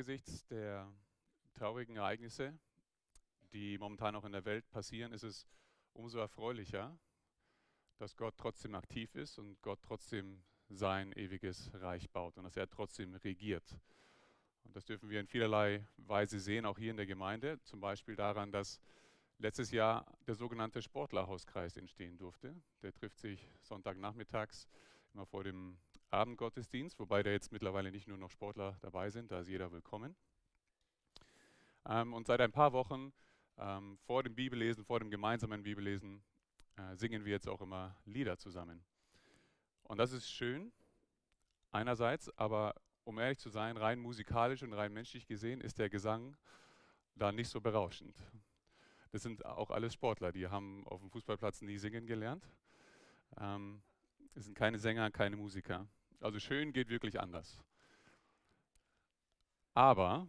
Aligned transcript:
angesichts 0.00 0.46
der 0.46 0.90
traurigen 1.52 1.96
Ereignisse, 1.96 2.58
die 3.52 3.76
momentan 3.76 4.16
auch 4.16 4.24
in 4.24 4.32
der 4.32 4.46
Welt 4.46 4.66
passieren, 4.70 5.12
ist 5.12 5.24
es 5.24 5.46
umso 5.92 6.18
erfreulicher, 6.20 6.98
dass 7.98 8.16
Gott 8.16 8.34
trotzdem 8.38 8.74
aktiv 8.74 9.14
ist 9.14 9.38
und 9.38 9.60
Gott 9.60 9.78
trotzdem 9.82 10.42
sein 10.70 11.12
ewiges 11.12 11.70
Reich 11.74 12.08
baut 12.08 12.38
und 12.38 12.44
dass 12.44 12.56
er 12.56 12.70
trotzdem 12.70 13.14
regiert. 13.16 13.76
Und 14.64 14.74
das 14.74 14.86
dürfen 14.86 15.10
wir 15.10 15.20
in 15.20 15.26
vielerlei 15.26 15.86
Weise 15.98 16.40
sehen, 16.40 16.64
auch 16.64 16.78
hier 16.78 16.92
in 16.92 16.96
der 16.96 17.04
Gemeinde. 17.04 17.60
Zum 17.64 17.82
Beispiel 17.82 18.16
daran, 18.16 18.50
dass 18.50 18.80
letztes 19.36 19.70
Jahr 19.70 20.06
der 20.26 20.34
sogenannte 20.34 20.80
Sportlerhauskreis 20.80 21.76
entstehen 21.76 22.16
durfte. 22.16 22.56
Der 22.80 22.94
trifft 22.94 23.18
sich 23.18 23.46
Sonntagnachmittags 23.60 24.66
immer 25.12 25.26
vor 25.26 25.44
dem 25.44 25.76
Abendgottesdienst, 26.10 26.98
wobei 26.98 27.22
da 27.22 27.30
jetzt 27.30 27.52
mittlerweile 27.52 27.90
nicht 27.90 28.08
nur 28.08 28.18
noch 28.18 28.30
Sportler 28.30 28.76
dabei 28.82 29.10
sind, 29.10 29.30
da 29.30 29.40
ist 29.40 29.48
jeder 29.48 29.70
willkommen. 29.70 30.16
Ähm, 31.86 32.12
und 32.12 32.26
seit 32.26 32.40
ein 32.40 32.52
paar 32.52 32.72
Wochen 32.72 33.12
ähm, 33.58 33.96
vor 33.98 34.22
dem 34.22 34.34
Bibellesen, 34.34 34.84
vor 34.84 34.98
dem 34.98 35.10
gemeinsamen 35.10 35.62
Bibellesen, 35.62 36.22
äh, 36.76 36.96
singen 36.96 37.24
wir 37.24 37.32
jetzt 37.32 37.48
auch 37.48 37.60
immer 37.60 37.96
Lieder 38.04 38.38
zusammen. 38.38 38.84
Und 39.84 39.98
das 39.98 40.12
ist 40.12 40.30
schön, 40.30 40.72
einerseits, 41.70 42.28
aber 42.38 42.74
um 43.04 43.18
ehrlich 43.18 43.38
zu 43.38 43.50
sein, 43.50 43.76
rein 43.76 43.98
musikalisch 43.98 44.62
und 44.62 44.72
rein 44.72 44.92
menschlich 44.92 45.26
gesehen 45.26 45.60
ist 45.60 45.78
der 45.78 45.90
Gesang 45.90 46.36
da 47.14 47.32
nicht 47.32 47.48
so 47.48 47.60
berauschend. 47.60 48.16
Das 49.12 49.22
sind 49.24 49.44
auch 49.44 49.70
alles 49.70 49.94
Sportler, 49.94 50.30
die 50.30 50.46
haben 50.46 50.86
auf 50.86 51.00
dem 51.00 51.10
Fußballplatz 51.10 51.62
nie 51.62 51.78
singen 51.78 52.06
gelernt. 52.06 52.48
Ähm, 53.40 53.82
es 54.36 54.44
sind 54.44 54.54
keine 54.54 54.78
Sänger, 54.78 55.10
keine 55.10 55.34
Musiker. 55.34 55.88
Also 56.20 56.38
schön 56.38 56.72
geht 56.72 56.90
wirklich 56.90 57.18
anders. 57.18 57.58
Aber 59.74 60.28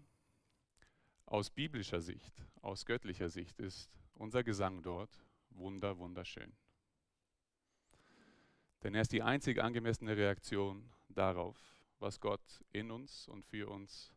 aus 1.25 1.49
biblischer 1.49 2.01
Sicht, 2.01 2.33
aus 2.61 2.85
göttlicher 2.85 3.29
Sicht 3.29 3.59
ist 3.59 3.89
unser 4.13 4.43
Gesang 4.43 4.81
dort 4.81 5.25
wunder, 5.49 5.97
wunderschön. 5.97 6.53
Denn 8.83 8.95
er 8.95 9.01
ist 9.01 9.11
die 9.11 9.21
einzig 9.21 9.61
angemessene 9.61 10.15
Reaktion 10.15 10.89
darauf, 11.09 11.57
was 11.99 12.19
Gott 12.19 12.63
in 12.71 12.89
uns 12.89 13.27
und 13.27 13.45
für 13.45 13.69
uns 13.69 14.13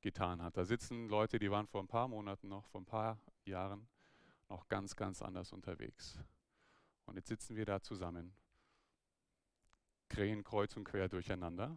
getan 0.00 0.42
hat. 0.42 0.56
Da 0.56 0.64
sitzen 0.64 1.08
Leute, 1.08 1.38
die 1.38 1.50
waren 1.50 1.66
vor 1.66 1.82
ein 1.82 1.88
paar 1.88 2.08
Monaten 2.08 2.48
noch, 2.48 2.66
vor 2.66 2.80
ein 2.82 2.86
paar 2.86 3.18
Jahren 3.44 3.88
noch 4.48 4.68
ganz, 4.68 4.94
ganz 4.94 5.22
anders 5.22 5.52
unterwegs. 5.52 6.18
Und 7.04 7.16
jetzt 7.16 7.28
sitzen 7.28 7.56
wir 7.56 7.64
da 7.64 7.80
zusammen, 7.80 8.34
krähen 10.08 10.44
kreuz 10.44 10.76
und 10.76 10.84
quer 10.84 11.08
durcheinander, 11.08 11.76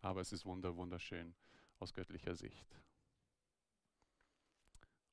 aber 0.00 0.20
es 0.20 0.32
ist 0.32 0.44
wunder, 0.44 0.76
wunderschön 0.76 1.34
aus 1.78 1.92
göttlicher 1.92 2.34
Sicht. 2.34 2.80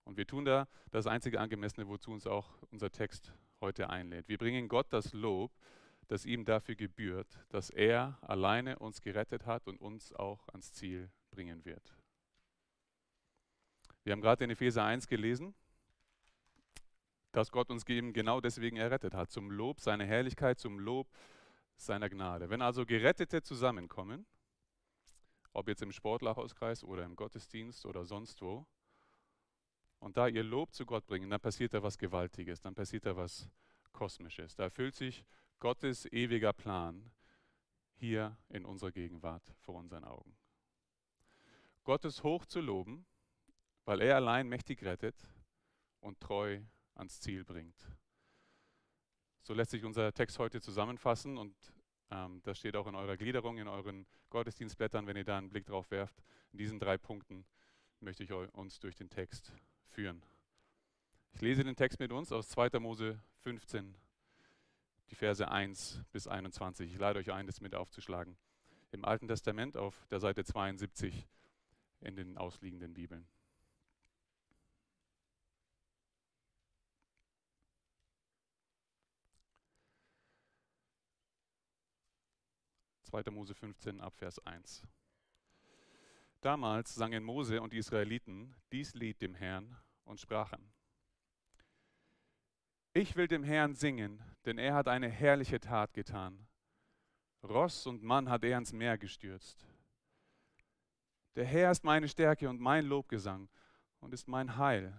Und 0.04 0.18
wir 0.18 0.28
tun 0.28 0.46
da 0.46 0.68
das 0.90 1.08
einzige 1.08 1.40
Angemessene, 1.40 1.88
wozu 1.88 2.12
uns 2.12 2.28
auch 2.28 2.62
unser 2.72 2.92
Text 2.92 3.34
heute 3.62 3.90
einlädt. 3.90 4.28
Wir 4.28 4.38
bringen 4.38 4.68
Gott 4.68 4.92
das 4.92 5.14
Lob, 5.14 5.52
das 6.08 6.26
ihm 6.26 6.44
dafür 6.44 6.76
gebührt, 6.76 7.40
dass 7.50 7.70
er 7.70 8.18
alleine 8.22 8.80
uns 8.80 9.02
gerettet 9.02 9.46
hat 9.46 9.68
und 9.68 9.80
uns 9.80 10.12
auch 10.14 10.48
ans 10.50 10.74
Ziel 10.74 11.10
bringen 11.30 11.64
wird. 11.64 11.96
Wir 14.04 14.14
haben 14.14 14.22
gerade 14.22 14.44
in 14.44 14.50
Epheser 14.50 14.84
1 14.84 15.08
gelesen, 15.08 15.54
dass 17.32 17.52
Gott 17.52 17.70
uns 17.70 17.88
eben 17.88 18.14
genau 18.14 18.42
deswegen 18.42 18.78
errettet 18.78 19.14
hat, 19.14 19.32
zum 19.32 19.52
Lob 19.52 19.80
seiner 19.80 20.06
Herrlichkeit, 20.06 20.60
zum 20.60 20.80
Lob 20.80 21.08
seiner 21.76 22.10
Gnade. 22.10 22.50
Wenn 22.50 22.62
also 22.62 22.86
Gerettete 22.86 23.42
zusammenkommen, 23.42 24.26
ob 25.54 25.68
jetzt 25.68 25.82
im 25.82 25.92
Sportlerhauskreis 25.92 26.84
oder 26.84 27.04
im 27.04 27.16
Gottesdienst 27.16 27.86
oder 27.86 28.06
sonst 28.06 28.42
wo, 28.42 28.66
und 30.00 30.18
da 30.18 30.28
ihr 30.28 30.44
Lob 30.44 30.74
zu 30.74 30.86
Gott 30.86 31.06
bringen, 31.06 31.30
dann 31.30 31.40
passiert 31.40 31.74
da 31.74 31.84
was 31.84 31.98
Gewaltiges, 31.98 32.60
dann 32.60 32.74
passiert 32.74 33.06
da 33.06 33.16
was 33.16 33.50
Kosmisches. 33.92 34.56
Da 34.56 34.64
erfüllt 34.64 34.96
sich 34.96 35.24
Gottes 35.60 36.12
ewiger 36.12 36.54
Plan 36.54 37.12
hier 37.94 38.36
in 38.50 38.66
unserer 38.66 38.92
Gegenwart 38.92 39.54
vor 39.60 39.76
unseren 39.76 40.04
Augen. 40.04 40.36
Gott 41.84 42.04
ist 42.06 42.24
hoch 42.24 42.46
zu 42.46 42.62
loben, 42.62 43.06
weil 43.86 44.02
er 44.02 44.16
allein 44.16 44.48
mächtig 44.48 44.84
rettet 44.84 45.16
und 46.00 46.20
treu 46.20 46.62
ans 46.96 47.20
Ziel 47.20 47.44
bringt. 47.44 47.88
So 49.44 49.54
lässt 49.54 49.72
sich 49.72 49.84
unser 49.84 50.14
Text 50.14 50.38
heute 50.38 50.62
zusammenfassen 50.62 51.38
und 51.38 51.56
ähm, 52.12 52.42
das 52.44 52.60
steht 52.60 52.76
auch 52.76 52.88
in 52.88 52.96
eurer 52.96 53.18
Gliederung, 53.18 53.58
in 53.58 53.68
euren 53.68 54.06
Gottesdienstblättern, 54.30 55.08
wenn 55.08 55.18
ihr 55.18 55.24
da 55.24 55.38
einen 55.38 55.50
Blick 55.50 55.66
drauf 55.66 55.90
werft. 55.90 56.24
In 56.52 56.60
diesen 56.60 56.80
drei 56.80 56.98
Punkten 56.98 57.46
möchte 58.02 58.24
ich 58.24 58.32
uns 58.32 58.80
durch 58.80 58.96
den 58.96 59.10
Text 59.10 59.54
führen. 59.88 60.22
Ich 61.34 61.42
lese 61.42 61.64
den 61.64 61.76
Text 61.76 62.00
mit 62.00 62.12
uns 62.12 62.32
aus 62.32 62.50
2. 62.50 62.80
Mose 62.80 63.20
15, 63.40 63.96
die 65.10 65.16
Verse 65.16 65.50
1 65.50 66.04
bis 66.12 66.28
21. 66.28 66.92
Ich 66.92 67.00
lade 67.00 67.20
euch 67.20 67.32
ein, 67.32 67.48
das 67.48 67.62
mit 67.62 67.74
aufzuschlagen. 67.74 68.38
Im 68.92 69.06
Alten 69.06 69.28
Testament 69.28 69.78
auf 69.78 70.06
der 70.12 70.20
Seite 70.20 70.44
72 70.44 71.28
in 72.02 72.16
den 72.16 72.38
ausliegenden 72.38 72.94
Bibeln. 72.94 73.26
2. 83.12 83.30
Mose 83.32 83.54
15 83.54 84.00
ab 84.00 84.16
Vers 84.16 84.40
1. 84.46 84.84
Damals 86.40 86.96
sangen 86.96 87.26
Mose 87.26 87.62
und 87.62 87.74
die 87.74 87.78
Israeliten 87.78 88.56
dies 88.72 88.94
Lied 88.94 89.22
dem 89.22 89.36
Herrn 89.36 89.76
und 90.06 90.22
sprachen, 90.22 90.72
ich 92.94 93.16
will 93.18 93.28
dem 93.28 93.44
Herrn 93.44 93.76
singen, 93.76 94.22
denn 94.46 94.58
er 94.58 94.74
hat 94.74 94.88
eine 94.88 95.10
herrliche 95.10 95.60
Tat 95.60 95.94
getan. 95.94 96.48
Ross 97.44 97.86
und 97.86 98.02
Mann 98.02 98.30
hat 98.30 98.44
er 98.44 98.58
ins 98.58 98.72
Meer 98.72 98.98
gestürzt. 98.98 99.66
Der 101.36 101.46
Herr 101.46 101.72
ist 101.72 101.84
meine 101.84 102.08
Stärke 102.08 102.50
und 102.50 102.60
mein 102.60 102.86
Lobgesang 102.86 103.50
und 104.00 104.14
ist 104.14 104.28
mein 104.28 104.58
Heil. 104.58 104.94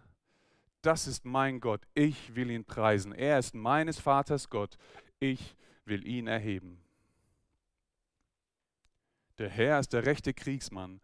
Das 0.83 1.07
ist 1.07 1.25
mein 1.25 1.61
Gott, 1.61 1.87
ich 1.95 2.35
will 2.35 2.51
ihn 2.51 2.65
preisen. 2.65 3.13
Er 3.13 3.39
ist 3.39 3.55
meines 3.55 3.99
Vaters 3.99 4.49
Gott, 4.49 4.77
ich 5.19 5.57
will 5.85 6.07
ihn 6.07 6.27
erheben. 6.27 6.83
Der 9.43 9.51
Herr 9.51 9.81
ist 9.81 9.93
der 9.93 10.07
rechte 10.07 10.33
Kriegsmann. 10.33 11.01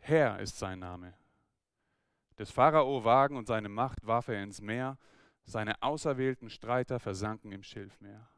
Herr 0.00 0.40
ist 0.40 0.58
sein 0.58 0.80
Name. 0.80 1.14
Des 2.36 2.50
Pharao 2.50 3.04
Wagen 3.04 3.36
und 3.36 3.46
seine 3.46 3.68
Macht 3.68 4.04
warf 4.04 4.26
er 4.26 4.42
ins 4.42 4.60
Meer. 4.60 4.98
Seine 5.44 5.80
auserwählten 5.80 6.50
Streiter 6.50 6.98
versanken 6.98 7.52
im 7.52 7.62
Schilfmeer. 7.62 8.28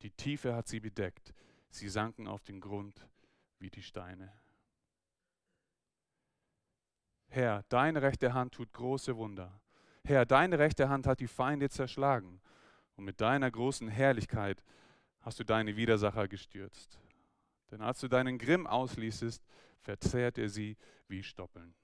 Die 0.00 0.12
Tiefe 0.12 0.54
hat 0.54 0.66
sie 0.66 0.80
bedeckt. 0.80 1.34
Sie 1.68 1.90
sanken 1.90 2.26
auf 2.26 2.42
den 2.42 2.58
Grund 2.58 3.06
wie 3.58 3.68
die 3.68 3.82
Steine. 3.82 4.32
Herr, 7.28 7.64
deine 7.68 8.00
rechte 8.00 8.32
Hand 8.32 8.54
tut 8.54 8.72
große 8.72 9.14
Wunder. 9.18 9.60
Herr, 10.06 10.24
deine 10.24 10.58
rechte 10.58 10.88
Hand 10.88 11.06
hat 11.06 11.20
die 11.20 11.28
Feinde 11.28 11.68
zerschlagen. 11.68 12.40
Und 12.96 13.04
mit 13.04 13.20
deiner 13.20 13.50
großen 13.50 13.88
Herrlichkeit 13.88 14.64
hast 15.20 15.38
du 15.38 15.44
deine 15.44 15.76
Widersacher 15.76 16.28
gestürzt. 16.28 16.98
Denn 17.70 17.80
als 17.80 18.00
du 18.00 18.08
deinen 18.08 18.38
Grimm 18.38 18.66
ausließest, 18.66 19.44
verzehrt 19.80 20.38
er 20.38 20.48
sie 20.48 20.76
wie 21.08 21.22
Stoppeln. 21.22 21.74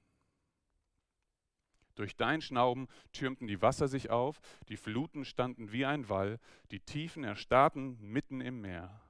Durch 1.95 2.17
dein 2.17 2.41
Schnauben 2.41 2.89
türmten 3.13 3.47
die 3.47 3.61
Wasser 3.61 3.87
sich 3.87 4.11
auf, 4.11 4.41
die 4.69 4.77
Fluten 4.77 5.25
standen 5.25 5.73
wie 5.73 5.85
ein 5.85 6.09
Wall, 6.09 6.39
die 6.71 6.81
Tiefen 6.81 7.23
erstarrten 7.23 7.99
mitten 8.01 8.41
im 8.41 8.61
Meer. 8.61 9.03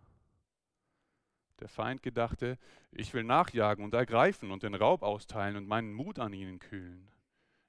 Der 1.60 1.68
Feind 1.68 2.02
gedachte, 2.02 2.58
ich 2.90 3.14
will 3.14 3.22
nachjagen 3.22 3.84
und 3.84 3.94
ergreifen 3.94 4.50
und 4.50 4.64
den 4.64 4.74
Raub 4.74 5.02
austeilen 5.02 5.56
und 5.56 5.68
meinen 5.68 5.92
Mut 5.92 6.18
an 6.18 6.32
ihnen 6.32 6.58
kühlen. 6.58 7.08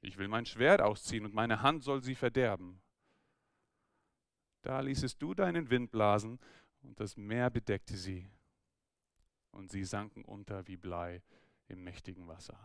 Ich 0.01 0.17
will 0.17 0.27
mein 0.27 0.47
Schwert 0.47 0.81
ausziehen 0.81 1.25
und 1.25 1.35
meine 1.35 1.61
Hand 1.61 1.83
soll 1.83 2.01
sie 2.01 2.15
verderben. 2.15 2.81
Da 4.63 4.79
ließest 4.79 5.21
du 5.21 5.35
deinen 5.35 5.69
Wind 5.69 5.91
blasen 5.91 6.39
und 6.81 6.99
das 6.99 7.17
Meer 7.17 7.51
bedeckte 7.51 7.95
sie 7.95 8.27
und 9.53 9.71
sie 9.71 9.85
sanken 9.85 10.25
unter 10.25 10.67
wie 10.67 10.77
Blei 10.77 11.21
im 11.67 11.83
mächtigen 11.83 12.27
Wasser. 12.27 12.57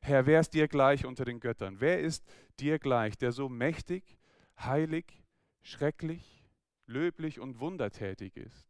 Herr, 0.00 0.26
wer 0.26 0.40
ist 0.40 0.54
dir 0.54 0.66
gleich 0.66 1.04
unter 1.04 1.24
den 1.24 1.38
Göttern? 1.38 1.80
Wer 1.80 2.00
ist 2.00 2.24
dir 2.58 2.78
gleich, 2.78 3.16
der 3.16 3.30
so 3.30 3.48
mächtig, 3.48 4.18
heilig, 4.58 5.22
schrecklich, 5.60 6.44
löblich 6.86 7.38
und 7.38 7.60
wundertätig 7.60 8.36
ist? 8.36 8.66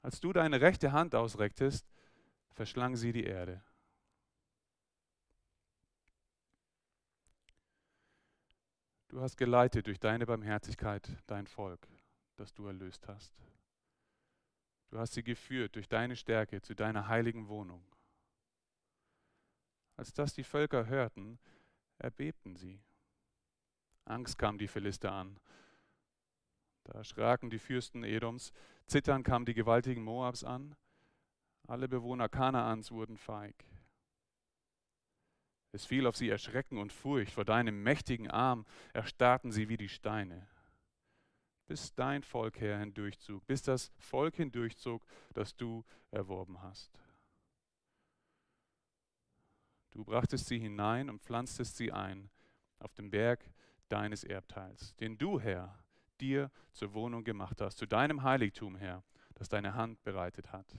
Als 0.00 0.20
du 0.20 0.32
deine 0.32 0.60
rechte 0.60 0.92
Hand 0.92 1.14
ausrecktest, 1.14 1.86
verschlang 2.50 2.96
sie 2.96 3.12
die 3.12 3.24
Erde. 3.24 3.62
Du 9.08 9.20
hast 9.20 9.36
geleitet 9.36 9.86
durch 9.86 10.00
deine 10.00 10.24
Barmherzigkeit 10.24 11.06
dein 11.26 11.46
Volk, 11.46 11.86
das 12.36 12.54
du 12.54 12.66
erlöst 12.66 13.06
hast. 13.06 13.34
Du 14.92 14.98
hast 14.98 15.14
sie 15.14 15.22
geführt 15.22 15.74
durch 15.74 15.88
deine 15.88 16.16
Stärke 16.16 16.60
zu 16.60 16.74
deiner 16.74 17.08
heiligen 17.08 17.48
Wohnung. 17.48 17.82
Als 19.96 20.12
das 20.12 20.34
die 20.34 20.44
Völker 20.44 20.84
hörten, 20.84 21.38
erbebten 21.96 22.56
sie. 22.56 22.78
Angst 24.04 24.36
kam 24.36 24.58
die 24.58 24.68
Philister 24.68 25.10
an. 25.10 25.40
Da 26.84 26.92
erschraken 26.92 27.48
die 27.48 27.58
Fürsten 27.58 28.04
Edoms, 28.04 28.52
zittern 28.86 29.22
kamen 29.22 29.46
die 29.46 29.54
gewaltigen 29.54 30.04
Moabs 30.04 30.44
an. 30.44 30.76
Alle 31.66 31.88
Bewohner 31.88 32.28
Kanaans 32.28 32.90
wurden 32.90 33.16
feig. 33.16 33.64
Es 35.70 35.86
fiel 35.86 36.06
auf 36.06 36.18
sie 36.18 36.28
Erschrecken 36.28 36.76
und 36.76 36.92
Furcht. 36.92 37.32
Vor 37.32 37.46
deinem 37.46 37.82
mächtigen 37.82 38.30
Arm 38.30 38.66
erstarrten 38.92 39.52
sie 39.52 39.70
wie 39.70 39.78
die 39.78 39.88
Steine. 39.88 40.46
Bis 41.66 41.94
dein 41.94 42.22
Volk, 42.22 42.60
Herr, 42.60 42.78
hindurchzog, 42.78 43.46
bis 43.46 43.62
das 43.62 43.92
Volk 43.98 44.36
hindurchzog, 44.36 45.04
das 45.32 45.56
du 45.56 45.84
erworben 46.10 46.60
hast. 46.62 46.90
Du 49.90 50.04
brachtest 50.04 50.46
sie 50.46 50.58
hinein 50.58 51.08
und 51.10 51.22
pflanztest 51.22 51.76
sie 51.76 51.92
ein 51.92 52.30
auf 52.78 52.94
dem 52.94 53.10
Berg 53.10 53.44
deines 53.88 54.24
Erbteils, 54.24 54.96
den 54.96 55.18
du, 55.18 55.38
Herr, 55.38 55.78
dir 56.20 56.50
zur 56.72 56.94
Wohnung 56.94 57.24
gemacht 57.24 57.60
hast, 57.60 57.78
zu 57.78 57.86
deinem 57.86 58.22
Heiligtum, 58.22 58.76
Herr, 58.76 59.04
das 59.34 59.48
deine 59.48 59.74
Hand 59.74 60.02
bereitet 60.02 60.52
hat. 60.52 60.74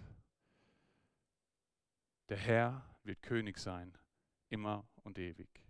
Der 2.30 2.38
Herr 2.38 2.84
wird 3.04 3.22
König 3.22 3.58
sein 3.58 3.98
immer 4.50 4.88
und 5.04 5.18
ewig. 5.18 5.63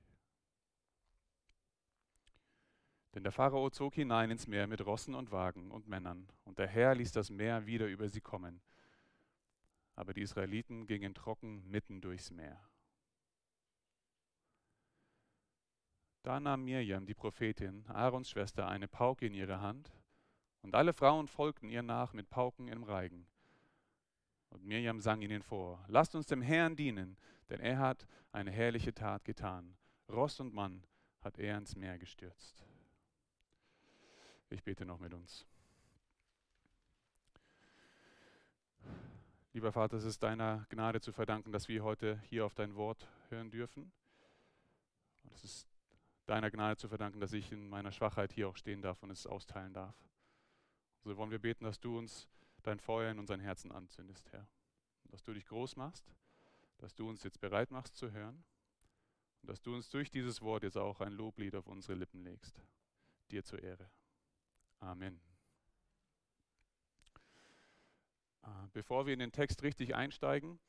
Denn 3.13 3.24
der 3.24 3.31
Pharao 3.31 3.69
zog 3.69 3.94
hinein 3.94 4.31
ins 4.31 4.48
Meer 4.48 4.65
mit 4.65 4.83
Rossen 4.86 5.13
und 5.13 5.31
Wagen 5.31 5.69
und 5.69 5.88
Männern, 5.88 6.27
und 6.45 6.57
der 6.57 6.68
Herr 6.68 6.95
ließ 6.95 7.12
das 7.12 7.30
Meer 7.30 7.65
wieder 7.65 7.88
über 7.88 8.10
sie 8.10 8.21
kommen. 8.21 8.62
Aber 9.95 10.13
die 10.13 10.21
Israeliten 10.21 10.88
gingen 10.88 11.13
trocken 11.13 11.69
mitten 11.69 12.01
durchs 12.01 12.31
Meer. 12.31 12.60
Da 16.24 16.39
nahm 16.39 16.63
Mirjam, 16.63 17.06
die 17.06 17.13
Prophetin, 17.13 17.86
Aarons 17.88 18.30
Schwester, 18.30 18.68
eine 18.68 18.88
Pauke 18.88 19.27
in 19.27 19.33
ihre 19.33 19.62
Hand, 19.62 19.92
und 20.62 20.74
alle 20.74 20.94
Frauen 20.94 21.27
folgten 21.27 21.69
ihr 21.69 21.83
nach 21.83 22.13
mit 22.13 22.30
Pauken 22.30 22.69
im 22.69 22.83
Reigen. 22.83 23.27
Und 24.50 24.63
Mirjam 24.63 25.01
sang 25.01 25.21
ihnen 25.21 25.44
vor, 25.44 25.83
lasst 25.88 26.15
uns 26.15 26.25
dem 26.27 26.42
Herrn 26.42 26.75
dienen, 26.75 27.18
denn 27.50 27.60
er 27.60 27.77
hat 27.77 28.07
eine 28.31 28.51
herrliche 28.51 28.94
Tat 28.94 29.25
getan. 29.25 29.75
Ross 30.10 30.39
und 30.39 30.54
Mann 30.54 30.88
hat 31.21 31.38
er 31.38 31.57
ins 31.57 31.75
Meer 31.75 31.98
gestürzt. 31.98 32.63
Ich 34.54 34.64
bete 34.64 34.86
noch 34.86 35.00
mit 35.00 35.14
uns. 35.14 35.46
Lieber 39.52 39.72
Vater, 39.72 39.98
es 39.98 40.04
ist 40.04 40.24
deiner 40.24 40.66
Gnade 40.70 41.02
zu 41.02 41.12
verdanken, 41.12 41.52
dass 41.52 41.68
wir 41.68 41.84
heute 41.84 42.20
hier 42.30 42.46
auf 42.46 42.54
dein 42.54 42.76
Wort 42.76 43.08
hören 43.30 43.52
dürfen. 43.52 43.92
Und 45.24 45.34
es 45.34 45.44
ist 45.44 45.68
deiner 46.26 46.50
Gnade 46.50 46.78
zu 46.78 46.88
verdanken, 46.88 47.20
dass 47.20 47.34
ich 47.34 47.52
in 47.52 47.68
meiner 47.68 47.92
Schwachheit 47.92 48.32
hier 48.32 48.48
auch 48.48 48.56
stehen 48.56 48.82
darf 48.82 49.02
und 49.04 49.10
es 49.10 49.28
austeilen 49.28 49.74
darf. 49.74 49.96
So 51.04 51.18
wollen 51.18 51.32
wir 51.32 51.40
beten, 51.40 51.66
dass 51.66 51.80
du 51.80 51.98
uns 51.98 52.30
dein 52.62 52.80
Feuer 52.80 53.12
in 53.12 53.20
unseren 53.20 53.40
Herzen 53.40 53.72
anzündest, 53.72 54.32
Herr. 54.32 54.48
Und 55.04 55.14
dass 55.14 55.24
du 55.24 55.34
dich 55.34 55.46
groß 55.46 55.76
machst 55.76 56.14
dass 56.84 56.96
du 56.96 57.10
uns 57.10 57.24
jetzt 57.24 57.40
bereit 57.40 57.72
machst 57.72 57.96
zu 57.96 58.12
hören 58.12 58.44
und 59.42 59.50
dass 59.50 59.62
du 59.62 59.74
uns 59.74 59.90
durch 59.90 60.12
dieses 60.12 60.42
Wort 60.42 60.64
jetzt 60.64 60.78
auch 60.78 61.00
ein 61.00 61.14
Loblied 61.14 61.56
auf 61.56 61.68
unsere 61.68 61.94
Lippen 61.94 62.26
legst. 62.26 62.62
Dir 63.32 63.42
zur 63.44 63.64
Ehre. 63.64 63.90
Amen. 64.84 65.18
Ah, 68.42 68.68
bevor 68.74 69.06
wir 69.06 69.14
in 69.14 69.20
den 69.20 69.32
Text 69.32 69.64
richtig 69.64 69.96
einsteigen, 69.96 70.60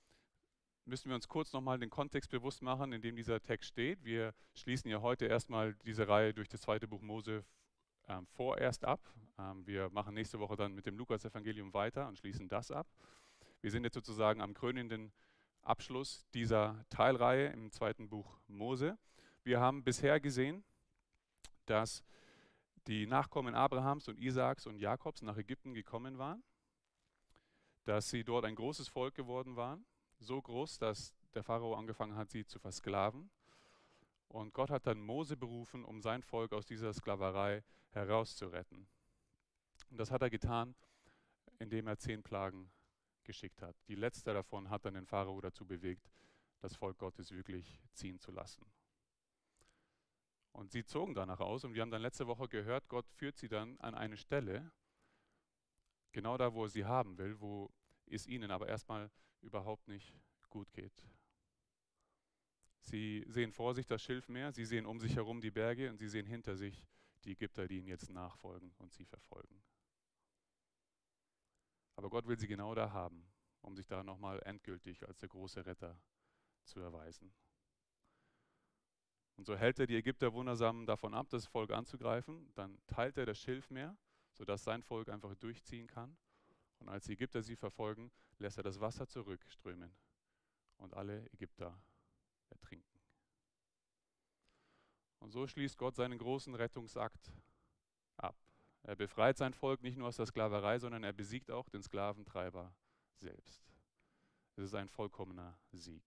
müssen 0.84 1.08
wir 1.08 1.16
uns 1.16 1.26
kurz 1.26 1.52
nochmal 1.52 1.80
den 1.80 1.90
Kontext 1.90 2.30
bewusst 2.30 2.62
machen, 2.62 2.92
in 2.92 3.02
dem 3.02 3.16
dieser 3.16 3.42
Text 3.42 3.70
steht. 3.70 4.04
Wir 4.04 4.32
schließen 4.54 4.88
ja 4.88 5.00
heute 5.00 5.26
erstmal 5.26 5.74
diese 5.84 6.06
Reihe 6.06 6.32
durch 6.32 6.48
das 6.48 6.60
zweite 6.60 6.86
Buch 6.86 7.02
Mose 7.02 7.44
ähm, 8.06 8.28
vorerst 8.28 8.84
ab. 8.84 9.00
Ähm, 9.36 9.66
wir 9.66 9.90
machen 9.90 10.14
nächste 10.14 10.38
Woche 10.38 10.54
dann 10.54 10.74
mit 10.74 10.86
dem 10.86 10.96
Lukas-Evangelium 10.96 11.74
weiter 11.74 12.06
und 12.06 12.16
schließen 12.16 12.48
das 12.48 12.70
ab. 12.70 12.86
Wir 13.62 13.72
sind 13.72 13.82
jetzt 13.82 13.94
sozusagen 13.94 14.40
am 14.40 14.54
krönenden 14.54 15.12
Abschluss 15.62 16.24
dieser 16.34 16.84
Teilreihe 16.88 17.48
im 17.48 17.72
zweiten 17.72 18.08
Buch 18.08 18.38
Mose. 18.46 18.96
Wir 19.42 19.58
haben 19.58 19.82
bisher 19.82 20.20
gesehen, 20.20 20.62
dass 21.66 22.04
die 22.86 23.06
Nachkommen 23.06 23.54
Abrahams 23.54 24.08
und 24.08 24.18
Isaaks 24.18 24.66
und 24.66 24.78
Jakobs 24.78 25.22
nach 25.22 25.36
Ägypten 25.36 25.74
gekommen 25.74 26.18
waren, 26.18 26.42
dass 27.84 28.10
sie 28.10 28.24
dort 28.24 28.44
ein 28.44 28.54
großes 28.54 28.88
Volk 28.88 29.14
geworden 29.14 29.56
waren, 29.56 29.84
so 30.18 30.40
groß, 30.40 30.78
dass 30.78 31.14
der 31.34 31.42
Pharao 31.42 31.74
angefangen 31.74 32.16
hat, 32.16 32.30
sie 32.30 32.46
zu 32.46 32.58
versklaven. 32.58 33.30
Und 34.28 34.52
Gott 34.52 34.70
hat 34.70 34.86
dann 34.86 35.00
Mose 35.00 35.36
berufen, 35.36 35.84
um 35.84 36.00
sein 36.00 36.22
Volk 36.22 36.52
aus 36.52 36.66
dieser 36.66 36.92
Sklaverei 36.92 37.62
herauszuretten. 37.90 38.86
Und 39.90 39.98
das 39.98 40.10
hat 40.10 40.22
er 40.22 40.30
getan, 40.30 40.74
indem 41.58 41.86
er 41.86 41.98
zehn 41.98 42.22
Plagen 42.22 42.70
geschickt 43.22 43.62
hat. 43.62 43.76
Die 43.88 43.94
letzte 43.94 44.34
davon 44.34 44.70
hat 44.70 44.84
dann 44.84 44.94
den 44.94 45.06
Pharao 45.06 45.40
dazu 45.40 45.64
bewegt, 45.64 46.10
das 46.60 46.76
Volk 46.76 46.98
Gottes 46.98 47.30
wirklich 47.30 47.80
ziehen 47.92 48.18
zu 48.18 48.32
lassen. 48.32 48.64
Und 50.54 50.70
sie 50.70 50.84
zogen 50.84 51.14
danach 51.14 51.40
aus 51.40 51.64
und 51.64 51.74
wir 51.74 51.82
haben 51.82 51.90
dann 51.90 52.00
letzte 52.00 52.28
Woche 52.28 52.48
gehört, 52.48 52.88
Gott 52.88 53.10
führt 53.10 53.36
sie 53.36 53.48
dann 53.48 53.76
an 53.80 53.96
eine 53.96 54.16
Stelle, 54.16 54.70
genau 56.12 56.38
da, 56.38 56.54
wo 56.54 56.62
er 56.62 56.68
sie 56.68 56.84
haben 56.84 57.18
will, 57.18 57.40
wo 57.40 57.74
es 58.06 58.28
ihnen 58.28 58.52
aber 58.52 58.68
erstmal 58.68 59.10
überhaupt 59.40 59.88
nicht 59.88 60.16
gut 60.50 60.72
geht. 60.72 61.04
Sie 62.82 63.24
sehen 63.26 63.50
vor 63.50 63.74
sich 63.74 63.84
das 63.86 64.00
Schilfmeer, 64.00 64.52
sie 64.52 64.64
sehen 64.64 64.86
um 64.86 65.00
sich 65.00 65.16
herum 65.16 65.40
die 65.40 65.50
Berge 65.50 65.90
und 65.90 65.98
sie 65.98 66.08
sehen 66.08 66.26
hinter 66.26 66.54
sich 66.54 66.86
die 67.24 67.32
Ägypter, 67.32 67.66
die 67.66 67.78
ihnen 67.78 67.88
jetzt 67.88 68.08
nachfolgen 68.10 68.72
und 68.78 68.92
sie 68.92 69.04
verfolgen. 69.04 69.60
Aber 71.96 72.08
Gott 72.08 72.28
will 72.28 72.38
sie 72.38 72.46
genau 72.46 72.76
da 72.76 72.92
haben, 72.92 73.26
um 73.60 73.74
sich 73.74 73.88
da 73.88 74.04
nochmal 74.04 74.40
endgültig 74.44 75.04
als 75.04 75.18
der 75.18 75.30
große 75.30 75.66
Retter 75.66 76.00
zu 76.62 76.78
erweisen. 76.78 77.34
Und 79.36 79.46
so 79.46 79.56
hält 79.56 79.78
er 79.78 79.86
die 79.86 79.96
Ägypter 79.96 80.32
wundersam 80.32 80.86
davon 80.86 81.14
ab, 81.14 81.28
das 81.30 81.46
Volk 81.46 81.72
anzugreifen. 81.72 82.50
Dann 82.54 82.78
teilt 82.86 83.16
er 83.16 83.26
das 83.26 83.38
Schilfmeer, 83.38 83.96
sodass 84.32 84.64
sein 84.64 84.82
Volk 84.82 85.08
einfach 85.08 85.34
durchziehen 85.34 85.86
kann. 85.86 86.16
Und 86.78 86.88
als 86.88 87.04
die 87.04 87.12
Ägypter 87.12 87.42
sie 87.42 87.56
verfolgen, 87.56 88.10
lässt 88.38 88.58
er 88.58 88.62
das 88.62 88.80
Wasser 88.80 89.06
zurückströmen 89.08 89.92
und 90.76 90.94
alle 90.94 91.26
Ägypter 91.32 91.80
ertrinken. 92.50 93.00
Und 95.20 95.30
so 95.30 95.46
schließt 95.46 95.78
Gott 95.78 95.96
seinen 95.96 96.18
großen 96.18 96.54
Rettungsakt 96.54 97.32
ab. 98.16 98.36
Er 98.82 98.96
befreit 98.96 99.38
sein 99.38 99.54
Volk 99.54 99.82
nicht 99.82 99.96
nur 99.96 100.08
aus 100.08 100.16
der 100.16 100.26
Sklaverei, 100.26 100.78
sondern 100.78 101.02
er 101.02 101.14
besiegt 101.14 101.50
auch 101.50 101.70
den 101.70 101.82
Sklaventreiber 101.82 102.74
selbst. 103.16 103.72
Es 104.56 104.64
ist 104.64 104.74
ein 104.74 104.88
vollkommener 104.88 105.58
Sieg. 105.72 106.04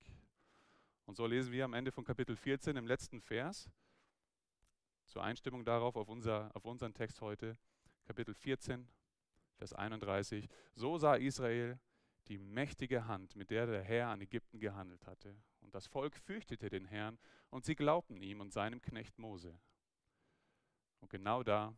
Und 1.07 1.15
so 1.15 1.25
lesen 1.25 1.53
wir 1.53 1.63
am 1.63 1.73
Ende 1.73 1.93
von 1.93 2.03
Kapitel 2.03 2.35
14 2.35 2.75
im 2.75 2.85
letzten 2.85 3.21
Vers, 3.21 3.69
zur 5.05 5.23
Einstimmung 5.23 5.63
darauf, 5.63 5.95
auf, 5.95 6.09
unser, 6.09 6.53
auf 6.53 6.65
unseren 6.65 6.93
Text 6.93 7.21
heute, 7.21 7.57
Kapitel 8.05 8.35
14, 8.35 8.85
Vers 9.55 9.71
31. 9.71 10.49
So 10.75 10.97
sah 10.97 11.15
Israel 11.15 11.79
die 12.27 12.37
mächtige 12.37 13.07
Hand, 13.07 13.37
mit 13.37 13.51
der 13.51 13.65
der 13.65 13.83
Herr 13.83 14.09
an 14.09 14.19
Ägypten 14.19 14.59
gehandelt 14.59 15.07
hatte. 15.07 15.33
Und 15.61 15.73
das 15.73 15.87
Volk 15.87 16.13
fürchtete 16.13 16.69
den 16.69 16.83
Herrn 16.83 17.17
und 17.51 17.63
sie 17.63 17.75
glaubten 17.75 18.21
ihm 18.21 18.41
und 18.41 18.51
seinem 18.51 18.81
Knecht 18.81 19.17
Mose. 19.17 19.57
Und 20.99 21.09
genau 21.09 21.41
da 21.41 21.73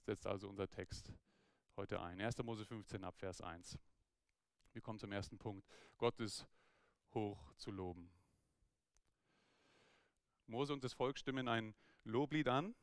setzt 0.00 0.26
also 0.26 0.48
unser 0.48 0.68
Text 0.68 1.14
heute 1.76 2.00
ein. 2.00 2.20
1. 2.20 2.36
Mose 2.42 2.64
15 2.64 3.04
ab 3.04 3.16
Vers 3.16 3.40
1. 3.40 3.78
Wir 4.72 4.82
kommen 4.82 4.98
zum 4.98 5.12
ersten 5.12 5.38
Punkt. 5.38 5.64
Gott 5.98 6.18
ist 6.18 6.48
hoch 7.14 7.54
zu 7.54 7.70
loben. 7.70 8.10
Mose 10.46 10.72
und 10.72 10.84
das 10.84 10.92
Volk 10.92 11.18
stimmen 11.18 11.48
ein 11.48 11.74
Loblied 12.04 12.48
an, 12.48 12.74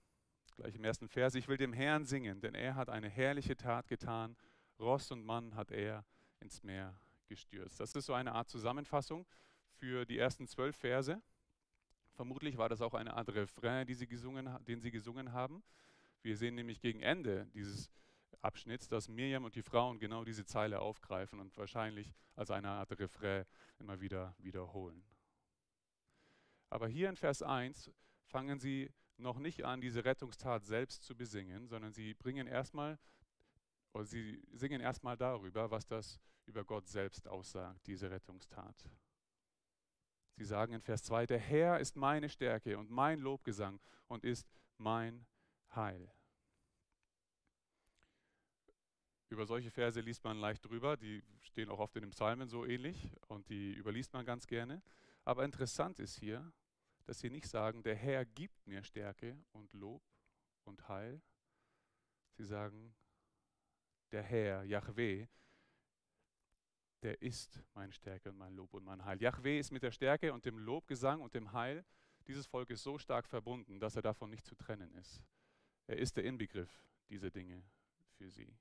gleich 0.56 0.76
im 0.76 0.84
ersten 0.84 1.08
Vers. 1.08 1.36
Ich 1.36 1.48
will 1.48 1.58
dem 1.58 1.74
Herrn 1.74 2.06
singen, 2.06 2.42
denn 2.42 2.56
er 2.56 2.76
hat 2.76 2.90
eine 2.90 3.10
herrliche 3.10 3.56
Tat 3.56 3.88
getan. 3.88 4.36
Ross 4.80 5.12
und 5.12 5.24
Mann 5.24 5.56
hat 5.56 5.72
er 5.72 6.06
ins 6.40 6.64
Meer 6.64 7.00
gestürzt. 7.28 7.80
Das 7.80 7.94
ist 7.94 8.06
so 8.06 8.14
eine 8.14 8.34
Art 8.34 8.50
Zusammenfassung 8.50 9.26
für 9.74 10.06
die 10.06 10.18
ersten 10.18 10.48
zwölf 10.48 10.76
Verse. 10.76 11.22
Vermutlich 12.14 12.58
war 12.58 12.70
das 12.70 12.82
auch 12.82 12.94
eine 12.94 13.14
Art 13.14 13.30
Refrain, 13.30 13.88
die 13.88 13.94
sie 13.94 14.08
gesungen, 14.08 14.50
den 14.66 14.82
sie 14.82 14.92
gesungen 14.92 15.32
haben. 15.32 15.64
Wir 16.22 16.36
sehen 16.36 16.56
nämlich 16.56 16.82
gegen 16.82 17.02
Ende 17.02 17.48
dieses 17.54 17.90
Abschnitts, 18.42 18.88
dass 18.88 19.08
Miriam 19.08 19.46
und 19.46 19.56
die 19.56 19.62
Frauen 19.62 20.00
genau 20.00 20.24
diese 20.24 20.46
Zeile 20.46 20.80
aufgreifen 20.80 21.40
und 21.40 21.56
wahrscheinlich 21.58 22.14
als 22.36 22.52
eine 22.52 22.70
Art 22.70 22.98
Refrain 23.00 23.46
immer 23.80 24.02
wieder 24.02 24.36
wiederholen. 24.40 25.04
Aber 26.70 26.88
hier 26.88 27.10
in 27.10 27.16
Vers 27.16 27.42
1 27.42 27.92
fangen 28.26 28.60
sie 28.60 28.92
noch 29.18 29.40
nicht 29.40 29.64
an, 29.66 29.82
diese 29.82 30.06
Rettungstat 30.06 30.66
selbst 30.66 31.04
zu 31.04 31.16
besingen, 31.16 31.68
sondern 31.68 31.92
sie 31.92 32.14
bringen 32.14 32.48
erstmal 32.48 32.98
oder 33.94 34.06
sie 34.06 34.42
singen 34.52 34.82
erstmal 34.82 35.18
darüber, 35.18 35.72
was 35.72 35.86
das 35.86 36.20
über 36.46 36.64
Gott 36.64 36.88
selbst 36.88 37.28
aussagt, 37.28 37.86
diese 37.88 38.10
Rettungstat. 38.10 38.90
Sie 40.36 40.46
sagen 40.46 40.74
in 40.74 40.82
Vers 40.82 41.04
2, 41.04 41.26
der 41.26 41.40
Herr 41.40 41.80
ist 41.80 41.96
meine 41.96 42.30
Stärke 42.30 42.78
und 42.78 42.90
mein 42.90 43.20
Lobgesang 43.20 43.80
und 44.08 44.24
ist 44.24 44.50
mein 44.78 45.26
Heil. 45.76 46.12
Über 49.30 49.46
solche 49.46 49.70
Verse 49.70 50.00
liest 50.00 50.24
man 50.24 50.40
leicht 50.40 50.66
drüber, 50.66 50.98
die 50.98 51.24
stehen 51.42 51.70
auch 51.70 51.80
oft 51.80 51.96
in 51.96 52.02
den 52.02 52.12
Psalmen 52.12 52.48
so 52.48 52.66
ähnlich 52.66 53.12
und 53.28 53.50
die 53.50 53.74
überliest 53.74 54.14
man 54.14 54.26
ganz 54.26 54.48
gerne. 54.48 54.82
Aber 55.30 55.46
interessant 55.46 56.00
ist 56.00 56.18
hier, 56.18 56.52
dass 57.04 57.20
sie 57.20 57.30
nicht 57.30 57.48
sagen, 57.48 57.84
der 57.84 57.94
Herr 57.94 58.26
gibt 58.26 58.66
mir 58.66 58.82
Stärke 58.82 59.38
und 59.52 59.72
Lob 59.74 60.02
und 60.64 60.90
Heil. 60.90 61.22
Sie 62.34 62.44
sagen, 62.44 62.96
der 64.12 64.24
Herr, 64.24 64.64
Yahweh, 64.64 65.28
der 67.04 67.22
ist 67.22 67.62
meine 67.76 67.94
Stärke 67.94 68.30
und 68.30 68.40
mein 68.40 68.56
Lob 68.56 68.74
und 68.74 68.84
mein 68.84 69.06
Heil. 69.06 69.22
Yahweh 69.22 69.60
ist 69.60 69.72
mit 69.72 69.84
der 69.84 69.92
Stärke 69.92 70.34
und 70.34 70.46
dem 70.46 70.58
Lobgesang 70.58 71.22
und 71.22 71.36
dem 71.36 71.54
Heil 71.54 71.86
dieses 72.26 72.48
Volkes 72.48 72.82
so 72.82 72.98
stark 72.98 73.28
verbunden, 73.28 73.80
dass 73.80 73.96
er 73.96 74.02
davon 74.02 74.32
nicht 74.32 74.48
zu 74.48 74.56
trennen 74.56 74.92
ist. 74.96 75.22
Er 75.86 75.98
ist 75.98 76.18
der 76.18 76.24
Inbegriff 76.24 76.84
dieser 77.08 77.30
Dinge 77.30 77.64
für 78.18 78.32
sie. 78.32 78.58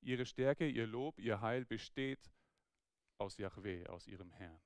Ihre 0.00 0.24
Stärke, 0.24 0.66
ihr 0.66 0.86
Lob, 0.86 1.18
ihr 1.18 1.42
Heil 1.42 1.66
besteht 1.66 2.32
aus 3.18 3.36
Yahweh, 3.36 3.86
aus 3.88 4.06
ihrem 4.06 4.32
Herrn. 4.32 4.62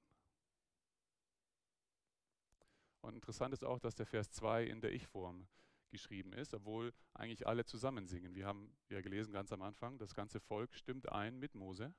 Und 3.02 3.14
interessant 3.14 3.52
ist 3.52 3.64
auch, 3.64 3.78
dass 3.78 3.94
der 3.94 4.06
Vers 4.06 4.30
2 4.30 4.64
in 4.64 4.80
der 4.80 4.92
Ich-Form 4.92 5.47
geschrieben 5.90 6.32
ist, 6.32 6.54
obwohl 6.54 6.94
eigentlich 7.12 7.47
alle 7.47 7.64
zusammen 7.64 8.06
singen. 8.06 8.35
Wir 8.35 8.47
haben 8.47 8.75
ja 8.88 9.00
gelesen 9.00 9.32
ganz 9.32 9.52
am 9.52 9.61
Anfang, 9.62 9.99
das 9.99 10.14
ganze 10.14 10.40
Volk 10.40 10.75
stimmt 10.75 11.11
ein 11.12 11.38
mit 11.38 11.54
Mose, 11.54 11.94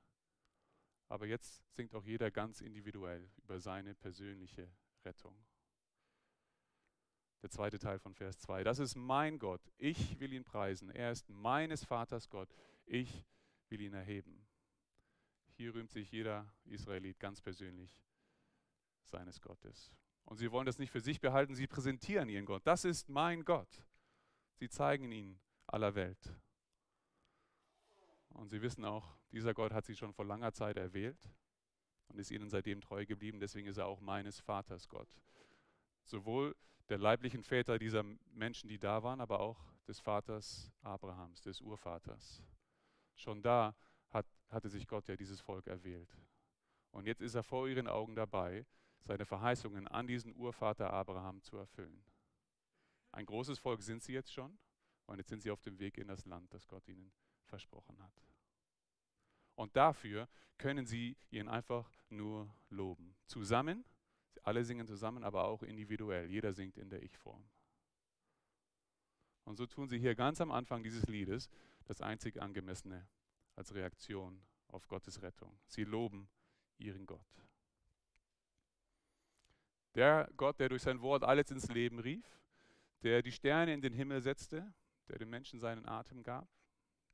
aber 1.08 1.26
jetzt 1.26 1.62
singt 1.72 1.94
auch 1.94 2.04
jeder 2.04 2.30
ganz 2.30 2.60
individuell 2.60 3.30
über 3.36 3.60
seine 3.60 3.94
persönliche 3.94 4.68
Rettung. 5.04 5.36
Der 7.42 7.50
zweite 7.50 7.78
Teil 7.78 7.98
von 7.98 8.14
Vers 8.14 8.38
2. 8.38 8.64
Das 8.64 8.78
ist 8.78 8.96
mein 8.96 9.38
Gott. 9.38 9.60
Ich 9.76 10.18
will 10.18 10.32
ihn 10.32 10.44
preisen. 10.44 10.88
Er 10.90 11.12
ist 11.12 11.28
meines 11.28 11.84
Vaters 11.84 12.30
Gott. 12.30 12.48
Ich 12.86 13.26
will 13.68 13.82
ihn 13.82 13.92
erheben. 13.92 14.46
Hier 15.56 15.74
rühmt 15.74 15.90
sich 15.90 16.10
jeder 16.10 16.50
Israelit 16.64 17.20
ganz 17.20 17.42
persönlich 17.42 18.02
seines 19.02 19.42
Gottes. 19.42 19.94
Und 20.24 20.38
sie 20.38 20.50
wollen 20.50 20.66
das 20.66 20.78
nicht 20.78 20.90
für 20.90 21.00
sich 21.00 21.20
behalten, 21.20 21.54
sie 21.54 21.66
präsentieren 21.66 22.28
ihren 22.28 22.46
Gott. 22.46 22.66
Das 22.66 22.84
ist 22.84 23.08
mein 23.08 23.44
Gott. 23.44 23.84
Sie 24.54 24.68
zeigen 24.68 25.12
ihn 25.12 25.38
aller 25.66 25.94
Welt. 25.94 26.34
Und 28.30 28.48
sie 28.48 28.62
wissen 28.62 28.84
auch, 28.84 29.16
dieser 29.30 29.54
Gott 29.54 29.72
hat 29.72 29.84
sie 29.84 29.94
schon 29.94 30.12
vor 30.12 30.24
langer 30.24 30.52
Zeit 30.52 30.76
erwählt 30.76 31.30
und 32.08 32.18
ist 32.18 32.30
ihnen 32.30 32.48
seitdem 32.48 32.80
treu 32.80 33.06
geblieben. 33.06 33.40
Deswegen 33.40 33.68
ist 33.68 33.76
er 33.76 33.86
auch 33.86 34.00
meines 34.00 34.40
Vaters 34.40 34.88
Gott. 34.88 35.08
Sowohl 36.04 36.56
der 36.88 36.98
leiblichen 36.98 37.42
Väter 37.42 37.78
dieser 37.78 38.02
Menschen, 38.32 38.68
die 38.68 38.78
da 38.78 39.02
waren, 39.02 39.20
aber 39.20 39.40
auch 39.40 39.64
des 39.86 40.00
Vaters 40.00 40.70
Abrahams, 40.82 41.42
des 41.42 41.60
Urvaters. 41.60 42.42
Schon 43.14 43.42
da 43.42 43.74
hat, 44.10 44.26
hatte 44.48 44.68
sich 44.68 44.86
Gott 44.86 45.08
ja 45.08 45.16
dieses 45.16 45.40
Volk 45.40 45.66
erwählt. 45.66 46.16
Und 46.90 47.06
jetzt 47.06 47.22
ist 47.22 47.34
er 47.34 47.42
vor 47.42 47.68
ihren 47.68 47.88
Augen 47.88 48.14
dabei, 48.14 48.66
seine 49.04 49.24
Verheißungen 49.24 49.86
an 49.88 50.06
diesen 50.06 50.34
Urvater 50.34 50.92
Abraham 50.92 51.42
zu 51.42 51.56
erfüllen. 51.56 52.04
Ein 53.12 53.26
großes 53.26 53.58
Volk 53.58 53.82
sind 53.82 54.02
sie 54.02 54.12
jetzt 54.12 54.32
schon 54.32 54.58
und 55.06 55.18
jetzt 55.18 55.28
sind 55.28 55.42
sie 55.42 55.50
auf 55.50 55.60
dem 55.60 55.78
Weg 55.78 55.98
in 55.98 56.08
das 56.08 56.24
Land, 56.24 56.52
das 56.52 56.66
Gott 56.66 56.88
ihnen 56.88 57.12
versprochen 57.44 58.02
hat. 58.02 58.12
Und 59.54 59.76
dafür 59.76 60.28
können 60.58 60.86
sie 60.86 61.16
ihn 61.30 61.48
einfach 61.48 61.90
nur 62.08 62.52
loben. 62.70 63.14
Zusammen, 63.26 63.84
alle 64.42 64.64
singen 64.64 64.86
zusammen, 64.86 65.22
aber 65.22 65.44
auch 65.44 65.62
individuell. 65.62 66.28
Jeder 66.30 66.52
singt 66.52 66.76
in 66.76 66.90
der 66.90 67.02
Ich-Form. 67.02 67.48
Und 69.44 69.56
so 69.56 69.66
tun 69.66 69.88
sie 69.88 69.98
hier 69.98 70.14
ganz 70.14 70.40
am 70.40 70.50
Anfang 70.50 70.82
dieses 70.82 71.06
Liedes 71.06 71.48
das 71.84 72.00
einzig 72.00 72.40
angemessene 72.40 73.06
als 73.56 73.74
Reaktion 73.74 74.42
auf 74.68 74.88
Gottes 74.88 75.22
Rettung. 75.22 75.58
Sie 75.66 75.84
loben 75.84 76.28
ihren 76.78 77.06
Gott. 77.06 77.44
Der 79.94 80.28
Gott, 80.36 80.58
der 80.58 80.68
durch 80.68 80.82
sein 80.82 81.00
Wort 81.00 81.22
alles 81.22 81.50
ins 81.50 81.68
Leben 81.68 81.98
rief, 81.98 82.24
der 83.02 83.22
die 83.22 83.32
Sterne 83.32 83.72
in 83.72 83.80
den 83.80 83.92
Himmel 83.92 84.20
setzte, 84.20 84.72
der 85.08 85.18
dem 85.18 85.30
Menschen 85.30 85.60
seinen 85.60 85.86
Atem 85.86 86.22
gab, 86.22 86.48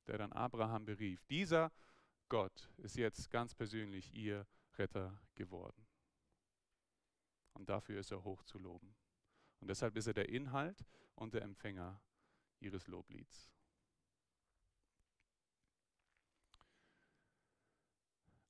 der 0.06 0.18
dann 0.18 0.32
Abraham 0.32 0.84
berief. 0.84 1.24
Dieser 1.26 1.70
Gott 2.28 2.70
ist 2.78 2.96
jetzt 2.96 3.30
ganz 3.30 3.54
persönlich 3.54 4.14
ihr 4.14 4.46
Retter 4.78 5.20
geworden. 5.34 5.86
Und 7.54 7.68
dafür 7.68 8.00
ist 8.00 8.12
er 8.12 8.24
hoch 8.24 8.42
zu 8.44 8.58
loben. 8.58 8.94
Und 9.58 9.68
deshalb 9.68 9.96
ist 9.96 10.06
er 10.06 10.14
der 10.14 10.28
Inhalt 10.28 10.86
und 11.16 11.34
der 11.34 11.42
Empfänger 11.42 12.00
ihres 12.60 12.86
Loblieds. 12.86 13.50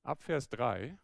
Ab 0.03 0.21
Vers 0.21 0.47
3 0.49 0.97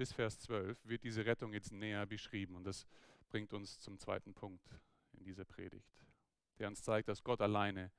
bis 0.00 0.14
Vers 0.14 0.38
12 0.38 0.78
wird 0.86 1.04
diese 1.04 1.26
Rettung 1.26 1.52
jetzt 1.52 1.72
näher 1.72 2.06
beschrieben 2.06 2.56
und 2.56 2.64
das 2.64 2.86
bringt 3.28 3.52
uns 3.52 3.80
zum 3.80 3.98
zweiten 3.98 4.32
Punkt 4.32 4.66
in 5.12 5.24
dieser 5.24 5.44
Predigt, 5.44 6.06
der 6.58 6.68
uns 6.68 6.82
zeigt, 6.82 7.08
dass 7.08 7.22
Gott 7.22 7.42
alleine 7.42 7.92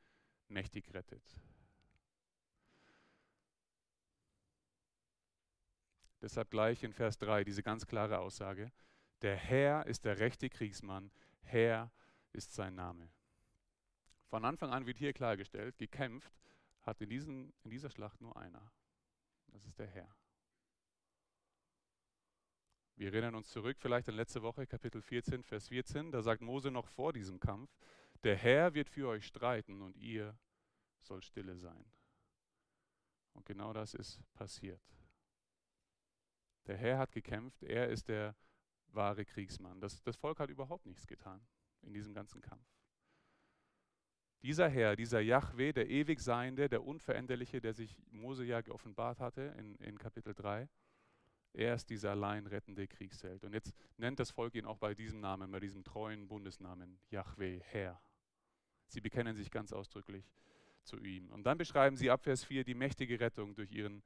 mächtig 0.48 0.92
rettet. 0.96 1.22
Deshalb 6.24 6.50
gleich 6.50 6.82
in 6.82 6.92
Vers 6.92 7.20
3 7.20 7.44
diese 7.44 7.62
ganz 7.62 7.86
klare 7.86 8.18
Aussage, 8.18 8.72
der 9.22 9.36
Herr 9.36 9.86
ist 9.86 10.04
der 10.04 10.18
rechte 10.18 10.50
Kriegsmann, 10.50 11.12
Herr 11.44 11.92
ist 12.34 12.52
sein 12.56 12.74
Name. 12.74 13.12
Von 14.26 14.44
Anfang 14.44 14.72
an 14.72 14.88
wird 14.88 14.98
hier 14.98 15.14
klargestellt, 15.14 15.78
gekämpft 15.78 16.34
hat 16.82 17.00
in, 17.00 17.12
diesen, 17.12 17.54
in 17.62 17.70
dieser 17.70 17.92
Schlacht 17.92 18.22
nur 18.22 18.36
einer. 18.38 18.72
Das 19.50 19.64
ist 19.68 19.78
der 19.78 19.86
Herr. 19.86 20.21
Wir 23.02 23.12
erinnern 23.12 23.34
uns 23.34 23.50
zurück 23.50 23.78
vielleicht 23.80 24.08
an 24.10 24.14
letzte 24.14 24.44
Woche, 24.44 24.68
Kapitel 24.68 25.02
14, 25.02 25.42
Vers 25.42 25.70
14. 25.70 26.12
Da 26.12 26.22
sagt 26.22 26.44
Mose 26.44 26.70
noch 26.70 26.88
vor 26.88 27.14
diesem 27.14 27.40
Kampf, 27.40 27.76
der 28.24 28.36
Herr 28.36 28.76
wird 28.76 28.88
für 28.88 29.08
euch 29.08 29.26
streiten 29.26 29.82
und 29.82 29.98
ihr 29.98 30.38
soll 31.00 31.24
stille 31.24 31.58
sein. 31.58 31.84
Und 33.34 33.44
genau 33.48 33.74
das 33.74 33.96
ist 33.96 34.22
passiert. 34.36 34.80
Der 36.68 36.78
Herr 36.78 37.00
hat 37.00 37.12
gekämpft, 37.12 37.64
er 37.64 37.90
ist 37.90 38.08
der 38.08 38.36
wahre 38.90 39.26
Kriegsmann. 39.26 39.82
Das, 39.82 40.04
das 40.04 40.16
Volk 40.16 40.40
hat 40.40 40.52
überhaupt 40.52 40.86
nichts 40.86 41.08
getan 41.08 41.42
in 41.82 41.94
diesem 41.94 42.14
ganzen 42.14 42.40
Kampf. 42.40 42.70
Dieser 44.44 44.70
Herr, 44.70 44.96
dieser 44.96 45.22
Yahweh, 45.22 45.74
der 45.74 45.90
ewig 45.90 46.20
Seiende, 46.20 46.70
der 46.70 46.84
Unveränderliche, 46.84 47.62
der 47.62 47.74
sich 47.74 47.98
Mose 48.12 48.46
ja 48.46 48.62
geoffenbart 48.62 49.20
hatte 49.20 49.56
in, 49.58 49.74
in 49.78 49.98
Kapitel 49.98 50.36
3, 50.36 50.70
er 51.54 51.76
ist 51.76 51.90
dieser 51.90 52.12
allein 52.12 52.48
rettende 52.48 52.88
Kriegsheld. 52.88 53.44
Und 53.44 53.54
jetzt 53.54 53.74
nennt 53.98 54.20
das 54.20 54.32
Volk 54.32 54.56
ihn 54.56 54.66
auch 54.66 54.78
bei 54.78 54.94
diesem 54.94 55.20
Namen, 55.20 55.52
bei 55.52 55.60
diesem 55.60 55.84
treuen 55.84 56.28
Bundesnamen, 56.28 57.00
Yahweh, 57.10 57.60
Herr. 57.66 58.02
Sie 58.88 59.02
bekennen 59.02 59.36
sich 59.36 59.52
ganz 59.52 59.74
ausdrücklich 59.74 60.32
zu 60.84 60.98
ihm. 60.98 61.30
Und 61.32 61.44
dann 61.44 61.58
beschreiben 61.58 61.96
sie 61.96 62.10
ab 62.10 62.24
Vers 62.24 62.44
4 62.46 62.64
die 62.64 62.74
mächtige 62.74 63.20
Rettung 63.20 63.56
durch 63.56 63.72
ihren 63.72 64.02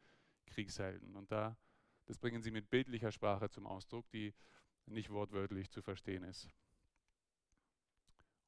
Kriegshelden. 0.48 1.16
Und 1.16 1.32
da, 1.32 1.58
das 2.06 2.18
bringen 2.18 2.42
sie 2.42 2.52
mit 2.52 2.70
bildlicher 2.70 3.12
Sprache 3.12 3.50
zum 3.50 3.68
Ausdruck, 3.68 4.10
die 4.10 4.34
nicht 4.86 5.10
wortwörtlich 5.10 5.70
zu 5.70 5.82
verstehen 5.82 6.24
ist. 6.24 6.50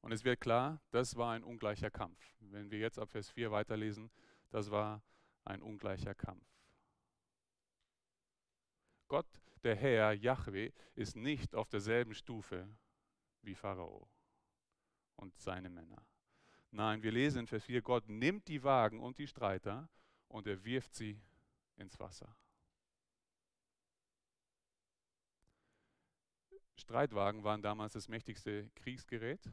Und 0.00 0.12
es 0.12 0.24
wird 0.24 0.40
klar, 0.40 0.80
das 0.90 1.16
war 1.16 1.32
ein 1.32 1.42
ungleicher 1.42 1.90
Kampf. 1.90 2.18
Wenn 2.40 2.70
wir 2.70 2.78
jetzt 2.78 2.98
ab 2.98 3.10
Vers 3.10 3.30
4 3.30 3.50
weiterlesen, 3.50 4.10
das 4.50 4.70
war 4.70 5.02
ein 5.44 5.60
ungleicher 5.62 6.14
Kampf. 6.14 6.57
Gott, 9.08 9.26
der 9.62 9.74
Herr, 9.74 10.12
Yahweh, 10.12 10.70
ist 10.94 11.16
nicht 11.16 11.54
auf 11.54 11.68
derselben 11.68 12.14
Stufe 12.14 12.68
wie 13.42 13.54
Pharao 13.54 14.08
und 15.16 15.36
seine 15.38 15.70
Männer. 15.70 16.06
Nein, 16.70 17.02
wir 17.02 17.12
lesen 17.12 17.40
in 17.40 17.46
Vers 17.46 17.64
4, 17.64 17.82
Gott 17.82 18.08
nimmt 18.08 18.46
die 18.48 18.62
Wagen 18.62 19.00
und 19.00 19.18
die 19.18 19.26
Streiter 19.26 19.88
und 20.28 20.46
er 20.46 20.62
wirft 20.64 20.94
sie 20.94 21.20
ins 21.76 21.98
Wasser. 21.98 22.36
Streitwagen 26.76 27.42
waren 27.42 27.62
damals 27.62 27.94
das 27.94 28.08
mächtigste 28.08 28.70
Kriegsgerät. 28.76 29.50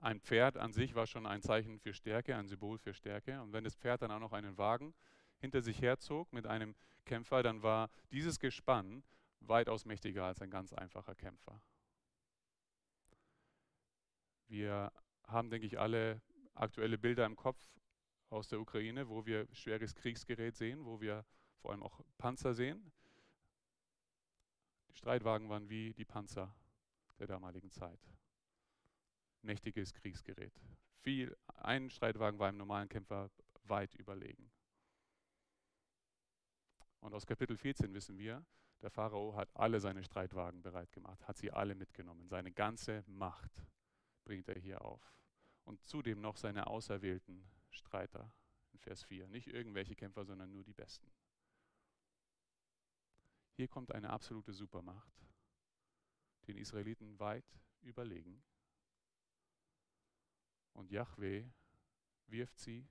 Ein 0.00 0.20
Pferd 0.20 0.56
an 0.56 0.72
sich 0.72 0.94
war 0.94 1.06
schon 1.06 1.26
ein 1.26 1.42
Zeichen 1.42 1.80
für 1.80 1.92
Stärke, 1.92 2.36
ein 2.36 2.46
Symbol 2.46 2.78
für 2.78 2.94
Stärke. 2.94 3.40
Und 3.42 3.52
wenn 3.52 3.64
das 3.64 3.74
Pferd 3.74 4.02
dann 4.02 4.12
auch 4.12 4.20
noch 4.20 4.32
einen 4.32 4.56
Wagen 4.56 4.94
hinter 5.38 5.62
sich 5.62 5.80
herzog 5.80 6.32
mit 6.32 6.46
einem 6.46 6.74
Kämpfer, 7.04 7.42
dann 7.42 7.62
war 7.62 7.90
dieses 8.10 8.38
Gespann 8.38 9.02
weitaus 9.40 9.84
mächtiger 9.84 10.24
als 10.24 10.42
ein 10.42 10.50
ganz 10.50 10.72
einfacher 10.72 11.14
Kämpfer. 11.14 11.60
Wir 14.48 14.92
haben, 15.24 15.50
denke 15.50 15.66
ich, 15.66 15.78
alle 15.78 16.22
aktuelle 16.54 16.98
Bilder 16.98 17.26
im 17.26 17.36
Kopf 17.36 17.70
aus 18.30 18.48
der 18.48 18.60
Ukraine, 18.60 19.08
wo 19.08 19.26
wir 19.26 19.46
schweres 19.52 19.94
Kriegsgerät 19.94 20.56
sehen, 20.56 20.84
wo 20.84 21.00
wir 21.00 21.24
vor 21.60 21.70
allem 21.70 21.82
auch 21.82 22.00
Panzer 22.18 22.54
sehen. 22.54 22.92
Die 24.90 24.96
Streitwagen 24.96 25.48
waren 25.48 25.68
wie 25.68 25.92
die 25.94 26.04
Panzer 26.04 26.54
der 27.18 27.26
damaligen 27.26 27.70
Zeit. 27.70 28.00
Mächtiges 29.42 29.92
Kriegsgerät. 29.92 30.52
Viel, 30.96 31.36
ein 31.46 31.90
Streitwagen 31.90 32.38
war 32.38 32.48
einem 32.48 32.58
normalen 32.58 32.88
Kämpfer 32.88 33.30
weit 33.64 33.94
überlegen. 33.94 34.50
Und 37.00 37.14
aus 37.14 37.26
Kapitel 37.26 37.56
14 37.56 37.92
wissen 37.94 38.18
wir, 38.18 38.44
der 38.82 38.90
Pharao 38.90 39.34
hat 39.34 39.48
alle 39.54 39.80
seine 39.80 40.04
Streitwagen 40.04 40.62
bereit 40.62 40.92
gemacht, 40.92 41.26
hat 41.26 41.36
sie 41.36 41.50
alle 41.50 41.74
mitgenommen. 41.74 42.28
Seine 42.28 42.52
ganze 42.52 43.04
Macht 43.06 43.50
bringt 44.24 44.48
er 44.48 44.58
hier 44.58 44.82
auf. 44.82 45.14
Und 45.64 45.84
zudem 45.86 46.20
noch 46.20 46.36
seine 46.36 46.66
auserwählten 46.66 47.48
Streiter 47.70 48.32
in 48.72 48.78
Vers 48.78 49.04
4. 49.04 49.28
Nicht 49.28 49.48
irgendwelche 49.48 49.94
Kämpfer, 49.94 50.24
sondern 50.24 50.50
nur 50.50 50.64
die 50.64 50.72
Besten. 50.72 51.10
Hier 53.52 53.68
kommt 53.68 53.92
eine 53.92 54.10
absolute 54.10 54.52
Supermacht, 54.52 55.26
den 56.46 56.56
Israeliten 56.56 57.18
weit 57.18 57.58
überlegen. 57.82 58.42
Und 60.72 60.92
Yahweh 60.92 61.50
wirft 62.28 62.58
sie 62.58 62.88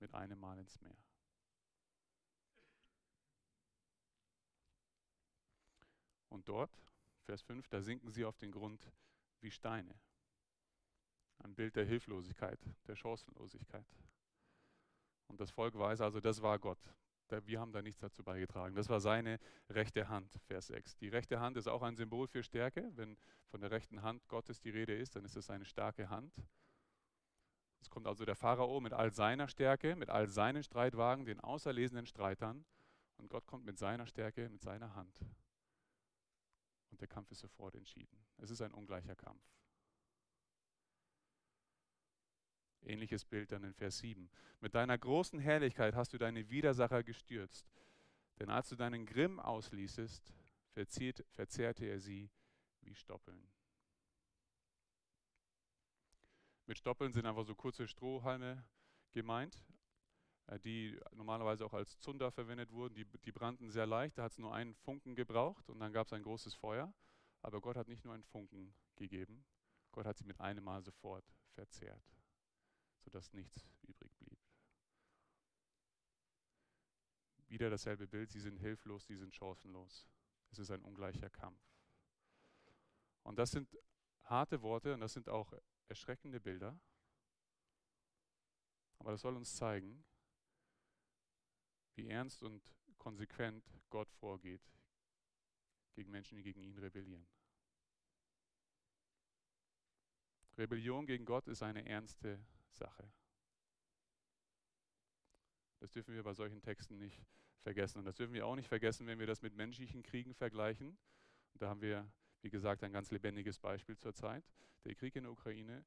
mit 0.00 0.12
einem 0.14 0.40
Mal 0.40 0.58
ins 0.58 0.80
Meer. 0.80 1.07
Und 6.28 6.48
dort, 6.48 6.70
Vers 7.24 7.42
5, 7.42 7.68
da 7.68 7.80
sinken 7.80 8.10
sie 8.10 8.24
auf 8.24 8.36
den 8.36 8.52
Grund 8.52 8.90
wie 9.40 9.50
Steine. 9.50 9.94
Ein 11.38 11.54
Bild 11.54 11.76
der 11.76 11.84
Hilflosigkeit, 11.84 12.58
der 12.86 12.96
Chancenlosigkeit. 12.96 13.86
Und 15.28 15.40
das 15.40 15.50
Volk 15.50 15.78
weiß 15.78 16.00
also, 16.00 16.20
das 16.20 16.42
war 16.42 16.58
Gott. 16.58 16.80
Wir 17.44 17.60
haben 17.60 17.72
da 17.72 17.82
nichts 17.82 18.00
dazu 18.00 18.24
beigetragen. 18.24 18.74
Das 18.74 18.88
war 18.88 19.00
seine 19.00 19.38
rechte 19.68 20.08
Hand, 20.08 20.40
Vers 20.46 20.68
6. 20.68 20.96
Die 20.96 21.08
rechte 21.08 21.38
Hand 21.40 21.58
ist 21.58 21.68
auch 21.68 21.82
ein 21.82 21.94
Symbol 21.94 22.26
für 22.26 22.42
Stärke. 22.42 22.90
Wenn 22.94 23.18
von 23.50 23.60
der 23.60 23.70
rechten 23.70 24.02
Hand 24.02 24.26
Gottes 24.28 24.60
die 24.60 24.70
Rede 24.70 24.94
ist, 24.94 25.14
dann 25.14 25.24
ist 25.26 25.36
es 25.36 25.50
eine 25.50 25.66
starke 25.66 26.08
Hand. 26.08 26.32
Es 27.80 27.90
kommt 27.90 28.06
also 28.06 28.24
der 28.24 28.34
Pharao 28.34 28.80
mit 28.80 28.94
all 28.94 29.12
seiner 29.12 29.48
Stärke, 29.48 29.94
mit 29.94 30.08
all 30.08 30.26
seinen 30.26 30.62
Streitwagen, 30.62 31.26
den 31.26 31.40
auserlesenen 31.40 32.06
Streitern. 32.06 32.64
Und 33.18 33.28
Gott 33.28 33.46
kommt 33.46 33.66
mit 33.66 33.78
seiner 33.78 34.06
Stärke, 34.06 34.48
mit 34.48 34.62
seiner 34.62 34.94
Hand. 34.94 35.20
Und 36.90 37.00
der 37.00 37.08
Kampf 37.08 37.30
ist 37.30 37.40
sofort 37.40 37.74
entschieden. 37.74 38.24
Es 38.38 38.50
ist 38.50 38.62
ein 38.62 38.72
ungleicher 38.72 39.16
Kampf. 39.16 39.42
Ähnliches 42.82 43.24
Bild 43.24 43.52
dann 43.52 43.64
in 43.64 43.74
Vers 43.74 43.98
7. 43.98 44.30
Mit 44.60 44.74
deiner 44.74 44.96
großen 44.96 45.38
Herrlichkeit 45.38 45.94
hast 45.94 46.12
du 46.12 46.18
deine 46.18 46.48
Widersacher 46.48 47.02
gestürzt. 47.02 47.70
Denn 48.38 48.50
als 48.50 48.68
du 48.68 48.76
deinen 48.76 49.04
Grimm 49.04 49.40
ausließest, 49.40 50.32
verzehrte 50.72 51.84
er 51.84 51.98
sie 51.98 52.30
wie 52.82 52.94
Stoppeln. 52.94 53.48
Mit 56.66 56.78
Stoppeln 56.78 57.12
sind 57.12 57.26
einfach 57.26 57.44
so 57.44 57.54
kurze 57.54 57.88
Strohhalme 57.88 58.64
gemeint, 59.12 59.64
die 60.64 60.98
normalerweise 61.12 61.66
auch 61.66 61.74
als 61.74 61.98
Zunder 61.98 62.30
verwendet 62.30 62.72
wurden. 62.72 62.94
Die, 62.94 63.04
die 63.04 63.32
brannten 63.32 63.70
sehr 63.70 63.86
leicht, 63.86 64.16
da 64.16 64.24
hat 64.24 64.32
es 64.32 64.38
nur 64.38 64.54
einen 64.54 64.74
Funken 64.74 65.14
gebraucht 65.14 65.68
und 65.68 65.78
dann 65.80 65.92
gab 65.92 66.06
es 66.06 66.12
ein 66.12 66.22
großes 66.22 66.54
Feuer. 66.54 66.92
Aber 67.42 67.60
Gott 67.60 67.76
hat 67.76 67.88
nicht 67.88 68.04
nur 68.04 68.14
einen 68.14 68.24
Funken 68.24 68.74
gegeben, 68.96 69.44
Gott 69.92 70.06
hat 70.06 70.16
sie 70.16 70.24
mit 70.24 70.40
einem 70.40 70.64
Mal 70.64 70.82
sofort 70.82 71.24
verzehrt 71.54 72.02
sodass 73.08 73.32
nichts 73.32 73.66
übrig 73.82 74.14
blieb. 74.18 74.38
Wieder 77.48 77.70
dasselbe 77.70 78.06
Bild, 78.06 78.30
sie 78.30 78.40
sind 78.40 78.58
hilflos, 78.58 79.06
sie 79.06 79.16
sind 79.16 79.34
chancenlos. 79.34 80.06
Es 80.50 80.58
ist 80.58 80.70
ein 80.70 80.82
ungleicher 80.82 81.30
Kampf. 81.30 81.62
Und 83.22 83.38
das 83.38 83.50
sind 83.50 83.78
harte 84.24 84.60
Worte 84.60 84.92
und 84.92 85.00
das 85.00 85.14
sind 85.14 85.28
auch 85.28 85.54
erschreckende 85.88 86.38
Bilder. 86.38 86.78
Aber 88.98 89.12
das 89.12 89.22
soll 89.22 89.36
uns 89.36 89.56
zeigen, 89.56 90.04
wie 91.98 92.08
ernst 92.08 92.42
und 92.42 92.62
konsequent 92.96 93.64
Gott 93.90 94.10
vorgeht 94.12 94.62
gegen 95.94 96.10
Menschen, 96.10 96.36
die 96.36 96.42
gegen 96.42 96.62
ihn 96.62 96.78
rebellieren. 96.78 97.26
Rebellion 100.56 101.06
gegen 101.06 101.24
Gott 101.24 101.46
ist 101.48 101.62
eine 101.62 101.84
ernste 101.86 102.40
Sache. 102.70 103.12
Das 105.80 105.90
dürfen 105.92 106.14
wir 106.14 106.22
bei 106.22 106.34
solchen 106.34 106.60
Texten 106.60 106.98
nicht 106.98 107.20
vergessen. 107.62 107.98
Und 107.98 108.04
das 108.04 108.16
dürfen 108.16 108.32
wir 108.32 108.46
auch 108.46 108.56
nicht 108.56 108.68
vergessen, 108.68 109.06
wenn 109.06 109.18
wir 109.18 109.26
das 109.26 109.42
mit 109.42 109.54
menschlichen 109.54 110.02
Kriegen 110.02 110.34
vergleichen. 110.34 110.98
Und 111.52 111.62
da 111.62 111.68
haben 111.68 111.80
wir, 111.80 112.10
wie 112.42 112.50
gesagt, 112.50 112.82
ein 112.82 112.92
ganz 112.92 113.10
lebendiges 113.10 113.58
Beispiel 113.58 113.96
zurzeit. 113.96 114.44
Der 114.84 114.94
Krieg 114.94 115.14
in 115.16 115.24
der 115.24 115.32
Ukraine, 115.32 115.84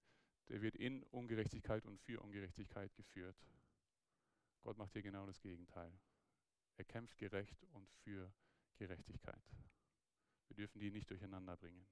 der 0.47 0.61
wird 0.61 0.75
in 0.75 1.03
Ungerechtigkeit 1.03 1.85
und 1.85 1.99
für 1.99 2.21
Ungerechtigkeit 2.21 2.93
geführt. 2.95 3.35
Gott 4.61 4.77
macht 4.77 4.93
hier 4.93 5.01
genau 5.01 5.25
das 5.25 5.41
Gegenteil. 5.41 5.91
Er 6.77 6.85
kämpft 6.85 7.17
gerecht 7.17 7.63
und 7.73 7.89
für 8.03 8.31
Gerechtigkeit. 8.75 9.43
Wir 10.47 10.55
dürfen 10.55 10.79
die 10.79 10.91
nicht 10.91 11.09
durcheinander 11.09 11.57
bringen. 11.57 11.85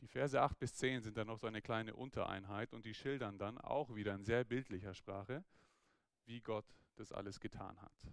Die 0.00 0.06
Verse 0.06 0.40
8 0.40 0.58
bis 0.58 0.74
10 0.74 1.02
sind 1.02 1.16
dann 1.16 1.26
noch 1.26 1.38
so 1.38 1.46
eine 1.46 1.60
kleine 1.60 1.94
Untereinheit 1.94 2.72
und 2.72 2.84
die 2.86 2.94
schildern 2.94 3.38
dann 3.38 3.58
auch 3.58 3.94
wieder 3.94 4.14
in 4.14 4.24
sehr 4.24 4.44
bildlicher 4.44 4.94
Sprache, 4.94 5.44
wie 6.24 6.40
Gott 6.40 6.66
das 6.94 7.12
alles 7.12 7.40
getan 7.40 7.80
hat. 7.82 8.12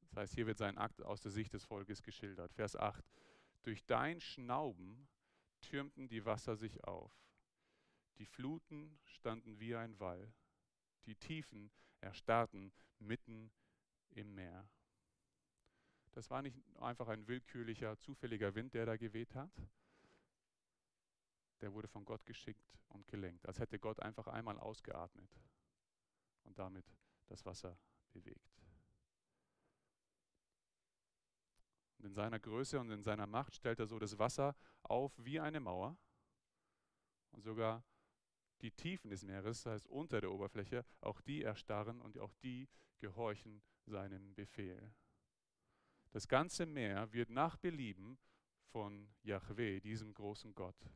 Das 0.00 0.16
heißt, 0.16 0.34
hier 0.34 0.46
wird 0.46 0.58
sein 0.58 0.78
Akt 0.78 1.02
aus 1.02 1.20
der 1.20 1.30
Sicht 1.30 1.52
des 1.52 1.64
Volkes 1.64 2.02
geschildert. 2.02 2.52
Vers 2.52 2.76
8. 2.76 3.04
Durch 3.62 3.84
dein 3.84 4.20
Schnauben 4.20 5.08
türmten 5.60 6.08
die 6.08 6.24
Wasser 6.24 6.56
sich 6.56 6.82
auf. 6.84 7.12
Die 8.18 8.26
Fluten 8.26 8.98
standen 9.04 9.60
wie 9.60 9.74
ein 9.74 9.98
Wall. 10.00 10.32
Die 11.06 11.14
Tiefen 11.14 11.70
erstarrten 12.00 12.72
mitten 12.98 13.50
im 14.10 14.34
Meer. 14.34 14.68
Das 16.12 16.30
war 16.30 16.42
nicht 16.42 16.58
einfach 16.80 17.08
ein 17.08 17.28
willkürlicher, 17.28 17.98
zufälliger 17.98 18.54
Wind, 18.54 18.74
der 18.74 18.86
da 18.86 18.96
geweht 18.96 19.34
hat, 19.34 19.52
der 21.60 21.72
wurde 21.72 21.88
von 21.88 22.04
Gott 22.04 22.24
geschickt 22.26 22.78
und 22.88 23.06
gelenkt, 23.06 23.46
als 23.46 23.58
hätte 23.58 23.78
Gott 23.78 24.00
einfach 24.00 24.26
einmal 24.26 24.58
ausgeatmet 24.58 25.30
und 26.44 26.58
damit 26.58 26.84
das 27.26 27.44
Wasser 27.44 27.78
bewegt. 28.12 28.58
Und 31.97 31.97
in 32.08 32.14
seiner 32.14 32.38
Größe 32.38 32.80
und 32.80 32.90
in 32.90 33.02
seiner 33.02 33.26
Macht 33.26 33.54
stellt 33.54 33.78
er 33.80 33.86
so 33.86 33.98
das 33.98 34.18
Wasser 34.18 34.56
auf 34.82 35.12
wie 35.18 35.38
eine 35.38 35.60
Mauer 35.60 35.96
und 37.32 37.42
sogar 37.44 37.84
die 38.62 38.70
Tiefen 38.70 39.10
des 39.10 39.22
Meeres, 39.22 39.62
das 39.62 39.72
heißt 39.72 39.86
unter 39.88 40.20
der 40.20 40.32
Oberfläche, 40.32 40.84
auch 41.02 41.20
die 41.20 41.42
erstarren 41.42 42.00
und 42.00 42.18
auch 42.18 42.32
die 42.42 42.66
gehorchen 42.98 43.62
seinem 43.84 44.34
Befehl. 44.34 44.94
Das 46.10 46.26
ganze 46.26 46.64
Meer 46.64 47.12
wird 47.12 47.28
nach 47.28 47.58
Belieben 47.58 48.18
von 48.72 49.08
Yahweh, 49.22 49.78
diesem 49.80 50.14
großen 50.14 50.54
Gott, 50.54 50.90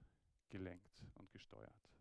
gelenkt 0.49 1.05
und 1.15 1.31
gesteuert. 1.31 1.93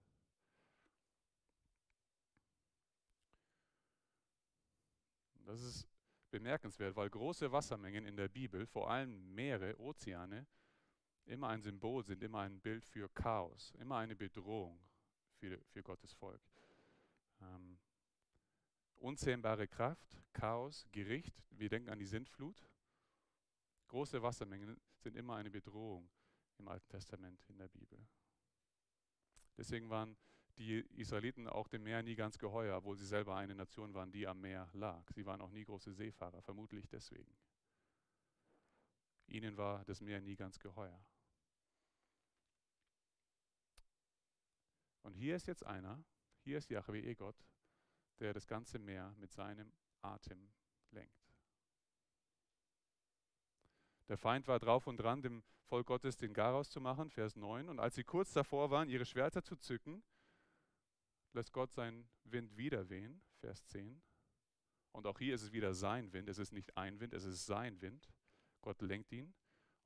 Das 5.45 5.61
ist 5.61 5.90
bemerkenswert, 6.31 6.95
weil 6.95 7.09
große 7.09 7.51
Wassermengen 7.51 8.05
in 8.05 8.15
der 8.15 8.29
Bibel, 8.29 8.65
vor 8.65 8.89
allem 8.89 9.33
Meere, 9.33 9.79
Ozeane, 9.79 10.47
immer 11.25 11.49
ein 11.49 11.61
Symbol 11.61 12.03
sind, 12.03 12.23
immer 12.23 12.39
ein 12.39 12.59
Bild 12.59 12.85
für 12.85 13.09
Chaos, 13.09 13.73
immer 13.79 13.97
eine 13.97 14.15
Bedrohung 14.15 14.79
für, 15.35 15.61
für 15.65 15.83
Gottes 15.83 16.13
Volk. 16.13 16.41
Ähm, 17.41 17.77
unzähmbare 18.97 19.67
Kraft, 19.67 20.17
Chaos, 20.33 20.87
Gericht, 20.91 21.43
wir 21.51 21.69
denken 21.69 21.89
an 21.89 21.99
die 21.99 22.05
Sintflut. 22.05 22.65
Große 23.87 24.21
Wassermengen 24.21 24.79
sind 24.97 25.15
immer 25.15 25.35
eine 25.35 25.51
Bedrohung 25.51 26.09
im 26.57 26.67
Alten 26.67 26.87
Testament 26.87 27.43
in 27.49 27.57
der 27.57 27.67
Bibel. 27.67 27.99
Deswegen 29.57 29.89
waren 29.89 30.15
die 30.61 30.79
Israeliten 30.95 31.47
auch 31.47 31.67
dem 31.67 31.83
Meer 31.83 32.03
nie 32.03 32.15
ganz 32.15 32.37
geheuer, 32.37 32.77
obwohl 32.77 32.95
sie 32.95 33.05
selber 33.05 33.35
eine 33.35 33.55
Nation 33.55 33.93
waren, 33.93 34.11
die 34.11 34.27
am 34.27 34.39
Meer 34.41 34.69
lag. 34.73 35.09
Sie 35.11 35.25
waren 35.25 35.41
auch 35.41 35.49
nie 35.51 35.65
große 35.65 35.91
Seefahrer, 35.91 36.41
vermutlich 36.41 36.87
deswegen. 36.87 37.35
Ihnen 39.27 39.57
war 39.57 39.83
das 39.85 40.01
Meer 40.01 40.21
nie 40.21 40.35
ganz 40.35 40.59
geheuer. 40.59 41.03
Und 45.03 45.15
hier 45.15 45.35
ist 45.35 45.47
jetzt 45.47 45.65
einer, 45.65 46.03
hier 46.43 46.59
ist 46.59 46.69
Yahweh, 46.69 47.01
ihr 47.01 47.15
Gott, 47.15 47.43
der 48.19 48.33
das 48.33 48.45
ganze 48.45 48.77
Meer 48.77 49.15
mit 49.17 49.31
seinem 49.31 49.73
Atem 50.01 50.51
lenkt. 50.91 51.33
Der 54.09 54.17
Feind 54.17 54.47
war 54.47 54.59
drauf 54.59 54.85
und 54.85 54.97
dran, 54.97 55.21
dem 55.21 55.43
Volk 55.63 55.87
Gottes 55.87 56.17
den 56.17 56.33
Garaus 56.33 56.69
zu 56.69 56.81
machen, 56.81 57.09
Vers 57.09 57.35
9. 57.35 57.69
Und 57.69 57.79
als 57.79 57.95
sie 57.95 58.03
kurz 58.03 58.33
davor 58.33 58.69
waren, 58.69 58.89
ihre 58.89 59.05
Schwerter 59.05 59.41
zu 59.43 59.55
zücken, 59.55 60.03
lässt 61.33 61.53
Gott 61.53 61.73
seinen 61.73 62.09
Wind 62.23 62.55
wieder 62.57 62.89
wehen, 62.89 63.21
Vers 63.39 63.65
10. 63.67 64.01
Und 64.91 65.07
auch 65.07 65.19
hier 65.19 65.35
ist 65.35 65.43
es 65.43 65.51
wieder 65.51 65.73
sein 65.73 66.11
Wind. 66.13 66.27
Es 66.27 66.37
ist 66.37 66.51
nicht 66.51 66.75
ein 66.77 66.99
Wind, 66.99 67.13
es 67.13 67.23
ist 67.23 67.45
sein 67.45 67.81
Wind. 67.81 68.09
Gott 68.61 68.81
lenkt 68.81 69.11
ihn 69.11 69.33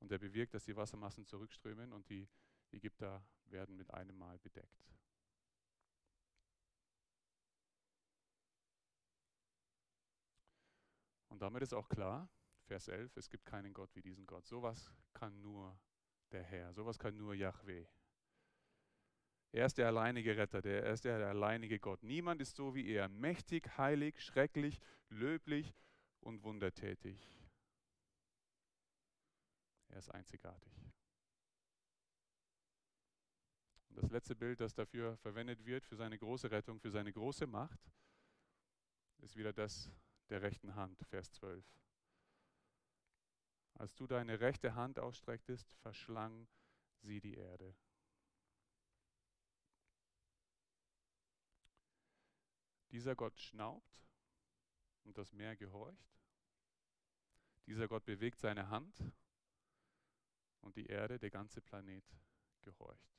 und 0.00 0.10
er 0.10 0.18
bewirkt, 0.18 0.54
dass 0.54 0.64
die 0.64 0.76
Wassermassen 0.76 1.24
zurückströmen 1.24 1.92
und 1.92 2.08
die 2.10 2.28
Ägypter 2.72 3.24
werden 3.46 3.76
mit 3.76 3.92
einem 3.92 4.18
Mal 4.18 4.38
bedeckt. 4.38 4.86
Und 11.28 11.42
damit 11.42 11.62
ist 11.62 11.74
auch 11.74 11.88
klar, 11.88 12.28
Vers 12.64 12.88
11, 12.88 13.16
es 13.16 13.28
gibt 13.28 13.44
keinen 13.44 13.72
Gott 13.72 13.94
wie 13.94 14.02
diesen 14.02 14.26
Gott. 14.26 14.46
Sowas 14.46 14.90
kann 15.12 15.40
nur 15.40 15.78
der 16.32 16.42
Herr, 16.42 16.72
sowas 16.72 16.98
kann 16.98 17.16
nur 17.16 17.34
Yahweh. 17.34 17.86
Er 19.52 19.66
ist 19.66 19.78
der 19.78 19.86
alleinige 19.86 20.36
Retter, 20.36 20.60
der, 20.60 20.84
er 20.84 20.92
ist 20.92 21.04
der 21.04 21.28
alleinige 21.28 21.78
Gott. 21.78 22.02
Niemand 22.02 22.40
ist 22.40 22.56
so 22.56 22.74
wie 22.74 22.88
er, 22.88 23.08
mächtig, 23.08 23.78
heilig, 23.78 24.22
schrecklich, 24.22 24.80
löblich 25.08 25.74
und 26.20 26.42
wundertätig. 26.42 27.18
Er 29.88 29.98
ist 29.98 30.10
einzigartig. 30.10 30.72
Und 33.88 34.02
das 34.02 34.10
letzte 34.10 34.36
Bild, 34.36 34.60
das 34.60 34.74
dafür 34.74 35.16
verwendet 35.16 35.64
wird, 35.64 35.86
für 35.86 35.96
seine 35.96 36.18
große 36.18 36.50
Rettung, 36.50 36.78
für 36.80 36.90
seine 36.90 37.12
große 37.12 37.46
Macht, 37.46 37.80
ist 39.18 39.36
wieder 39.36 39.52
das 39.52 39.90
der 40.28 40.42
rechten 40.42 40.74
Hand, 40.74 41.02
Vers 41.08 41.32
12. 41.32 41.64
Als 43.74 43.94
du 43.94 44.06
deine 44.06 44.40
rechte 44.40 44.74
Hand 44.74 44.98
ausstrecktest, 44.98 45.72
verschlang 45.82 46.46
sie 47.00 47.20
die 47.20 47.34
Erde. 47.34 47.74
Dieser 52.90 53.14
Gott 53.14 53.38
schnaubt 53.38 54.06
und 55.04 55.18
das 55.18 55.32
Meer 55.32 55.56
gehorcht. 55.56 56.18
Dieser 57.66 57.88
Gott 57.88 58.04
bewegt 58.04 58.38
seine 58.38 58.68
Hand 58.68 59.02
und 60.60 60.76
die 60.76 60.86
Erde, 60.86 61.18
der 61.18 61.30
ganze 61.30 61.60
Planet 61.60 62.04
gehorcht. 62.62 63.16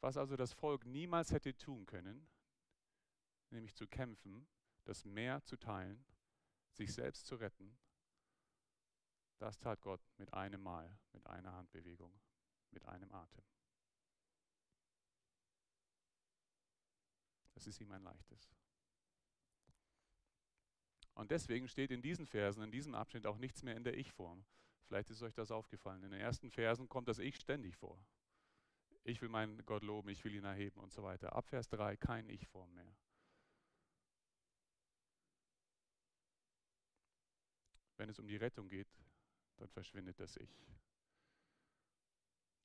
Was 0.00 0.16
also 0.16 0.36
das 0.36 0.52
Volk 0.52 0.86
niemals 0.86 1.32
hätte 1.32 1.56
tun 1.56 1.86
können, 1.86 2.28
nämlich 3.50 3.74
zu 3.74 3.86
kämpfen, 3.86 4.46
das 4.84 5.04
Meer 5.04 5.42
zu 5.44 5.56
teilen, 5.56 6.04
sich 6.72 6.92
selbst 6.92 7.26
zu 7.26 7.34
retten, 7.34 7.76
das 9.38 9.58
tat 9.58 9.80
Gott 9.80 10.00
mit 10.18 10.32
einem 10.32 10.62
Mal, 10.62 10.98
mit 11.12 11.26
einer 11.26 11.52
Handbewegung, 11.52 12.12
mit 12.70 12.84
einem 12.86 13.12
Atem. 13.12 13.44
Das 17.58 17.66
ist 17.66 17.80
ihm 17.80 17.90
ein 17.90 18.04
leichtes. 18.04 18.48
Und 21.14 21.32
deswegen 21.32 21.66
steht 21.66 21.90
in 21.90 22.00
diesen 22.00 22.24
Versen, 22.24 22.62
in 22.62 22.70
diesem 22.70 22.94
Abschnitt 22.94 23.26
auch 23.26 23.36
nichts 23.36 23.64
mehr 23.64 23.74
in 23.74 23.82
der 23.82 23.98
Ich-Form. 23.98 24.44
Vielleicht 24.86 25.10
ist 25.10 25.22
euch 25.22 25.34
das 25.34 25.50
aufgefallen. 25.50 26.04
In 26.04 26.12
den 26.12 26.20
ersten 26.20 26.52
Versen 26.52 26.88
kommt 26.88 27.08
das 27.08 27.18
Ich 27.18 27.34
ständig 27.34 27.76
vor. 27.76 28.00
Ich 29.02 29.20
will 29.20 29.28
meinen 29.28 29.66
Gott 29.66 29.82
loben, 29.82 30.08
ich 30.08 30.24
will 30.24 30.36
ihn 30.36 30.44
erheben 30.44 30.78
und 30.78 30.92
so 30.92 31.02
weiter. 31.02 31.34
Ab 31.34 31.48
Vers 31.48 31.68
3 31.70 31.96
kein 31.96 32.28
Ich-Form 32.28 32.72
mehr. 32.74 32.94
Wenn 37.96 38.08
es 38.08 38.20
um 38.20 38.28
die 38.28 38.36
Rettung 38.36 38.68
geht, 38.68 38.86
dann 39.56 39.68
verschwindet 39.68 40.20
das 40.20 40.36
Ich. 40.36 40.64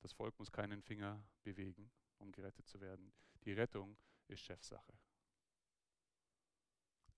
Das 0.02 0.12
Volk 0.12 0.38
muss 0.38 0.52
keinen 0.52 0.82
Finger 0.82 1.20
bewegen, 1.42 1.90
um 2.18 2.30
gerettet 2.30 2.68
zu 2.68 2.80
werden. 2.80 3.12
Die 3.42 3.54
Rettung 3.54 3.96
ist 4.28 4.40
Chefsache. 4.40 4.98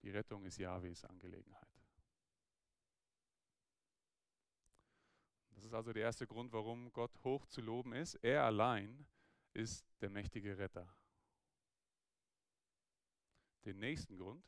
Die 0.03 0.11
Rettung 0.11 0.45
ist 0.45 0.59
Jahwes 0.59 1.05
Angelegenheit. 1.05 1.69
Das 5.51 5.65
ist 5.65 5.73
also 5.73 5.93
der 5.93 6.03
erste 6.03 6.27
Grund, 6.27 6.53
warum 6.53 6.93
Gott 6.93 7.19
hoch 7.25 7.47
zu 7.47 7.61
loben 7.61 7.93
ist. 7.93 8.15
Er 8.17 8.45
allein 8.45 9.07
ist 9.55 9.87
der 10.01 10.11
mächtige 10.11 10.59
Retter. 10.59 10.87
Den 13.65 13.79
nächsten 13.79 14.17
Grund 14.19 14.45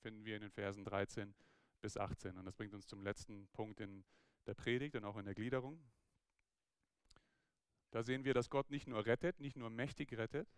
finden 0.00 0.24
wir 0.24 0.36
in 0.36 0.42
den 0.42 0.50
Versen 0.50 0.84
13 0.84 1.34
bis 1.80 1.96
18. 1.96 2.36
Und 2.36 2.44
das 2.44 2.56
bringt 2.56 2.74
uns 2.74 2.86
zum 2.86 3.02
letzten 3.02 3.48
Punkt 3.48 3.80
in 3.80 4.04
der 4.46 4.54
Predigt 4.54 4.96
und 4.96 5.04
auch 5.04 5.16
in 5.16 5.24
der 5.24 5.34
Gliederung. 5.34 5.82
Da 7.90 8.02
sehen 8.02 8.24
wir, 8.24 8.34
dass 8.34 8.50
Gott 8.50 8.70
nicht 8.70 8.86
nur 8.86 9.06
rettet, 9.06 9.40
nicht 9.40 9.56
nur 9.56 9.70
mächtig 9.70 10.12
rettet, 10.12 10.48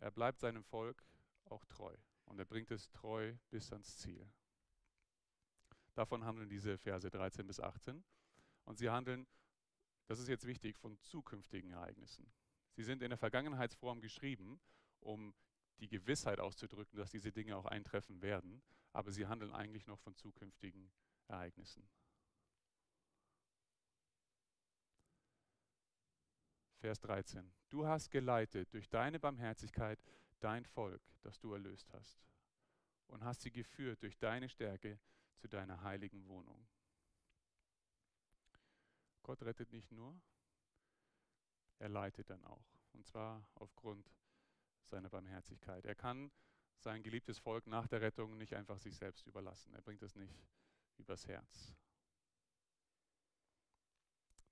er 0.00 0.10
bleibt 0.10 0.40
seinem 0.40 0.64
Volk 0.64 1.04
auch 1.44 1.64
treu 1.66 1.94
und 2.24 2.38
er 2.38 2.44
bringt 2.44 2.70
es 2.70 2.90
treu 2.90 3.34
bis 3.50 3.72
ans 3.72 3.98
Ziel. 3.98 4.26
Davon 5.94 6.24
handeln 6.24 6.48
diese 6.48 6.78
Verse 6.78 7.10
13 7.10 7.46
bis 7.46 7.60
18 7.60 8.02
und 8.64 8.78
sie 8.78 8.90
handeln, 8.90 9.26
das 10.06 10.18
ist 10.18 10.28
jetzt 10.28 10.46
wichtig, 10.46 10.76
von 10.76 10.98
zukünftigen 11.02 11.70
Ereignissen. 11.70 12.32
Sie 12.72 12.82
sind 12.82 13.02
in 13.02 13.10
der 13.10 13.18
Vergangenheitsform 13.18 14.00
geschrieben, 14.00 14.60
um 15.00 15.34
die 15.78 15.88
Gewissheit 15.88 16.40
auszudrücken, 16.40 16.98
dass 16.98 17.10
diese 17.10 17.32
Dinge 17.32 17.56
auch 17.56 17.66
eintreffen 17.66 18.22
werden, 18.22 18.62
aber 18.92 19.12
sie 19.12 19.26
handeln 19.26 19.52
eigentlich 19.52 19.86
noch 19.86 19.98
von 19.98 20.14
zukünftigen 20.14 20.90
Ereignissen. 21.28 21.88
Vers 26.80 26.98
13. 27.00 27.52
Du 27.68 27.86
hast 27.86 28.10
geleitet 28.10 28.72
durch 28.72 28.88
deine 28.88 29.20
Barmherzigkeit 29.20 30.02
dein 30.40 30.64
Volk, 30.64 31.02
das 31.20 31.38
du 31.38 31.52
erlöst 31.52 31.92
hast, 31.92 32.24
und 33.08 33.22
hast 33.22 33.42
sie 33.42 33.50
geführt 33.50 34.02
durch 34.02 34.18
deine 34.18 34.48
Stärke 34.48 34.98
zu 35.36 35.46
deiner 35.46 35.82
heiligen 35.82 36.26
Wohnung. 36.26 36.66
Gott 39.22 39.42
rettet 39.42 39.70
nicht 39.72 39.92
nur, 39.92 40.18
er 41.78 41.90
leitet 41.90 42.30
dann 42.30 42.42
auch, 42.44 42.64
und 42.94 43.06
zwar 43.06 43.46
aufgrund 43.56 44.10
seiner 44.84 45.10
Barmherzigkeit. 45.10 45.84
Er 45.84 45.94
kann 45.94 46.30
sein 46.78 47.02
geliebtes 47.02 47.38
Volk 47.38 47.66
nach 47.66 47.88
der 47.88 48.00
Rettung 48.00 48.38
nicht 48.38 48.54
einfach 48.54 48.78
sich 48.78 48.96
selbst 48.96 49.26
überlassen. 49.26 49.74
Er 49.74 49.82
bringt 49.82 50.02
es 50.02 50.16
nicht 50.16 50.34
übers 50.96 51.28
Herz. 51.28 51.74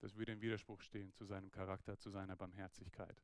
Das 0.01 0.15
würde 0.15 0.33
im 0.33 0.41
Widerspruch 0.41 0.81
stehen 0.81 1.13
zu 1.13 1.25
seinem 1.25 1.51
Charakter, 1.51 1.99
zu 1.99 2.11
seiner 2.11 2.37
Barmherzigkeit. 2.37 3.23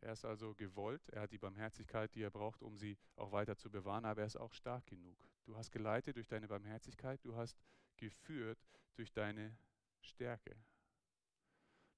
Er 0.00 0.12
ist 0.12 0.24
also 0.24 0.54
gewollt, 0.54 1.08
er 1.08 1.22
hat 1.22 1.32
die 1.32 1.38
Barmherzigkeit, 1.38 2.14
die 2.14 2.22
er 2.22 2.30
braucht, 2.30 2.62
um 2.62 2.76
sie 2.76 2.98
auch 3.16 3.32
weiter 3.32 3.56
zu 3.56 3.70
bewahren, 3.70 4.04
aber 4.04 4.20
er 4.20 4.26
ist 4.26 4.36
auch 4.36 4.52
stark 4.52 4.86
genug. 4.86 5.16
Du 5.46 5.56
hast 5.56 5.70
geleitet 5.70 6.16
durch 6.16 6.28
deine 6.28 6.46
Barmherzigkeit, 6.46 7.24
du 7.24 7.34
hast 7.34 7.58
geführt 7.96 8.58
durch 8.96 9.12
deine 9.12 9.56
Stärke. 10.00 10.56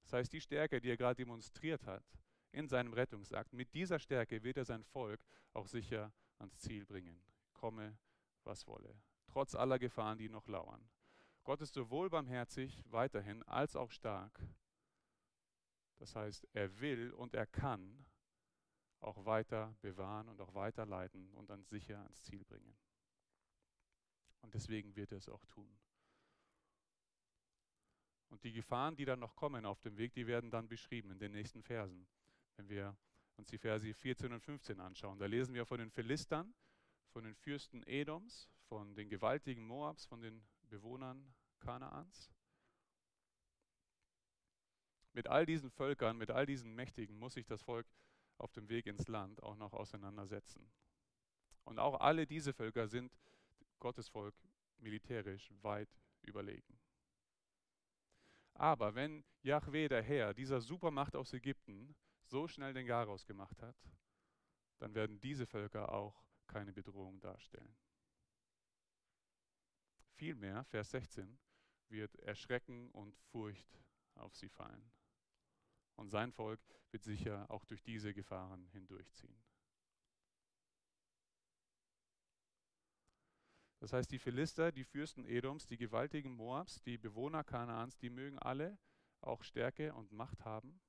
Das 0.03 0.13
heißt, 0.13 0.31
die 0.31 0.39
Stärke, 0.39 0.79
die 0.79 0.89
er 0.89 0.95
gerade 0.95 1.17
demonstriert 1.17 1.85
hat 1.85 2.05
in 2.51 2.69
seinem 2.69 2.93
Rettungsakt, 2.93 3.51
mit 3.51 3.73
dieser 3.73 3.99
Stärke 3.99 4.41
wird 4.41 4.55
er 4.55 4.65
sein 4.65 4.85
Volk 4.85 5.19
auch 5.51 5.67
sicher 5.67 6.13
ans 6.39 6.57
Ziel 6.59 6.85
bringen. 6.85 7.21
Komme, 7.53 7.97
was 8.43 8.65
wolle. 8.67 9.01
Trotz 9.27 9.53
aller 9.53 9.79
Gefahren, 9.79 10.17
die 10.17 10.29
noch 10.29 10.47
lauern. 10.47 10.87
Gott 11.47 11.61
ist 11.61 11.75
sowohl 11.75 12.09
barmherzig 12.09 12.83
weiterhin 12.89 13.41
als 13.43 13.77
auch 13.77 13.89
stark. 13.89 14.37
Das 15.95 16.13
heißt, 16.13 16.45
er 16.51 16.81
will 16.81 17.13
und 17.13 17.33
er 17.35 17.45
kann 17.45 18.05
auch 18.99 19.23
weiter 19.23 19.73
bewahren 19.79 20.27
und 20.27 20.41
auch 20.41 20.53
weiter 20.55 20.85
leiten 20.85 21.31
und 21.35 21.49
dann 21.49 21.63
sicher 21.63 21.99
ans 21.99 22.21
Ziel 22.21 22.43
bringen. 22.43 22.75
Und 24.41 24.55
deswegen 24.55 24.93
wird 24.97 25.13
er 25.13 25.19
es 25.19 25.29
auch 25.29 25.45
tun. 25.45 25.71
Und 28.27 28.43
die 28.43 28.51
Gefahren, 28.51 28.97
die 28.97 29.05
dann 29.05 29.19
noch 29.19 29.37
kommen 29.37 29.65
auf 29.65 29.79
dem 29.79 29.95
Weg, 29.95 30.11
die 30.15 30.27
werden 30.27 30.51
dann 30.51 30.67
beschrieben 30.67 31.11
in 31.11 31.19
den 31.19 31.31
nächsten 31.31 31.63
Versen. 31.63 32.09
Wenn 32.57 32.67
wir 32.67 32.97
uns 33.37 33.47
die 33.47 33.57
Verse 33.57 33.93
14 33.93 34.33
und 34.33 34.41
15 34.41 34.81
anschauen, 34.81 35.17
da 35.17 35.27
lesen 35.27 35.53
wir 35.53 35.65
von 35.65 35.79
den 35.79 35.91
Philistern, 35.91 36.53
von 37.13 37.23
den 37.23 37.35
Fürsten 37.35 37.83
Edoms, 37.83 38.49
von 38.67 38.95
den 38.95 39.07
gewaltigen 39.07 39.65
Moabs, 39.65 40.05
von 40.05 40.19
den 40.19 40.45
Bewohnern 40.63 41.33
Kanaans. 41.59 42.31
Mit 45.13 45.27
all 45.27 45.45
diesen 45.45 45.71
Völkern, 45.71 46.17
mit 46.17 46.29
all 46.29 46.45
diesen 46.45 46.75
Mächtigen 46.75 47.17
muss 47.17 47.33
sich 47.33 47.45
das 47.45 47.63
Volk 47.63 47.87
auf 48.37 48.51
dem 48.51 48.69
Weg 48.69 48.85
ins 48.85 49.07
Land 49.07 49.41
auch 49.41 49.55
noch 49.55 49.73
auseinandersetzen. 49.73 50.71
Und 51.63 51.79
auch 51.79 51.99
alle 51.99 52.27
diese 52.27 52.53
Völker 52.53 52.87
sind 52.87 53.11
Gottes 53.79 54.09
Volk 54.09 54.35
militärisch 54.77 55.51
weit 55.61 55.89
überlegen. 56.21 56.79
Aber 58.53 58.95
wenn 58.95 59.23
Yahweh 59.41 59.87
der 59.87 60.01
Herr, 60.01 60.33
dieser 60.33 60.61
Supermacht 60.61 61.15
aus 61.15 61.33
Ägypten, 61.33 61.95
so 62.25 62.47
schnell 62.47 62.73
den 62.73 62.87
Garaus 62.87 63.25
gemacht 63.25 63.61
hat, 63.61 63.75
dann 64.79 64.93
werden 64.93 65.19
diese 65.19 65.45
Völker 65.45 65.91
auch 65.91 66.23
keine 66.47 66.73
Bedrohung 66.73 67.19
darstellen. 67.19 67.75
Vielmehr, 70.13 70.63
Vers 70.65 70.91
16, 70.91 71.37
wird 71.89 72.15
Erschrecken 72.19 72.89
und 72.91 73.17
Furcht 73.31 73.79
auf 74.15 74.35
sie 74.35 74.49
fallen. 74.49 74.91
Und 75.95 76.09
sein 76.09 76.31
Volk 76.31 76.59
wird 76.91 77.03
sicher 77.03 77.49
auch 77.49 77.65
durch 77.65 77.83
diese 77.83 78.13
Gefahren 78.13 78.67
hindurchziehen. 78.67 79.37
Das 83.79 83.93
heißt, 83.93 84.11
die 84.11 84.19
Philister, 84.19 84.71
die 84.71 84.83
Fürsten 84.83 85.25
Edoms, 85.25 85.67
die 85.67 85.77
gewaltigen 85.77 86.31
Moabs, 86.31 86.81
die 86.81 86.97
Bewohner 86.97 87.43
Kanaans, 87.43 87.97
die 87.97 88.09
mögen 88.09 88.39
alle 88.39 88.77
auch 89.21 89.43
Stärke 89.43 89.93
und 89.93 90.11
Macht 90.11 90.45
haben. 90.45 90.79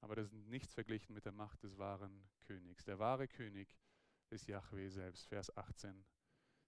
Aber 0.00 0.14
das 0.14 0.32
ist 0.32 0.46
nichts 0.46 0.72
verglichen 0.74 1.14
mit 1.14 1.24
der 1.24 1.32
Macht 1.32 1.62
des 1.62 1.78
wahren 1.78 2.28
Königs. 2.42 2.84
Der 2.84 2.98
wahre 2.98 3.26
König 3.26 3.76
ist 4.30 4.46
Yahweh 4.46 4.88
selbst, 4.88 5.26
Vers 5.26 5.56
18. 5.56 6.04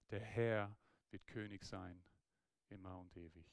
Der 0.09 0.19
Herr 0.19 0.75
wird 1.09 1.25
König 1.27 1.63
sein, 1.63 2.03
immer 2.71 2.97
und 2.97 3.15
ewig. 3.17 3.45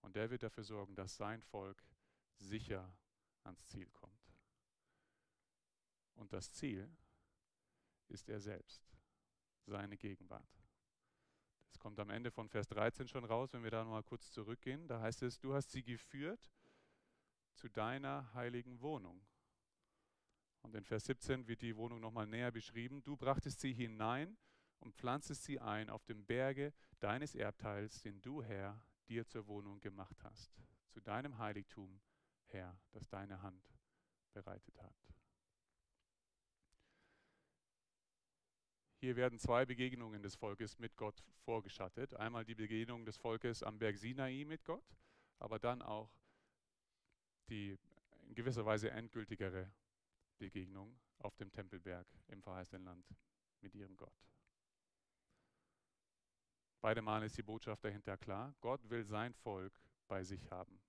Und 0.00 0.16
der 0.16 0.30
wird 0.30 0.42
dafür 0.42 0.64
sorgen, 0.64 0.94
dass 0.94 1.16
sein 1.16 1.42
Volk 1.42 1.84
sicher 2.36 2.96
ans 3.44 3.66
Ziel 3.66 3.90
kommt. 3.90 4.32
Und 6.14 6.32
das 6.32 6.52
Ziel 6.52 6.90
ist 8.08 8.28
er 8.28 8.40
selbst, 8.40 8.82
seine 9.66 9.96
Gegenwart. 9.96 10.58
Das 11.68 11.78
kommt 11.78 12.00
am 12.00 12.10
Ende 12.10 12.30
von 12.30 12.48
Vers 12.48 12.66
13 12.68 13.06
schon 13.06 13.24
raus, 13.24 13.52
wenn 13.52 13.62
wir 13.62 13.70
da 13.70 13.84
nochmal 13.84 14.02
kurz 14.02 14.30
zurückgehen. 14.32 14.88
Da 14.88 15.00
heißt 15.00 15.22
es, 15.22 15.38
du 15.38 15.54
hast 15.54 15.70
sie 15.70 15.82
geführt 15.82 16.50
zu 17.54 17.68
deiner 17.68 18.32
heiligen 18.34 18.80
Wohnung. 18.80 19.24
Und 20.62 20.74
in 20.74 20.84
Vers 20.84 21.04
17 21.04 21.46
wird 21.46 21.62
die 21.62 21.76
Wohnung 21.76 22.00
nochmal 22.00 22.26
näher 22.26 22.50
beschrieben. 22.50 23.02
Du 23.04 23.16
brachtest 23.16 23.60
sie 23.60 23.72
hinein 23.72 24.36
und 24.80 24.94
pflanzest 24.94 25.44
sie 25.44 25.60
ein 25.60 25.90
auf 25.90 26.04
dem 26.04 26.24
Berge 26.24 26.72
deines 27.00 27.34
Erbteils, 27.34 28.00
den 28.02 28.20
du, 28.22 28.42
Herr, 28.42 28.80
dir 29.08 29.26
zur 29.26 29.46
Wohnung 29.46 29.80
gemacht 29.80 30.16
hast. 30.22 30.52
Zu 30.90 31.00
deinem 31.00 31.38
Heiligtum, 31.38 32.00
Herr, 32.46 32.78
das 32.92 33.08
deine 33.08 33.42
Hand 33.42 33.62
bereitet 34.32 34.80
hat. 34.82 34.94
Hier 39.00 39.14
werden 39.14 39.38
zwei 39.38 39.64
Begegnungen 39.64 40.22
des 40.22 40.34
Volkes 40.34 40.78
mit 40.78 40.96
Gott 40.96 41.22
vorgeschattet. 41.44 42.14
Einmal 42.14 42.44
die 42.44 42.56
Begegnung 42.56 43.04
des 43.04 43.16
Volkes 43.16 43.62
am 43.62 43.78
Berg 43.78 43.96
Sinai 43.96 44.44
mit 44.44 44.64
Gott, 44.64 44.84
aber 45.38 45.60
dann 45.60 45.82
auch 45.82 46.10
die 47.48 47.78
in 48.26 48.34
gewisser 48.34 48.66
Weise 48.66 48.90
endgültigere 48.90 49.70
Begegnung 50.38 50.98
auf 51.18 51.36
dem 51.36 51.50
Tempelberg 51.52 52.06
im 52.28 52.42
verheißenen 52.42 52.84
Land 52.84 53.06
mit 53.60 53.74
ihrem 53.74 53.96
Gott. 53.96 54.12
Beide 56.80 57.02
Male 57.02 57.26
ist 57.26 57.36
die 57.36 57.42
Botschaft 57.42 57.84
dahinter 57.84 58.16
klar. 58.16 58.54
Gott 58.60 58.88
will 58.88 59.04
sein 59.04 59.34
Volk 59.34 59.80
bei 60.06 60.22
sich 60.22 60.50
haben. 60.50 60.80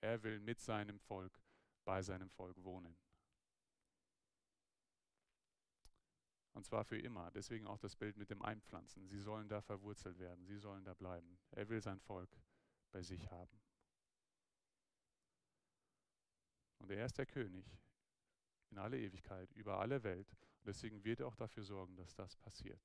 Er 0.00 0.22
will 0.22 0.40
mit 0.40 0.60
seinem 0.60 0.98
Volk 0.98 1.40
bei 1.84 2.02
seinem 2.02 2.30
Volk 2.30 2.62
wohnen. 2.64 2.96
Und 6.52 6.64
zwar 6.64 6.84
für 6.84 6.98
immer. 6.98 7.30
Deswegen 7.32 7.66
auch 7.66 7.78
das 7.78 7.96
Bild 7.96 8.16
mit 8.16 8.30
dem 8.30 8.42
Einpflanzen. 8.42 9.08
Sie 9.08 9.18
sollen 9.18 9.48
da 9.48 9.60
verwurzelt 9.60 10.18
werden. 10.18 10.46
Sie 10.46 10.56
sollen 10.56 10.84
da 10.84 10.94
bleiben. 10.94 11.38
Er 11.50 11.68
will 11.68 11.82
sein 11.82 12.00
Volk 12.00 12.30
bei 12.90 13.02
sich 13.02 13.30
haben. 13.30 13.60
Und 16.78 16.90
er 16.90 17.06
ist 17.06 17.18
der 17.18 17.26
König 17.26 17.66
in 18.70 18.78
alle 18.78 18.98
Ewigkeit, 18.98 19.50
über 19.52 19.78
alle 19.80 20.02
Welt. 20.02 20.30
Und 20.58 20.66
deswegen 20.66 21.02
wird 21.04 21.20
er 21.20 21.26
auch 21.26 21.36
dafür 21.36 21.62
sorgen, 21.62 21.96
dass 21.96 22.14
das 22.14 22.36
passiert. 22.36 22.80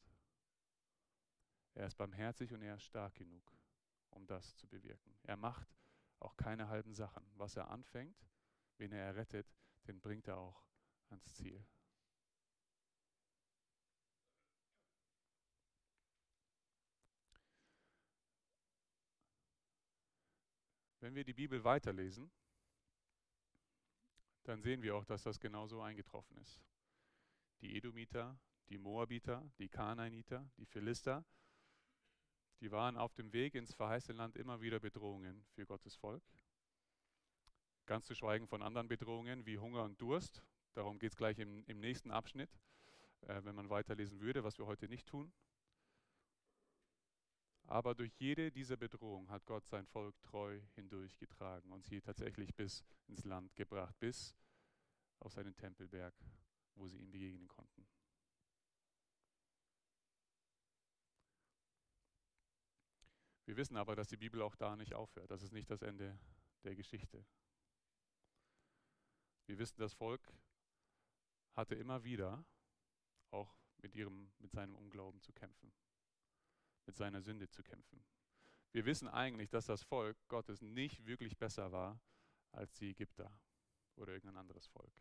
Er 1.73 1.87
ist 1.87 1.95
barmherzig 1.95 2.51
und 2.53 2.61
er 2.61 2.75
ist 2.75 2.83
stark 2.83 3.15
genug, 3.15 3.51
um 4.09 4.25
das 4.27 4.55
zu 4.55 4.67
bewirken. 4.67 5.17
Er 5.23 5.37
macht 5.37 5.67
auch 6.19 6.35
keine 6.35 6.67
halben 6.67 6.93
Sachen. 6.93 7.23
Was 7.35 7.55
er 7.55 7.69
anfängt, 7.69 8.27
wen 8.77 8.91
er 8.91 9.05
errettet, 9.05 9.53
den 9.87 10.01
bringt 10.01 10.27
er 10.27 10.37
auch 10.37 10.63
ans 11.09 11.35
Ziel. 11.35 11.65
Wenn 20.99 21.15
wir 21.15 21.23
die 21.23 21.33
Bibel 21.33 21.63
weiterlesen, 21.63 22.29
dann 24.43 24.61
sehen 24.61 24.81
wir 24.81 24.95
auch, 24.95 25.05
dass 25.05 25.23
das 25.23 25.39
genauso 25.39 25.81
eingetroffen 25.81 26.37
ist. 26.37 26.61
Die 27.61 27.77
Edomiter, 27.77 28.37
die 28.67 28.77
Moabiter, 28.77 29.49
die 29.59 29.69
Kanaaniter, 29.69 30.49
die 30.57 30.65
Philister, 30.65 31.25
die 32.61 32.71
waren 32.71 32.97
auf 32.97 33.13
dem 33.13 33.31
Weg 33.33 33.55
ins 33.55 33.73
verheißene 33.73 34.17
Land 34.17 34.35
immer 34.35 34.61
wieder 34.61 34.79
Bedrohungen 34.79 35.45
für 35.53 35.65
Gottes 35.65 35.95
Volk. 35.95 36.23
Ganz 37.85 38.05
zu 38.05 38.13
schweigen 38.13 38.47
von 38.47 38.61
anderen 38.61 38.87
Bedrohungen 38.87 39.45
wie 39.45 39.57
Hunger 39.57 39.83
und 39.83 39.99
Durst. 40.01 40.43
Darum 40.73 40.99
geht 40.99 41.11
es 41.11 41.17
gleich 41.17 41.39
im, 41.39 41.63
im, 41.65 41.79
nächsten 41.79 42.11
Abschnitt, 42.11 42.51
äh, 43.21 43.43
wenn 43.43 43.55
man 43.55 43.69
weiterlesen 43.69 44.19
würde, 44.19 44.43
was 44.43 44.57
wir 44.57 44.65
heute 44.65 44.87
nicht 44.87 45.07
tun. 45.07 45.31
Aber 47.63 47.95
durch 47.95 48.13
jede 48.19 48.51
dieser 48.51 48.77
Bedrohungen 48.77 49.29
hat 49.29 49.45
Gott 49.45 49.65
sein 49.65 49.85
Volk 49.85 50.19
treu 50.21 50.59
hindurchgetragen 50.75 51.71
und 51.71 51.85
sie 51.85 52.01
tatsächlich 52.01 52.53
bis 52.55 52.83
ins 53.07 53.25
Land 53.25 53.55
gebracht, 53.55 53.97
bis 53.99 54.35
auf 55.19 55.33
seinen 55.33 55.55
Tempelberg, 55.55 56.13
wo 56.75 56.87
sie 56.87 56.97
ihm 56.97 57.11
begegnen 57.11 57.47
konnten. 57.47 57.85
Wir 63.49 63.57
wissen 63.57 63.77
aber, 63.77 63.95
dass 63.95 64.07
die 64.07 64.15
Bibel 64.15 64.43
auch 64.43 64.55
da 64.55 64.75
nicht 64.75 64.93
aufhört. 64.93 65.31
Das 65.31 65.41
ist 65.41 65.53
nicht 65.53 65.71
das 65.71 65.81
Ende 65.81 66.19
der 66.63 66.75
Geschichte. 66.75 67.25
Wir 69.47 69.57
wissen, 69.57 69.79
das 69.79 69.95
Volk 69.95 70.21
hatte 71.55 71.73
immer 71.73 72.03
wieder 72.03 72.45
auch 73.31 73.57
mit, 73.77 73.95
ihrem, 73.95 74.31
mit 74.37 74.51
seinem 74.51 74.75
Unglauben 74.75 75.19
zu 75.23 75.33
kämpfen 75.33 75.73
mit 76.85 76.95
seiner 76.95 77.23
Sünde 77.23 77.49
zu 77.49 77.63
kämpfen. 77.63 78.05
Wir 78.71 78.85
wissen 78.85 79.07
eigentlich, 79.07 79.49
dass 79.49 79.65
das 79.65 79.81
Volk 79.81 80.15
Gottes 80.27 80.61
nicht 80.61 81.07
wirklich 81.07 81.35
besser 81.35 81.71
war 81.71 81.99
als 82.51 82.75
die 82.75 82.91
Ägypter 82.91 83.31
oder 83.95 84.13
irgendein 84.13 84.37
anderes 84.37 84.67
Volk. 84.67 84.93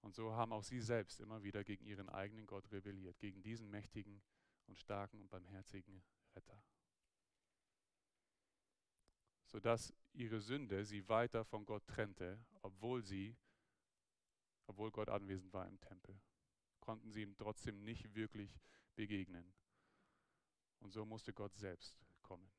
Und 0.00 0.16
so 0.16 0.32
haben 0.32 0.52
auch 0.52 0.64
sie 0.64 0.80
selbst 0.80 1.20
immer 1.20 1.44
wieder 1.44 1.62
gegen 1.62 1.84
ihren 1.84 2.08
eigenen 2.08 2.46
Gott 2.46 2.72
rebelliert, 2.72 3.20
gegen 3.20 3.40
diesen 3.40 3.70
mächtigen 3.70 4.20
und 4.66 4.80
starken 4.80 5.20
und 5.20 5.30
barmherzigen 5.30 6.02
Retter. 6.34 6.62
Sodass 9.46 9.92
ihre 10.12 10.40
Sünde 10.40 10.84
sie 10.84 11.08
weiter 11.08 11.44
von 11.44 11.64
Gott 11.64 11.86
trennte, 11.86 12.38
obwohl 12.62 13.02
sie, 13.02 13.36
obwohl 14.66 14.90
Gott 14.90 15.08
anwesend 15.08 15.52
war 15.52 15.66
im 15.66 15.80
Tempel, 15.80 16.20
konnten 16.80 17.10
sie 17.12 17.22
ihm 17.22 17.36
trotzdem 17.36 17.82
nicht 17.82 18.14
wirklich 18.14 18.60
begegnen. 18.94 19.52
Und 20.80 20.92
so 20.92 21.04
musste 21.04 21.32
Gott 21.32 21.54
selbst 21.56 21.96
kommen. 22.22 22.50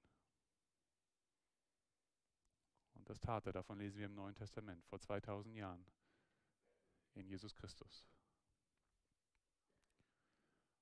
Und 2.94 3.10
das 3.10 3.20
tat 3.20 3.46
er, 3.48 3.54
davon 3.54 3.80
lesen 3.80 3.98
wir 3.98 4.06
im 4.06 4.16
Neuen 4.16 4.36
Testament, 4.36 4.86
vor 4.86 5.00
2000 5.00 5.56
Jahren, 5.56 5.86
in 7.16 7.28
Jesus 7.28 7.56
Christus. 7.56 8.06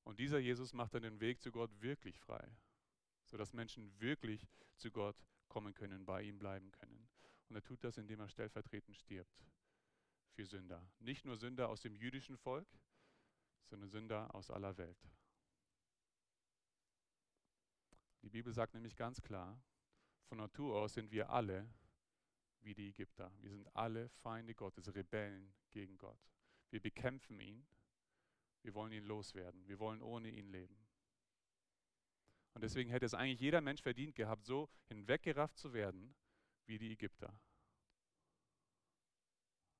Und 0.03 0.19
dieser 0.19 0.39
Jesus 0.39 0.73
macht 0.73 0.93
dann 0.93 1.03
den 1.03 1.19
Weg 1.19 1.41
zu 1.41 1.51
Gott 1.51 1.71
wirklich 1.81 2.19
frei, 2.19 2.51
sodass 3.29 3.53
Menschen 3.53 3.91
wirklich 3.99 4.47
zu 4.77 4.91
Gott 4.91 5.15
kommen 5.47 5.73
können, 5.73 6.05
bei 6.05 6.21
ihm 6.23 6.39
bleiben 6.39 6.71
können. 6.71 7.07
Und 7.47 7.55
er 7.55 7.63
tut 7.63 7.83
das, 7.83 7.97
indem 7.97 8.19
er 8.19 8.29
stellvertretend 8.29 8.95
stirbt 8.95 9.43
für 10.33 10.45
Sünder. 10.45 10.87
Nicht 10.99 11.25
nur 11.25 11.37
Sünder 11.37 11.69
aus 11.69 11.81
dem 11.81 11.95
jüdischen 11.95 12.37
Volk, 12.37 12.67
sondern 13.65 13.89
Sünder 13.89 14.33
aus 14.35 14.51
aller 14.51 14.77
Welt. 14.77 15.09
Die 18.21 18.29
Bibel 18.29 18.53
sagt 18.53 18.73
nämlich 18.73 18.95
ganz 18.95 19.21
klar, 19.21 19.61
von 20.27 20.37
Natur 20.37 20.75
aus 20.75 20.93
sind 20.93 21.11
wir 21.11 21.29
alle 21.29 21.67
wie 22.61 22.75
die 22.75 22.89
Ägypter. 22.89 23.31
Wir 23.39 23.49
sind 23.49 23.75
alle 23.75 24.09
Feinde 24.09 24.53
Gottes, 24.53 24.93
Rebellen 24.93 25.53
gegen 25.71 25.97
Gott. 25.97 26.19
Wir 26.69 26.81
bekämpfen 26.81 27.39
ihn. 27.39 27.65
Wir 28.61 28.73
wollen 28.73 28.91
ihn 28.91 29.05
loswerden. 29.05 29.67
Wir 29.67 29.79
wollen 29.79 30.01
ohne 30.01 30.29
ihn 30.29 30.51
leben. 30.51 30.78
Und 32.53 32.63
deswegen 32.63 32.89
hätte 32.89 33.05
es 33.05 33.13
eigentlich 33.13 33.39
jeder 33.39 33.61
Mensch 33.61 33.81
verdient 33.81 34.15
gehabt, 34.15 34.45
so 34.45 34.69
hinweggerafft 34.87 35.57
zu 35.57 35.73
werden 35.73 36.15
wie 36.65 36.77
die 36.77 36.91
Ägypter. 36.91 37.39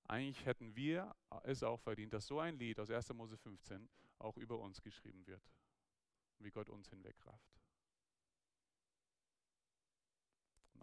Eigentlich 0.08 0.44
hätten 0.46 0.76
wir 0.76 1.16
es 1.44 1.62
auch 1.62 1.80
verdient, 1.80 2.14
dass 2.14 2.26
so 2.26 2.40
ein 2.40 2.58
Lied 2.58 2.80
aus 2.80 2.90
1. 2.90 3.14
Mose 3.14 3.38
15 3.38 3.88
auch 4.18 4.38
über 4.38 4.60
uns 4.60 4.82
geschrieben 4.82 5.26
wird, 5.28 5.44
wie 6.40 6.50
Gott 6.50 6.70
uns 6.70 6.90
hinwegrafft. 6.90 7.60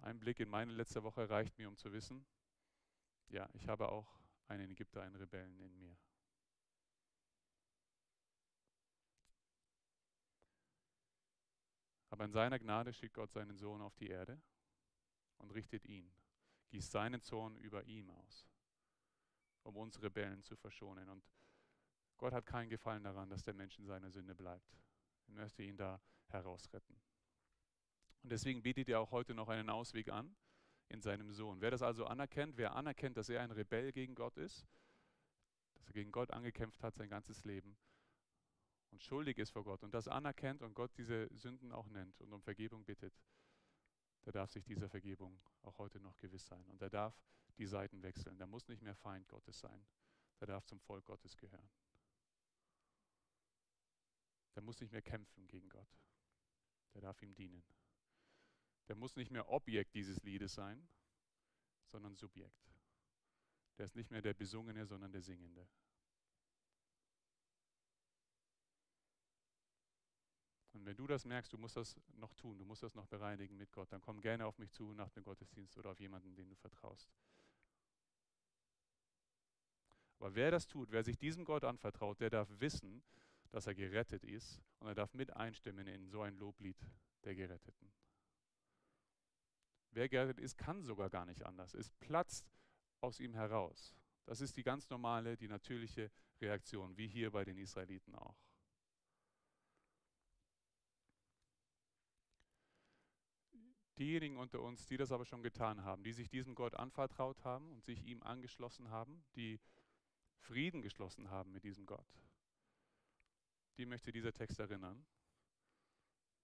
Ein 0.03 0.21
Blick 0.21 0.39
in 0.39 0.49
meine 0.49 0.73
letzte 0.73 1.03
Woche 1.03 1.29
reicht 1.29 1.59
mir, 1.59 1.69
um 1.69 1.77
zu 1.77 1.93
wissen, 1.93 2.25
ja, 3.29 3.49
ich 3.55 3.67
habe 3.67 3.89
auch 3.89 4.21
einen 4.47 4.71
Ägypter, 4.71 5.03
einen 5.03 5.17
Rebellen 5.17 5.59
in 5.59 5.77
mir. 5.77 5.97
Aber 12.17 12.25
in 12.25 12.33
seiner 12.33 12.59
Gnade 12.59 12.95
schickt 12.95 13.13
Gott 13.13 13.31
seinen 13.31 13.59
Sohn 13.59 13.83
auf 13.83 13.95
die 13.97 14.09
Erde 14.09 14.41
und 15.37 15.53
richtet 15.53 15.85
ihn, 15.85 16.11
gießt 16.71 16.91
seinen 16.91 17.21
Zorn 17.21 17.59
über 17.59 17.85
ihm 17.85 18.09
aus, 18.09 18.49
um 19.65 19.77
uns 19.77 20.01
Rebellen 20.01 20.43
zu 20.43 20.57
verschonen. 20.57 21.11
Und 21.11 21.23
Gott 22.17 22.33
hat 22.33 22.47
keinen 22.47 22.71
Gefallen 22.71 23.05
daran, 23.05 23.29
dass 23.29 23.43
der 23.43 23.53
Mensch 23.53 23.79
in 23.79 23.85
seiner 23.85 24.11
Sünde 24.11 24.35
bleibt. 24.35 24.79
Er 25.27 25.35
möchte 25.35 25.63
ihn 25.63 25.77
da 25.77 26.01
herausretten. 26.29 26.99
Und 28.23 28.33
deswegen 28.33 28.63
bietet 28.63 28.89
er 28.89 29.01
auch 29.01 29.11
heute 29.11 29.35
noch 29.35 29.51
einen 29.51 29.69
Ausweg 29.69 30.09
an 30.09 30.35
in 30.89 31.03
seinem 31.03 31.31
Sohn. 31.33 31.61
Wer 31.61 31.71
das 31.71 31.83
also 31.83 32.07
anerkennt, 32.07 32.57
wer 32.57 32.75
anerkennt, 32.77 33.19
dass 33.19 33.29
er 33.29 33.43
ein 33.43 33.51
Rebell 33.51 33.93
gegen 33.93 34.15
Gott 34.15 34.39
ist, 34.39 34.67
dass 35.75 35.87
er 35.89 35.93
gegen 35.93 36.13
Gott 36.13 36.31
angekämpft 36.31 36.83
hat 36.83 36.95
sein 36.95 37.11
ganzes 37.11 37.45
Leben 37.45 37.77
und 38.91 39.03
schuldig 39.03 39.39
ist 39.39 39.51
vor 39.51 39.65
Gott 39.65 39.83
und 39.83 39.93
das 39.95 40.09
anerkennt 40.09 40.63
und 40.63 40.75
Gott 40.75 40.97
diese 40.97 41.29
Sünden 41.35 41.73
auch 41.73 41.89
nennt 41.89 42.21
und 42.21 42.33
um 42.33 42.43
Vergebung 42.43 42.85
bittet, 42.85 43.15
der 44.27 44.33
darf 44.33 44.51
sich 44.51 44.65
dieser 44.65 44.89
Vergebung 44.89 45.41
auch 45.63 45.79
heute 45.79 46.01
noch 46.01 46.17
gewiss 46.19 46.47
sein. 46.47 46.67
Und 46.69 46.83
er 46.83 46.91
darf 46.91 47.17
die 47.59 47.67
Seiten 47.67 48.03
wechseln. 48.03 48.37
Der 48.39 48.49
muss 48.49 48.67
nicht 48.67 48.83
mehr 48.83 48.97
Feind 48.97 49.29
Gottes 49.29 49.61
sein. 49.61 49.87
Der 50.41 50.49
darf 50.49 50.65
zum 50.67 50.81
Volk 50.81 51.05
Gottes 51.05 51.37
gehören. 51.37 51.71
Der 54.57 54.63
muss 54.63 54.81
nicht 54.81 54.91
mehr 54.91 55.03
kämpfen 55.03 55.47
gegen 55.47 55.69
Gott. 55.69 55.89
Der 56.95 57.03
darf 57.03 57.23
ihm 57.23 57.35
dienen. 57.35 57.63
Der 58.89 58.97
muss 58.97 59.15
nicht 59.15 59.31
mehr 59.31 59.49
Objekt 59.49 59.95
dieses 59.95 60.23
Liedes 60.23 60.55
sein, 60.55 60.89
sondern 61.87 62.17
Subjekt. 62.17 62.75
Der 63.79 63.87
ist 63.87 63.95
nicht 63.95 64.11
mehr 64.11 64.23
der 64.23 64.35
Besungene, 64.35 64.87
sondern 64.87 65.13
der 65.13 65.23
Singende. 65.23 65.69
Wenn 70.87 70.97
du 70.97 71.09
das 71.09 71.25
merkst, 71.25 71.53
du 71.53 71.59
musst 71.59 71.77
das 71.77 71.97
noch 72.15 72.33
tun, 72.35 72.57
du 72.59 72.65
musst 72.65 72.85
das 72.85 72.95
noch 72.95 73.09
bereinigen 73.09 73.57
mit 73.57 73.73
Gott, 73.73 73.91
dann 73.91 74.01
komm 74.01 74.21
gerne 74.21 74.47
auf 74.47 74.57
mich 74.57 74.71
zu 74.71 74.93
nach 74.93 75.11
dem 75.11 75.25
Gottesdienst 75.25 75.77
oder 75.79 75.91
auf 75.91 75.99
jemanden, 75.99 76.37
den 76.37 76.49
du 76.49 76.55
vertraust. 76.55 77.11
Aber 80.21 80.37
wer 80.37 80.53
das 80.53 80.69
tut, 80.69 80.93
wer 80.93 81.03
sich 81.03 81.19
diesem 81.19 81.45
Gott 81.45 81.65
anvertraut, 81.65 82.21
der 82.21 82.31
darf 82.31 82.49
wissen, 82.61 83.03
dass 83.51 83.67
er 83.67 83.75
gerettet 83.75 84.23
ist 84.23 84.63
und 84.79 84.87
er 84.87 84.95
darf 84.95 85.13
mit 85.13 85.35
einstimmen 85.35 85.89
in 85.89 86.09
so 86.09 86.23
ein 86.23 86.37
Loblied 86.37 86.79
der 87.25 87.35
Geretteten. 87.35 87.93
Wer 89.91 90.09
gerettet 90.09 90.39
ist, 90.39 90.57
kann 90.57 90.85
sogar 90.85 91.11
gar 91.11 91.27
nicht 91.27 91.45
anders. 91.45 91.75
Es 91.75 91.91
platzt 91.91 92.49
aus 93.01 93.19
ihm 93.19 93.35
heraus. 93.35 93.93
Das 94.25 94.41
ist 94.41 94.57
die 94.57 94.63
ganz 94.63 94.89
normale, 94.89 95.37
die 95.37 95.49
natürliche 95.49 96.13
Reaktion, 96.41 96.97
wie 96.97 97.09
hier 97.09 97.33
bei 97.33 97.45
den 97.45 97.59
Israeliten 97.59 98.15
auch. 98.15 98.46
Diejenigen 103.99 104.37
unter 104.37 104.61
uns, 104.61 104.87
die 104.87 104.97
das 104.97 105.11
aber 105.11 105.25
schon 105.25 105.43
getan 105.43 105.83
haben, 105.85 106.05
die 106.05 106.13
sich 106.13 106.29
diesem 106.29 106.55
Gott 106.55 106.75
anvertraut 106.75 107.45
haben 107.45 107.73
und 107.73 107.85
sich 107.85 108.05
ihm 108.05 108.23
angeschlossen 108.23 108.91
haben, 108.91 109.25
die 109.37 109.59
Frieden 110.39 110.83
geschlossen 110.83 111.31
haben 111.31 111.53
mit 111.53 111.65
diesem 111.65 111.87
Gott, 111.87 112.07
die 113.79 113.87
möchte 113.87 114.13
dieser 114.13 114.33
Text 114.33 114.59
erinnern, 114.59 115.07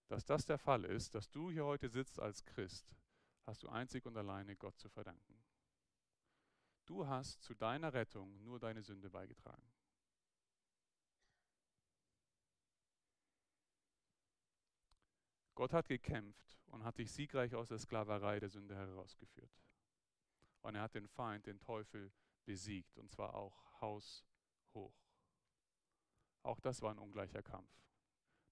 dass 0.09 0.25
das 0.25 0.47
der 0.47 0.59
Fall 0.59 0.85
ist, 0.85 1.15
dass 1.15 1.31
du 1.31 1.51
hier 1.51 1.65
heute 1.65 1.89
sitzt 1.89 2.21
als 2.21 2.45
Christ, 2.45 2.95
hast 3.45 3.63
du 3.63 3.69
einzig 3.69 4.07
und 4.07 4.17
alleine 4.17 4.57
Gott 4.57 4.79
zu 4.79 4.89
verdanken. 4.89 5.43
Du 6.87 7.07
hast 7.07 7.43
zu 7.43 7.55
deiner 7.55 7.93
Rettung 7.93 8.43
nur 8.43 8.59
deine 8.59 8.83
Sünde 8.83 9.09
beigetragen. 9.09 9.63
Gott 15.55 15.73
hat 15.73 15.89
gekämpft 15.89 16.59
und 16.67 16.85
hat 16.85 16.99
dich 16.99 17.13
siegreich 17.13 17.55
aus 17.55 17.69
der 17.69 17.79
Sklaverei 17.79 18.41
der 18.41 18.49
Sünde 18.49 18.75
herausgeführt. 18.75 19.51
Und 20.63 20.75
er 20.75 20.83
hat 20.83 20.95
den 20.95 21.09
Feind, 21.09 21.47
den 21.47 21.61
Teufel, 21.61 22.13
besiegt, 22.45 22.99
und 22.99 23.11
zwar 23.11 23.35
auch 23.35 23.81
haushoch. 23.81 24.95
Auch 26.43 26.61
das 26.61 26.83
war 26.83 26.91
ein 26.91 26.99
ungleicher 26.99 27.43
Kampf. 27.43 27.71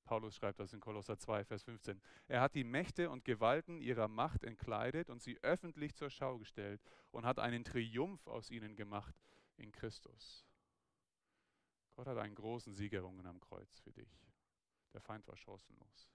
Paulus 0.05 0.35
schreibt 0.35 0.59
das 0.59 0.73
in 0.73 0.81
Kolosser 0.81 1.19
2, 1.19 1.45
Vers 1.45 1.63
15. 1.63 2.01
Er 2.27 2.41
hat 2.41 2.55
die 2.55 2.65
Mächte 2.65 3.11
und 3.11 3.25
Gewalten 3.25 3.81
ihrer 3.81 4.09
Macht 4.09 4.43
entkleidet 4.43 5.09
und 5.09 5.23
sie 5.23 5.39
öffentlich 5.43 5.95
zur 5.95 6.11
Schau 6.11 6.39
gestellt 6.39 6.83
und 7.11 7.25
hat 7.25 7.39
einen 7.39 7.65
Triumph 7.65 8.27
aus 8.27 8.51
ihnen 8.51 8.77
gemacht 8.77 9.15
in 9.57 9.71
Christus. 9.71 10.45
Gott 11.95 12.09
hat 12.09 12.19
einen 12.19 12.35
großen 12.35 12.75
Sieg 12.75 12.93
errungen 12.93 13.27
am 13.27 13.41
Kreuz 13.41 13.79
für 13.81 13.93
dich. 13.93 14.19
Der 14.93 15.01
Feind 15.01 15.27
war 15.29 15.37
chancenlos. 15.37 16.11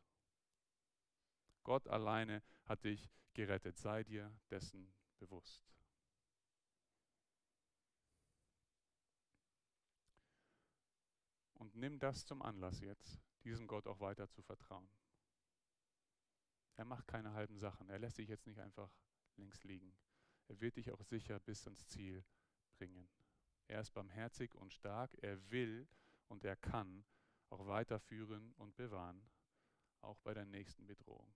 Gott 1.65 1.87
alleine 1.87 2.41
hat 2.65 2.85
dich 2.85 3.09
gerettet. 3.33 3.77
Sei 3.77 4.03
dir 4.03 4.31
dessen 4.49 4.93
bewusst. 5.17 5.75
Und 11.55 11.75
nimm 11.75 11.99
das 11.99 12.25
zum 12.25 12.43
Anlass 12.43 12.79
jetzt, 12.79 13.19
diesem 13.43 13.67
Gott 13.67 13.87
auch 13.87 13.99
weiter 13.99 14.29
zu 14.29 14.43
vertrauen. 14.43 14.87
Er 16.75 16.85
macht 16.85 17.07
keine 17.07 17.33
halben 17.33 17.57
Sachen. 17.57 17.89
Er 17.89 17.99
lässt 17.99 18.19
dich 18.19 18.29
jetzt 18.29 18.45
nicht 18.45 18.59
einfach 18.59 18.91
links 19.35 19.63
liegen. 19.63 19.97
Er 20.47 20.61
wird 20.61 20.77
dich 20.77 20.91
auch 20.91 21.01
sicher 21.01 21.39
bis 21.39 21.65
ans 21.65 21.87
Ziel 21.87 22.23
bringen. 22.77 23.09
Er 23.67 23.81
ist 23.81 23.91
barmherzig 23.91 24.53
und 24.53 24.71
stark. 24.71 25.17
Er 25.23 25.49
will 25.49 25.87
und 26.27 26.43
er 26.43 26.57
kann 26.57 27.05
auch 27.49 27.65
weiterführen 27.65 28.53
und 28.53 28.75
bewahren, 28.75 29.27
auch 30.01 30.19
bei 30.19 30.33
der 30.35 30.45
nächsten 30.45 30.85
Bedrohung. 30.85 31.33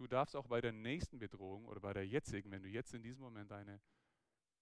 Du 0.00 0.06
darfst 0.06 0.34
auch 0.34 0.46
bei 0.46 0.62
der 0.62 0.72
nächsten 0.72 1.18
Bedrohung 1.18 1.66
oder 1.66 1.78
bei 1.78 1.92
der 1.92 2.06
jetzigen, 2.06 2.50
wenn 2.50 2.62
du 2.62 2.70
jetzt 2.70 2.94
in 2.94 3.02
diesem 3.02 3.22
Moment 3.22 3.52
eine 3.52 3.82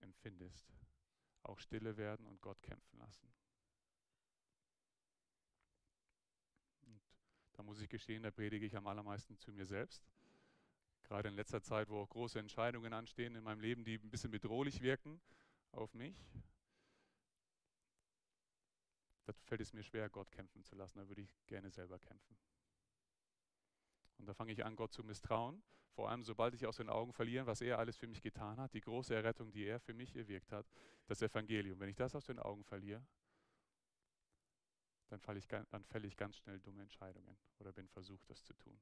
empfindest, 0.01 0.67
auch 1.45 1.61
stille 1.61 1.97
werden 1.97 2.27
und 2.27 2.43
Gott 2.43 2.61
kämpfen 2.61 2.99
lassen. 2.99 3.33
Und 6.83 7.01
da 7.53 7.63
muss 7.63 7.81
ich 7.81 7.89
gestehen, 7.89 8.25
da 8.25 8.33
predige 8.33 8.67
ich 8.67 8.77
am 8.77 8.89
allermeisten 8.89 9.39
zu 9.39 9.53
mir 9.53 9.65
selbst. 9.65 10.03
Gerade 11.05 11.29
in 11.29 11.37
letzter 11.37 11.63
Zeit, 11.63 11.89
wo 11.89 12.01
auch 12.01 12.09
große 12.09 12.41
Entscheidungen 12.41 12.93
anstehen 12.93 13.37
in 13.37 13.45
meinem 13.45 13.61
Leben, 13.61 13.85
die 13.85 13.95
ein 13.95 14.11
bisschen 14.11 14.33
bedrohlich 14.33 14.81
wirken 14.81 15.21
auf 15.71 15.95
mich. 15.95 16.21
Da 19.25 19.33
fällt 19.45 19.61
es 19.61 19.73
mir 19.73 19.85
schwer, 19.85 20.09
Gott 20.09 20.33
kämpfen 20.33 20.65
zu 20.65 20.75
lassen. 20.75 20.99
Da 20.99 21.07
würde 21.07 21.21
ich 21.21 21.33
gerne 21.47 21.71
selber 21.71 22.01
kämpfen. 22.01 22.37
Und 24.19 24.27
da 24.27 24.35
fange 24.35 24.53
ich 24.53 24.65
an, 24.65 24.77
Gott 24.77 24.93
zu 24.93 25.03
misstrauen. 25.03 25.63
Vor 25.93 26.11
allem, 26.11 26.23
sobald 26.23 26.55
ich 26.55 26.67
aus 26.67 26.77
den 26.77 26.89
Augen 26.89 27.13
verliere, 27.13 27.47
was 27.47 27.61
er 27.61 27.79
alles 27.79 27.97
für 27.97 28.07
mich 28.07 28.23
getan 28.23 28.59
hat, 28.61 28.73
die 28.75 28.81
große 28.81 29.15
Errettung, 29.15 29.51
die 29.51 29.65
er 29.65 29.81
für 29.81 29.95
mich 29.95 30.15
erwirkt 30.15 30.53
hat, 30.53 30.67
das 31.07 31.23
Evangelium. 31.23 31.81
Wenn 31.81 31.89
ich 31.89 31.97
das 31.97 32.15
aus 32.15 32.25
den 32.25 32.39
Augen 32.39 32.63
verliere, 32.65 33.05
dann 35.09 35.21
falle 35.21 35.39
ich, 35.39 35.49
dann 35.49 35.85
fälle 35.85 36.07
ich 36.07 36.17
ganz 36.17 36.37
schnell 36.37 36.61
dumme 36.61 36.83
Entscheidungen 36.83 37.37
oder 37.59 37.73
bin 37.73 37.89
versucht, 37.89 38.29
das 38.29 38.45
zu 38.45 38.55
tun. 38.55 38.79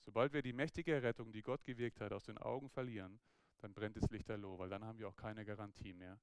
Sobald 0.00 0.32
wir 0.32 0.42
die 0.42 0.52
mächtige 0.52 0.94
Errettung, 0.94 1.32
die 1.32 1.42
Gott 1.42 1.64
gewirkt 1.64 2.00
hat, 2.00 2.12
aus 2.12 2.24
den 2.24 2.38
Augen 2.38 2.68
verlieren, 2.70 3.20
dann 3.58 3.74
brennt 3.74 3.96
es 3.96 4.08
lichterloh, 4.10 4.58
weil 4.58 4.68
dann 4.68 4.84
haben 4.84 4.98
wir 4.98 5.08
auch 5.08 5.16
keine 5.16 5.44
Garantie 5.44 5.92
mehr, 5.92 6.20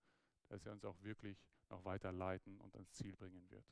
dass 0.47 0.65
er 0.65 0.71
uns 0.71 0.85
auch 0.85 1.01
wirklich 1.01 1.45
noch 1.69 1.83
weiter 1.83 2.11
leiten 2.11 2.59
und 2.59 2.75
ans 2.75 2.91
Ziel 2.93 3.15
bringen 3.15 3.49
wird. 3.49 3.65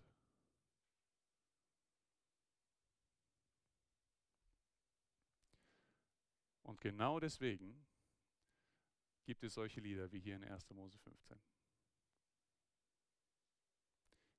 Und 6.72 6.80
genau 6.80 7.20
deswegen 7.20 7.86
gibt 9.26 9.44
es 9.44 9.56
solche 9.56 9.82
Lieder 9.82 10.10
wie 10.14 10.22
hier 10.22 10.38
in 10.38 10.46
1. 10.46 10.70
Mose 10.70 10.98
15. 11.00 11.38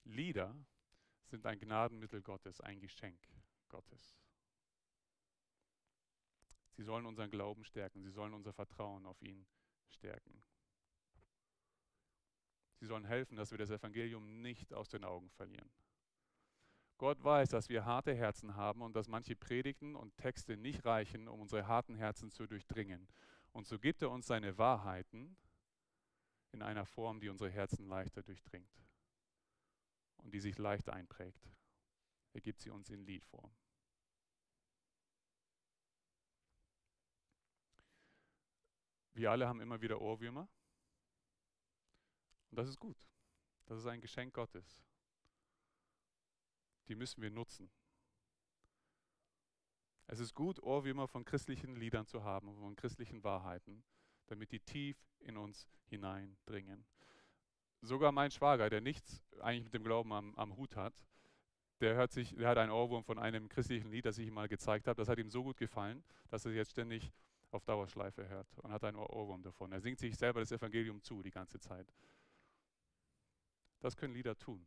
Lieder 0.04 0.56
sind 1.26 1.44
ein 1.44 1.58
Gnadenmittel 1.58 2.22
Gottes, 2.22 2.58
ein 2.62 2.80
Geschenk 2.80 3.20
Gottes. 3.68 4.16
Sie 6.70 6.82
sollen 6.82 7.04
unseren 7.04 7.30
Glauben 7.30 7.66
stärken, 7.66 8.02
sie 8.02 8.12
sollen 8.12 8.32
unser 8.32 8.54
Vertrauen 8.54 9.04
auf 9.04 9.20
ihn 9.20 9.46
stärken. 9.90 10.42
Sie 12.80 12.86
sollen 12.86 13.04
helfen, 13.04 13.36
dass 13.36 13.50
wir 13.50 13.58
das 13.58 13.68
Evangelium 13.68 14.40
nicht 14.40 14.72
aus 14.72 14.88
den 14.88 15.04
Augen 15.04 15.28
verlieren. 15.28 15.70
Gott 17.02 17.24
weiß, 17.24 17.48
dass 17.48 17.68
wir 17.68 17.84
harte 17.84 18.14
Herzen 18.14 18.54
haben 18.54 18.80
und 18.80 18.94
dass 18.94 19.08
manche 19.08 19.34
Predigten 19.34 19.96
und 19.96 20.16
Texte 20.18 20.56
nicht 20.56 20.84
reichen, 20.84 21.26
um 21.26 21.40
unsere 21.40 21.66
harten 21.66 21.96
Herzen 21.96 22.30
zu 22.30 22.46
durchdringen. 22.46 23.08
Und 23.50 23.66
so 23.66 23.80
gibt 23.80 24.02
er 24.02 24.10
uns 24.12 24.28
seine 24.28 24.56
Wahrheiten 24.56 25.36
in 26.52 26.62
einer 26.62 26.86
Form, 26.86 27.18
die 27.18 27.28
unsere 27.28 27.50
Herzen 27.50 27.88
leichter 27.88 28.22
durchdringt 28.22 28.70
und 30.18 30.32
die 30.32 30.38
sich 30.38 30.58
leicht 30.58 30.90
einprägt. 30.90 31.50
Er 32.34 32.40
gibt 32.40 32.60
sie 32.60 32.70
uns 32.70 32.88
in 32.88 33.04
Liedform. 33.04 33.50
Wir 39.14 39.32
alle 39.32 39.48
haben 39.48 39.60
immer 39.60 39.80
wieder 39.80 40.00
Ohrwürmer. 40.00 40.48
Und 42.52 42.58
das 42.58 42.68
ist 42.68 42.78
gut. 42.78 43.04
Das 43.64 43.80
ist 43.80 43.86
ein 43.86 44.00
Geschenk 44.00 44.34
Gottes. 44.34 44.84
Die 46.88 46.94
müssen 46.94 47.22
wir 47.22 47.30
nutzen. 47.30 47.70
Es 50.06 50.20
ist 50.20 50.34
gut, 50.34 50.62
Ohrwürmer 50.62 51.08
von 51.08 51.24
christlichen 51.24 51.76
Liedern 51.76 52.06
zu 52.06 52.22
haben, 52.22 52.54
von 52.56 52.76
christlichen 52.76 53.24
Wahrheiten, 53.24 53.82
damit 54.26 54.52
die 54.52 54.60
tief 54.60 54.96
in 55.20 55.36
uns 55.36 55.66
hineindringen. 55.86 56.84
Sogar 57.80 58.12
mein 58.12 58.30
Schwager, 58.30 58.68
der 58.68 58.80
nichts 58.80 59.22
eigentlich 59.40 59.64
mit 59.64 59.74
dem 59.74 59.84
Glauben 59.84 60.12
am, 60.12 60.34
am 60.36 60.56
Hut 60.56 60.76
hat, 60.76 61.04
der, 61.80 61.94
hört 61.94 62.12
sich, 62.12 62.34
der 62.34 62.48
hat 62.48 62.58
einen 62.58 62.70
Ohrwurm 62.70 63.02
von 63.04 63.18
einem 63.18 63.48
christlichen 63.48 63.90
Lied, 63.90 64.06
das 64.06 64.18
ich 64.18 64.28
ihm 64.28 64.34
mal 64.34 64.48
gezeigt 64.48 64.86
habe. 64.86 64.96
Das 64.96 65.08
hat 65.08 65.18
ihm 65.18 65.30
so 65.30 65.42
gut 65.42 65.56
gefallen, 65.56 66.04
dass 66.28 66.44
er 66.44 66.52
jetzt 66.52 66.72
ständig 66.72 67.10
auf 67.50 67.64
Dauerschleife 67.64 68.28
hört 68.28 68.46
und 68.58 68.70
hat 68.70 68.84
einen 68.84 68.96
Ohrwurm 68.96 69.42
davon. 69.42 69.72
Er 69.72 69.80
singt 69.80 69.98
sich 69.98 70.16
selber 70.16 70.40
das 70.40 70.52
Evangelium 70.52 71.02
zu 71.02 71.22
die 71.22 71.30
ganze 71.30 71.58
Zeit. 71.58 71.92
Das 73.80 73.96
können 73.96 74.14
Lieder 74.14 74.38
tun. 74.38 74.66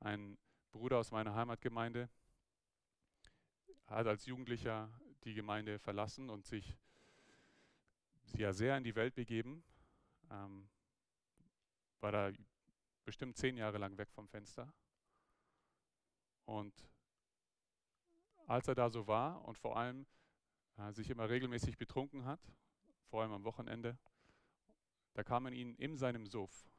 Ein 0.00 0.38
Bruder 0.72 0.98
aus 0.98 1.10
meiner 1.10 1.34
Heimatgemeinde 1.34 2.08
hat 3.86 4.06
als 4.06 4.24
Jugendlicher 4.24 4.90
die 5.24 5.34
Gemeinde 5.34 5.78
verlassen 5.78 6.30
und 6.30 6.46
sich 6.46 6.78
ja 8.34 8.54
sehr 8.54 8.78
in 8.78 8.84
die 8.84 8.94
Welt 8.94 9.14
begeben. 9.14 9.62
Ähm, 10.30 10.70
war 12.00 12.12
da 12.12 12.32
bestimmt 13.04 13.36
zehn 13.36 13.58
Jahre 13.58 13.76
lang 13.76 13.98
weg 13.98 14.10
vom 14.10 14.26
Fenster. 14.26 14.72
Und 16.46 16.88
als 18.46 18.68
er 18.68 18.74
da 18.74 18.88
so 18.88 19.06
war 19.06 19.44
und 19.44 19.58
vor 19.58 19.76
allem 19.76 20.06
äh, 20.78 20.92
sich 20.92 21.10
immer 21.10 21.28
regelmäßig 21.28 21.76
betrunken 21.76 22.24
hat, 22.24 22.40
vor 23.10 23.20
allem 23.20 23.32
am 23.32 23.44
Wochenende, 23.44 23.98
da 25.12 25.22
kamen 25.22 25.52
ihm 25.52 25.74
in 25.76 25.98
seinem 25.98 26.26
Suff 26.26 26.70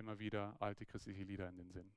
immer 0.00 0.18
wieder 0.18 0.56
alte 0.60 0.84
christliche 0.86 1.22
Lieder 1.22 1.48
in 1.48 1.56
den 1.56 1.70
Sinn. 1.70 1.92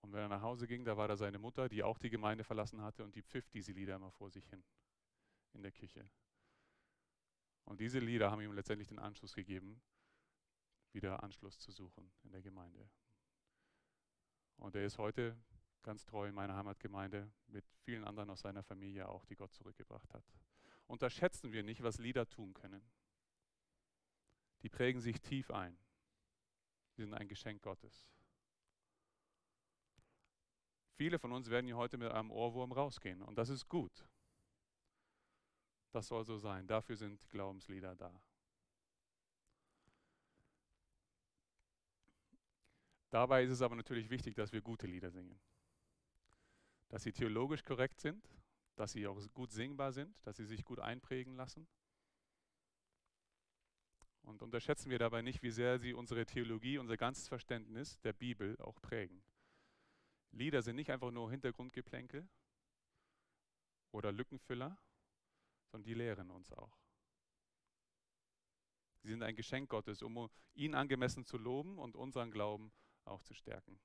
Und 0.00 0.12
wenn 0.12 0.22
er 0.22 0.28
nach 0.28 0.42
Hause 0.42 0.66
ging, 0.66 0.84
da 0.84 0.96
war 0.96 1.08
da 1.08 1.16
seine 1.16 1.38
Mutter, 1.38 1.68
die 1.68 1.82
auch 1.82 1.98
die 1.98 2.10
Gemeinde 2.10 2.42
verlassen 2.42 2.82
hatte 2.82 3.04
und 3.04 3.14
die 3.14 3.22
pfiff 3.22 3.48
diese 3.50 3.72
Lieder 3.72 3.96
immer 3.96 4.10
vor 4.10 4.30
sich 4.30 4.48
hin 4.48 4.64
in 5.52 5.62
der 5.62 5.72
Küche. 5.72 6.08
Und 7.64 7.80
diese 7.80 7.98
Lieder 7.98 8.30
haben 8.30 8.40
ihm 8.40 8.52
letztendlich 8.52 8.88
den 8.88 8.98
Anschluss 8.98 9.34
gegeben, 9.34 9.80
wieder 10.92 11.22
Anschluss 11.22 11.58
zu 11.58 11.70
suchen 11.70 12.10
in 12.24 12.32
der 12.32 12.42
Gemeinde. 12.42 12.88
Und 14.56 14.74
er 14.74 14.84
ist 14.84 14.98
heute 14.98 15.36
ganz 15.82 16.04
treu 16.04 16.28
in 16.28 16.34
meiner 16.34 16.56
Heimatgemeinde 16.56 17.30
mit 17.46 17.64
vielen 17.84 18.04
anderen 18.04 18.30
aus 18.30 18.40
seiner 18.40 18.62
Familie 18.62 19.08
auch, 19.08 19.24
die 19.24 19.36
Gott 19.36 19.52
zurückgebracht 19.52 20.12
hat. 20.12 20.24
Unterschätzen 20.86 21.52
wir 21.52 21.62
nicht, 21.62 21.82
was 21.82 21.98
Lieder 21.98 22.28
tun 22.28 22.52
können. 22.54 22.82
Die 24.62 24.68
prägen 24.68 25.00
sich 25.00 25.20
tief 25.20 25.50
ein. 25.50 25.76
Sie 26.96 27.02
sind 27.02 27.14
ein 27.14 27.28
Geschenk 27.28 27.62
Gottes. 27.62 28.06
Viele 30.96 31.18
von 31.18 31.32
uns 31.32 31.48
werden 31.48 31.66
hier 31.66 31.78
heute 31.78 31.96
mit 31.96 32.12
einem 32.12 32.30
Ohrwurm 32.30 32.72
rausgehen 32.72 33.22
und 33.22 33.36
das 33.36 33.48
ist 33.48 33.68
gut. 33.68 34.06
Das 35.92 36.08
soll 36.08 36.24
so 36.24 36.36
sein. 36.36 36.66
Dafür 36.66 36.96
sind 36.96 37.28
Glaubenslieder 37.30 37.96
da. 37.96 38.20
Dabei 43.10 43.42
ist 43.42 43.50
es 43.50 43.62
aber 43.62 43.74
natürlich 43.74 44.08
wichtig, 44.08 44.34
dass 44.34 44.52
wir 44.52 44.60
gute 44.60 44.86
Lieder 44.86 45.10
singen. 45.10 45.40
Dass 46.88 47.02
sie 47.02 47.12
theologisch 47.12 47.64
korrekt 47.64 48.00
sind, 48.00 48.28
dass 48.76 48.92
sie 48.92 49.06
auch 49.06 49.18
gut 49.34 49.50
singbar 49.50 49.92
sind, 49.92 50.14
dass 50.24 50.36
sie 50.36 50.44
sich 50.44 50.64
gut 50.64 50.78
einprägen 50.78 51.34
lassen. 51.34 51.66
Und 54.22 54.42
unterschätzen 54.42 54.90
wir 54.90 54.98
dabei 54.98 55.22
nicht, 55.22 55.42
wie 55.42 55.50
sehr 55.50 55.78
sie 55.78 55.94
unsere 55.94 56.26
Theologie, 56.26 56.78
unser 56.78 56.96
ganzes 56.96 57.28
Verständnis 57.28 58.00
der 58.00 58.12
Bibel 58.12 58.56
auch 58.60 58.80
prägen. 58.80 59.22
Lieder 60.32 60.62
sind 60.62 60.76
nicht 60.76 60.90
einfach 60.90 61.10
nur 61.10 61.30
Hintergrundgeplänkel 61.30 62.28
oder 63.90 64.12
Lückenfüller, 64.12 64.78
sondern 65.70 65.84
die 65.84 65.94
lehren 65.94 66.30
uns 66.30 66.52
auch. 66.52 66.78
Sie 69.02 69.08
sind 69.08 69.22
ein 69.22 69.34
Geschenk 69.34 69.70
Gottes, 69.70 70.02
um 70.02 70.28
ihn 70.54 70.74
angemessen 70.74 71.24
zu 71.24 71.38
loben 71.38 71.78
und 71.78 71.96
unseren 71.96 72.30
Glauben 72.30 72.70
auch 73.04 73.22
zu 73.22 73.34
stärken. 73.34 73.80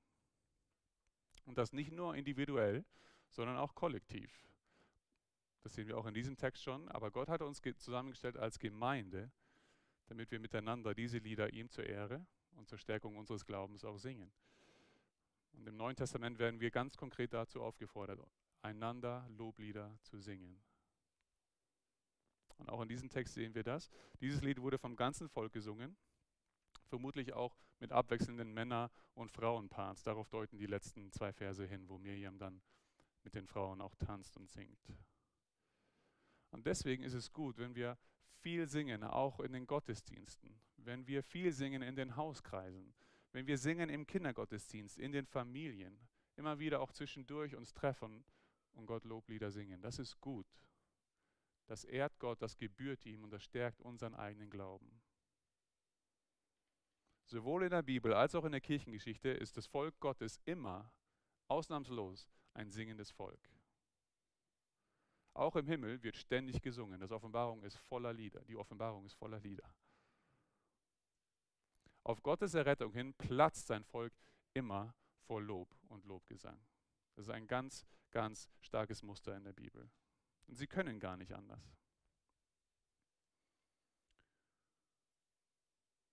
Und 1.45 1.57
das 1.57 1.73
nicht 1.73 1.91
nur 1.91 2.15
individuell, 2.15 2.86
sondern 3.29 3.57
auch 3.57 3.75
kollektiv. 3.75 4.45
Das 5.61 5.73
sehen 5.73 5.88
wir 5.88 5.97
auch 5.97 6.05
in 6.05 6.13
diesem 6.13 6.38
Text 6.38 6.63
schon, 6.63 6.88
aber 6.89 7.11
Gott 7.11 7.29
hat 7.29 7.41
uns 7.41 7.61
zusammengestellt 7.77 8.38
als 8.38 8.59
Gemeinde, 8.59 9.31
damit 10.08 10.32
wir 10.32 10.39
miteinander 10.39 10.93
diese 10.93 11.18
Lieder 11.18 11.51
ihm 11.53 11.70
zur 11.70 11.86
Ehre 11.86 12.26
und 12.51 12.68
zur 12.68 12.78
Stärkung 12.78 13.18
unseres 13.18 13.45
Glaubens 13.45 13.84
auch 13.84 13.97
singen. 13.97 14.32
Und 15.53 15.68
im 15.68 15.78
Neuen 15.78 15.95
Testament 15.95 16.38
werden 16.38 16.60
wir 16.60 16.72
ganz 16.72 16.97
konkret 16.97 17.34
dazu 17.34 17.62
aufgefordert, 17.62 18.20
einander 18.62 19.28
Loblieder 19.30 19.97
zu 20.01 20.20
singen. 20.20 20.62
Und 22.58 22.70
auch 22.70 22.82
in 22.82 22.88
diesem 22.89 23.10
Text 23.10 23.34
sehen 23.34 23.53
wir 23.53 23.64
das. 23.64 23.89
Dieses 24.22 24.41
Lied 24.41 24.62
wurde 24.62 24.78
vom 24.78 24.95
ganzen 24.95 25.30
Volk 25.30 25.53
gesungen, 25.53 25.97
vermutlich 26.86 27.34
auch 27.34 27.58
mit 27.80 27.91
abwechselnden 27.91 28.53
Männer- 28.53 28.91
und 29.14 29.32
Frauenparts. 29.32 30.03
Darauf 30.03 30.30
deuten 30.30 30.58
die 30.58 30.66
letzten 30.66 31.12
zwei 31.12 31.34
Verse 31.34 31.66
hin, 31.66 31.88
wo 31.89 31.97
Miriam 31.97 32.38
dann 32.38 32.62
mit 33.24 33.36
den 33.36 33.47
Frauen 33.47 33.82
auch 33.82 33.95
tanzt 33.95 34.38
und 34.38 34.49
singt. 34.49 34.93
Und 36.51 36.66
deswegen 36.66 37.03
ist 37.03 37.14
es 37.14 37.34
gut, 37.34 37.58
wenn 37.58 37.76
wir 37.76 37.97
viel 38.45 38.67
singen, 38.67 39.03
auch 39.03 39.39
in 39.39 39.53
den 39.53 39.65
Gottesdiensten, 39.65 40.55
wenn 40.77 41.07
wir 41.07 41.23
viel 41.23 41.51
singen 41.51 41.81
in 41.81 41.95
den 41.95 42.15
Hauskreisen, 42.15 42.93
wenn 43.31 43.47
wir 43.47 43.57
singen 43.57 43.89
im 43.89 44.05
Kindergottesdienst, 44.05 44.99
in 44.99 45.11
den 45.11 45.25
Familien, 45.25 45.97
immer 46.35 46.59
wieder 46.59 46.79
auch 46.79 46.91
zwischendurch 46.91 47.55
uns 47.55 47.73
treffen 47.73 48.23
und 48.73 48.85
Gott 48.85 49.03
Loblieder 49.03 49.49
singen. 49.49 49.81
Das 49.81 49.97
ist 49.97 50.21
gut. 50.21 50.45
Das 51.65 51.85
ehrt 51.85 52.19
Gott, 52.19 52.39
das 52.39 52.55
gebührt 52.55 53.03
ihm 53.07 53.23
und 53.23 53.31
das 53.31 53.41
stärkt 53.41 53.81
unseren 53.81 54.13
eigenen 54.13 54.51
Glauben. 54.51 55.01
Sowohl 57.25 57.63
in 57.63 57.71
der 57.71 57.81
Bibel 57.81 58.13
als 58.13 58.35
auch 58.35 58.45
in 58.45 58.51
der 58.51 58.61
Kirchengeschichte 58.61 59.29
ist 59.29 59.57
das 59.57 59.65
Volk 59.65 59.99
Gottes 59.99 60.39
immer, 60.45 60.93
ausnahmslos, 61.47 62.29
ein 62.53 62.69
singendes 62.69 63.09
Volk. 63.09 63.55
Auch 65.36 65.57
im 65.57 65.67
Himmel 65.67 66.01
wird 66.01 66.15
ständig 66.15 66.61
gesungen. 66.61 66.99
Das 66.99 67.11
Offenbarung 67.11 67.61
ist 67.63 67.75
voller 67.75 68.13
Lieder. 68.13 68.43
Die 68.45 68.55
Offenbarung 68.55 69.05
ist 69.05 69.15
voller 69.15 69.39
Lieder. 69.41 69.69
Auf 72.03 72.23
Gottes 72.23 72.53
Errettung 72.53 72.93
hin 72.93 73.13
platzt 73.13 73.67
sein 73.67 73.83
Volk 73.83 74.13
immer 74.53 74.95
vor 75.27 75.41
Lob 75.41 75.75
und 75.89 76.05
Lobgesang. 76.05 76.57
Das 77.15 77.25
ist 77.25 77.33
ein 77.33 77.47
ganz, 77.47 77.86
ganz 78.11 78.49
starkes 78.61 79.03
Muster 79.03 79.36
in 79.36 79.43
der 79.43 79.51
Bibel. 79.51 79.91
Und 80.47 80.55
sie 80.55 80.67
können 80.67 81.01
gar 81.01 81.17
nicht 81.17 81.33
anders. 81.33 81.75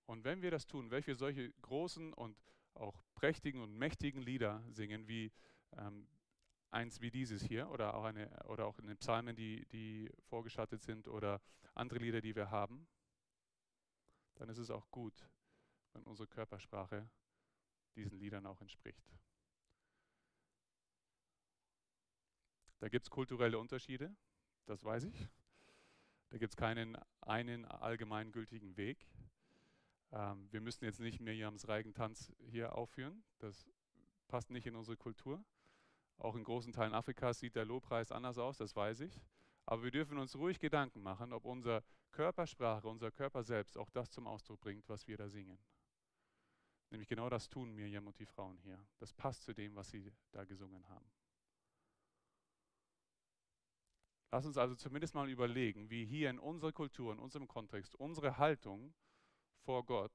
Und 0.07 0.25
wenn 0.25 0.43
wir 0.43 0.51
das 0.51 0.67
tun, 0.67 0.91
wenn 0.91 1.07
wir 1.07 1.15
solche 1.15 1.53
großen 1.63 2.13
und 2.13 2.37
auch 2.75 3.05
prächtigen 3.15 3.61
und 3.61 3.73
mächtigen 3.79 4.21
Lieder 4.21 4.65
singen, 4.69 5.07
wie 5.07 5.31
ähm, 5.77 6.09
eins 6.73 7.01
wie 7.01 7.11
dieses 7.11 7.43
hier, 7.43 7.71
oder 7.71 7.95
auch, 7.95 8.05
eine, 8.05 8.29
oder 8.47 8.67
auch 8.67 8.79
in 8.79 8.87
den 8.87 8.97
Psalmen, 8.97 9.37
die, 9.37 9.67
die 9.67 10.11
vorgeschattet 10.25 10.83
sind, 10.83 11.07
oder 11.07 11.41
andere 11.75 11.99
Lieder, 11.99 12.21
die 12.21 12.35
wir 12.35 12.51
haben, 12.51 12.87
dann 14.35 14.49
ist 14.49 14.59
es 14.59 14.71
auch 14.71 14.91
gut, 14.91 15.29
wenn 15.93 16.03
unsere 16.05 16.27
Körpersprache 16.27 17.09
diesen 17.95 18.19
Liedern 18.19 18.47
auch 18.47 18.61
entspricht. 18.61 19.13
Da 22.79 22.89
gibt 22.89 23.07
es 23.07 23.11
kulturelle 23.11 23.59
Unterschiede, 23.59 24.17
das 24.67 24.83
weiß 24.83 25.05
ich. 25.05 25.29
Da 26.31 26.39
gibt 26.39 26.55
es 26.55 26.57
keinen 26.57 26.97
einen 27.21 27.67
allgemeingültigen 27.67 28.77
Weg. 28.77 29.07
Ähm, 30.11 30.51
wir 30.51 30.61
müssen 30.61 30.85
jetzt 30.85 30.99
nicht 30.99 31.21
Mirjams 31.21 31.69
Reigentanz 31.69 32.33
hier 32.47 32.75
aufführen, 32.75 33.23
das 33.39 33.69
passt 34.27 34.51
nicht 34.51 34.67
in 34.67 34.75
unsere 34.75 34.97
Kultur. 34.97 35.45
Auch 36.23 36.37
in 36.37 36.45
großen 36.45 36.73
Teilen 36.73 36.95
Afrikas 36.95 37.41
sieht 37.41 37.57
der 37.57 37.65
Lobpreis 37.65 38.13
anders 38.13 38.39
aus, 38.39 38.57
das 38.57 38.77
weiß 38.77 39.01
ich. 39.01 39.21
Aber 39.67 39.83
wir 39.83 39.91
dürfen 39.91 40.19
uns 40.19 40.37
ruhig 40.37 40.61
Gedanken 40.61 41.03
machen, 41.03 41.33
ob 41.33 41.45
unsere 41.45 41.83
Körpersprache, 42.13 42.87
unser 42.87 43.11
Körper 43.11 43.43
selbst 43.43 43.77
auch 43.77 43.91
das 43.91 44.09
zum 44.13 44.29
Ausdruck 44.29 44.61
bringt, 44.61 44.89
was 44.89 45.09
wir 45.09 45.17
da 45.17 45.29
singen. 45.29 45.59
Nämlich 46.91 47.09
genau 47.09 47.29
das 47.29 47.49
tun 47.49 47.75
Mirjam 47.75 48.07
und 48.07 48.21
die 48.21 48.27
Frauen 48.27 48.57
hier. 48.59 48.79
Das 48.99 49.13
passt 49.13 49.43
zu 49.43 49.53
dem, 49.53 49.75
was 49.75 49.91
sie 49.91 50.13
da 50.31 50.45
gesungen 50.45 50.89
haben. 50.89 51.11
Lass 54.31 54.47
uns 54.47 54.57
also 54.57 54.77
zumindest 54.77 55.15
mal 55.15 55.29
überlegen, 55.29 55.91
wie 55.91 56.05
hier 56.05 56.31
in 56.31 56.39
unserer 56.39 56.73
Kultur, 56.73 57.13
in 57.13 57.19
unserem 57.19 57.49
Kontext, 57.49 57.97
unsere 57.97 58.39
Haltung 58.39 58.95
vor 59.65 59.85
Gott 59.85 60.13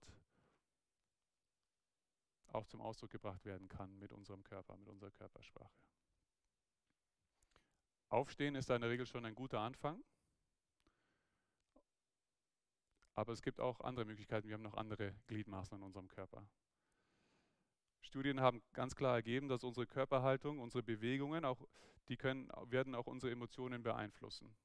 auch 2.54 2.66
zum 2.66 2.80
Ausdruck 2.80 3.12
gebracht 3.12 3.44
werden 3.44 3.68
kann 3.68 4.00
mit 4.00 4.14
unserem 4.14 4.46
Körper, 4.46 4.78
mit 4.78 4.88
unserer 4.88 5.12
Körpersprache. 5.12 5.74
Aufstehen 8.10 8.56
ist 8.56 8.70
in 8.70 8.82
der 8.82 8.90
Regel 8.90 9.06
schon 9.06 9.26
ein 9.26 9.36
guter 9.36 9.60
Anfang. 9.60 10.04
Aber 13.14 13.34
es 13.34 13.42
gibt 13.42 13.60
auch 13.60 13.82
andere 13.82 14.06
Möglichkeiten. 14.06 14.48
Wir 14.48 14.54
haben 14.54 14.64
noch 14.64 14.76
andere 14.76 15.14
Gliedmaßen 15.28 15.78
in 15.78 15.84
unserem 15.84 16.08
Körper. 16.08 16.48
Studien 18.02 18.40
haben 18.40 18.62
ganz 18.74 18.96
klar 18.96 19.16
ergeben, 19.16 19.50
dass 19.50 19.64
unsere 19.64 19.88
Körperhaltung, 19.88 20.60
unsere 20.60 20.84
Bewegungen, 20.84 21.44
auch, 21.44 21.68
die 22.08 22.16
können, 22.16 22.50
werden 22.68 22.96
auch 22.96 23.08
unsere 23.08 23.32
Emotionen 23.32 23.84
beeinflussen. 23.84 24.56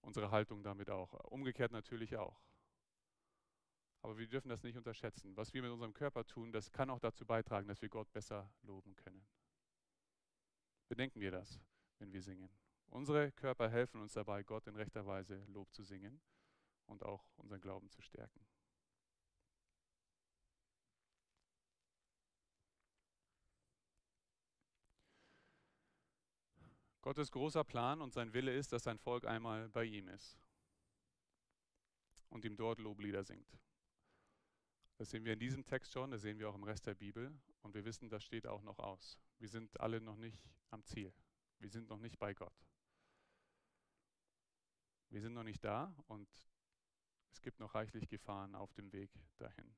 Unsere 0.00 0.30
Haltung 0.30 0.62
damit 0.62 0.90
auch. 0.90 1.12
Umgekehrt 1.30 1.72
natürlich 1.72 2.16
auch. 2.16 2.42
Aber 4.02 4.18
wir 4.18 4.26
dürfen 4.26 4.48
das 4.48 4.64
nicht 4.64 4.76
unterschätzen. 4.76 5.36
Was 5.36 5.54
wir 5.54 5.62
mit 5.62 5.70
unserem 5.70 5.94
Körper 5.94 6.26
tun, 6.26 6.52
das 6.52 6.72
kann 6.72 6.90
auch 6.90 6.98
dazu 6.98 7.24
beitragen, 7.24 7.68
dass 7.68 7.80
wir 7.80 7.88
Gott 7.88 8.12
besser 8.12 8.52
loben 8.62 8.96
können. 8.96 9.24
Bedenken 10.88 11.20
wir 11.20 11.30
das, 11.30 11.60
wenn 12.02 12.12
wir 12.12 12.22
singen. 12.22 12.50
Unsere 12.88 13.30
Körper 13.30 13.70
helfen 13.70 14.00
uns 14.00 14.12
dabei, 14.12 14.42
Gott 14.42 14.66
in 14.66 14.74
rechter 14.74 15.06
Weise 15.06 15.44
Lob 15.46 15.72
zu 15.72 15.84
singen 15.84 16.20
und 16.86 17.04
auch 17.04 17.24
unseren 17.36 17.60
Glauben 17.60 17.88
zu 17.90 18.02
stärken. 18.02 18.44
Gottes 27.02 27.30
großer 27.30 27.64
Plan 27.64 28.00
und 28.00 28.12
sein 28.12 28.32
Wille 28.32 28.52
ist, 28.52 28.72
dass 28.72 28.82
sein 28.82 28.98
Volk 28.98 29.26
einmal 29.26 29.68
bei 29.68 29.84
ihm 29.84 30.08
ist 30.08 30.38
und 32.30 32.44
ihm 32.44 32.56
dort 32.56 32.78
Loblieder 32.80 33.24
singt. 33.24 33.58
Das 34.98 35.10
sehen 35.10 35.24
wir 35.24 35.32
in 35.32 35.40
diesem 35.40 35.64
Text 35.64 35.92
schon, 35.92 36.10
das 36.10 36.22
sehen 36.22 36.38
wir 36.38 36.48
auch 36.48 36.54
im 36.54 36.64
Rest 36.64 36.86
der 36.86 36.94
Bibel 36.94 37.32
und 37.62 37.74
wir 37.74 37.84
wissen, 37.84 38.08
das 38.08 38.24
steht 38.24 38.46
auch 38.46 38.62
noch 38.62 38.78
aus. 38.78 39.20
Wir 39.38 39.48
sind 39.48 39.80
alle 39.80 40.00
noch 40.00 40.16
nicht 40.16 40.48
am 40.70 40.84
Ziel. 40.84 41.12
Wir 41.62 41.70
sind 41.70 41.88
noch 41.88 42.00
nicht 42.00 42.18
bei 42.18 42.34
Gott. 42.34 42.66
Wir 45.10 45.20
sind 45.20 45.32
noch 45.32 45.44
nicht 45.44 45.62
da 45.62 45.94
und 46.08 46.28
es 47.30 47.40
gibt 47.40 47.60
noch 47.60 47.76
reichlich 47.76 48.08
Gefahren 48.08 48.56
auf 48.56 48.72
dem 48.74 48.92
Weg 48.92 49.12
dahin. 49.38 49.72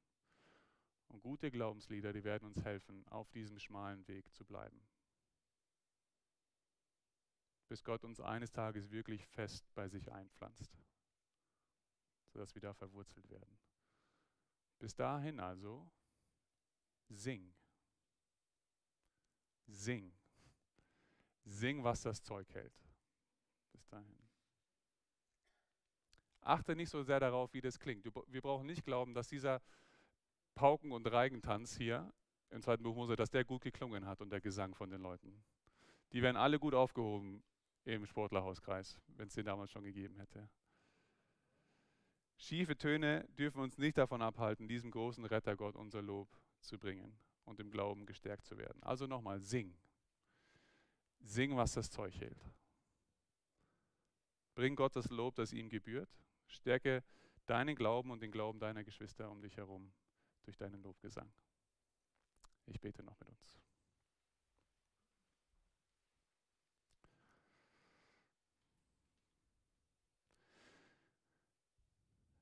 Und 1.09 1.21
gute 1.21 1.51
Glaubenslieder, 1.51 2.15
die 2.15 2.25
werden 2.25 2.47
uns 2.47 2.65
helfen, 2.65 3.07
auf 3.09 3.31
diesem 3.33 3.59
schmalen 3.59 4.09
Weg 4.09 4.33
zu 4.33 4.47
bleiben. 4.47 4.81
Bis 7.69 7.85
Gott 7.85 8.03
uns 8.03 8.19
eines 8.19 8.51
Tages 8.51 8.91
wirklich 8.91 9.27
fest 9.27 9.67
bei 9.75 9.87
sich 9.87 10.11
einpflanzt, 10.11 10.79
sodass 12.33 12.55
wir 12.55 12.63
da 12.63 12.73
verwurzelt 12.73 13.29
werden. 13.29 13.59
Bis 14.79 14.95
dahin 14.97 15.39
also, 15.39 15.91
sing. 17.11 17.55
Sing. 19.67 20.15
Sing, 21.45 21.85
was 21.85 22.03
das 22.03 22.23
Zeug 22.23 22.53
hält. 22.55 22.73
Bis 23.73 23.87
dahin. 23.87 24.19
Achte 26.41 26.77
nicht 26.77 26.91
so 26.91 27.03
sehr 27.03 27.21
darauf, 27.21 27.53
wie 27.55 27.61
das 27.61 27.79
klingt. 27.79 28.05
Wir 28.05 28.43
brauchen 28.43 28.67
nicht 28.67 28.85
glauben, 28.85 29.15
dass 29.15 29.29
dieser 29.29 29.63
Pauken- 30.55 30.93
und 30.93 31.11
Reigentanz 31.11 31.77
hier 31.77 32.13
im 32.51 32.63
zweiten 32.63 32.83
Buch 32.83 32.95
Mose, 32.95 33.17
dass 33.17 33.31
der 33.31 33.45
gut 33.45 33.63
geklungen 33.63 34.07
hat 34.07 34.21
und 34.21 34.31
der 34.31 34.41
Gesang 34.41 34.75
von 34.75 34.91
den 34.91 35.01
Leuten. 35.01 35.43
Die 36.13 36.23
wären 36.23 36.37
alle 36.37 36.59
gut 36.59 36.75
aufgehoben 36.75 37.43
im 37.85 38.07
Sportlerhauskreis, 38.07 38.99
wenn 39.17 39.29
es 39.29 39.35
den 39.35 39.47
damals 39.47 39.71
schon 39.71 39.85
gegeben 39.85 40.17
hätte. 40.17 40.49
Schiefe 42.37 42.77
Töne 42.77 43.27
dürfen 43.39 43.61
uns 43.61 43.79
nicht 43.79 43.97
davon 43.97 44.23
abhalten, 44.23 44.69
diesem 44.69 44.91
großen 44.91 45.25
Rettergott 45.25 45.77
unser 45.77 46.03
Lob 46.03 46.29
zu 46.61 46.79
bringen 46.79 47.17
und 47.45 47.61
im 47.61 47.71
Glauben 47.71 48.07
gestärkt 48.07 48.45
zu 48.45 48.59
werden. 48.59 48.83
Also 48.83 49.07
nochmal, 49.07 49.41
sing. 49.41 49.77
Sing, 51.25 51.57
was 51.57 51.73
das 51.73 51.91
Zeug 51.91 52.15
hält. 52.21 52.39
Bring 54.55 54.77
Gott 54.77 54.95
das 54.95 55.11
Lob, 55.11 55.35
das 55.35 55.53
ihm 55.53 55.69
gebührt. 55.69 56.09
Stärke 56.47 57.03
deinen 57.47 57.75
Glauben 57.75 58.11
und 58.11 58.21
den 58.23 58.31
Glauben 58.31 58.61
deiner 58.61 58.85
Geschwister 58.85 59.31
um 59.31 59.41
dich 59.41 59.57
herum 59.57 59.93
durch 60.45 60.57
deinen 60.57 60.83
Lobgesang. 60.83 61.33
Ich 62.67 62.81
bete 62.81 63.03
noch 63.03 63.19
mit 63.19 63.29
uns. 63.29 63.59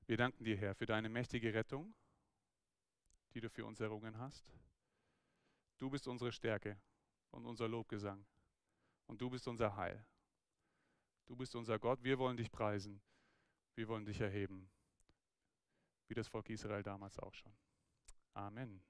Wir 0.05 0.17
danken 0.17 0.43
dir, 0.43 0.57
Herr, 0.57 0.75
für 0.75 0.85
deine 0.85 1.09
mächtige 1.09 1.53
Rettung, 1.53 1.95
die 3.33 3.41
du 3.41 3.49
für 3.49 3.65
uns 3.65 3.79
errungen 3.79 4.17
hast. 4.17 4.45
Du 5.77 5.89
bist 5.89 6.07
unsere 6.07 6.31
Stärke 6.31 6.79
und 7.31 7.45
unser 7.45 7.67
Lobgesang. 7.67 8.25
Und 9.13 9.21
du 9.21 9.29
bist 9.29 9.47
unser 9.47 9.75
Heil. 9.75 10.03
Du 11.27 11.35
bist 11.35 11.53
unser 11.55 11.77
Gott. 11.77 12.03
Wir 12.03 12.17
wollen 12.17 12.35
dich 12.35 12.51
preisen. 12.51 12.99
Wir 13.75 13.87
wollen 13.87 14.05
dich 14.05 14.19
erheben. 14.19 14.71
Wie 16.07 16.15
das 16.15 16.27
Volk 16.27 16.49
Israel 16.49 16.81
damals 16.81 17.19
auch 17.19 17.35
schon. 17.35 17.53
Amen. 18.33 18.81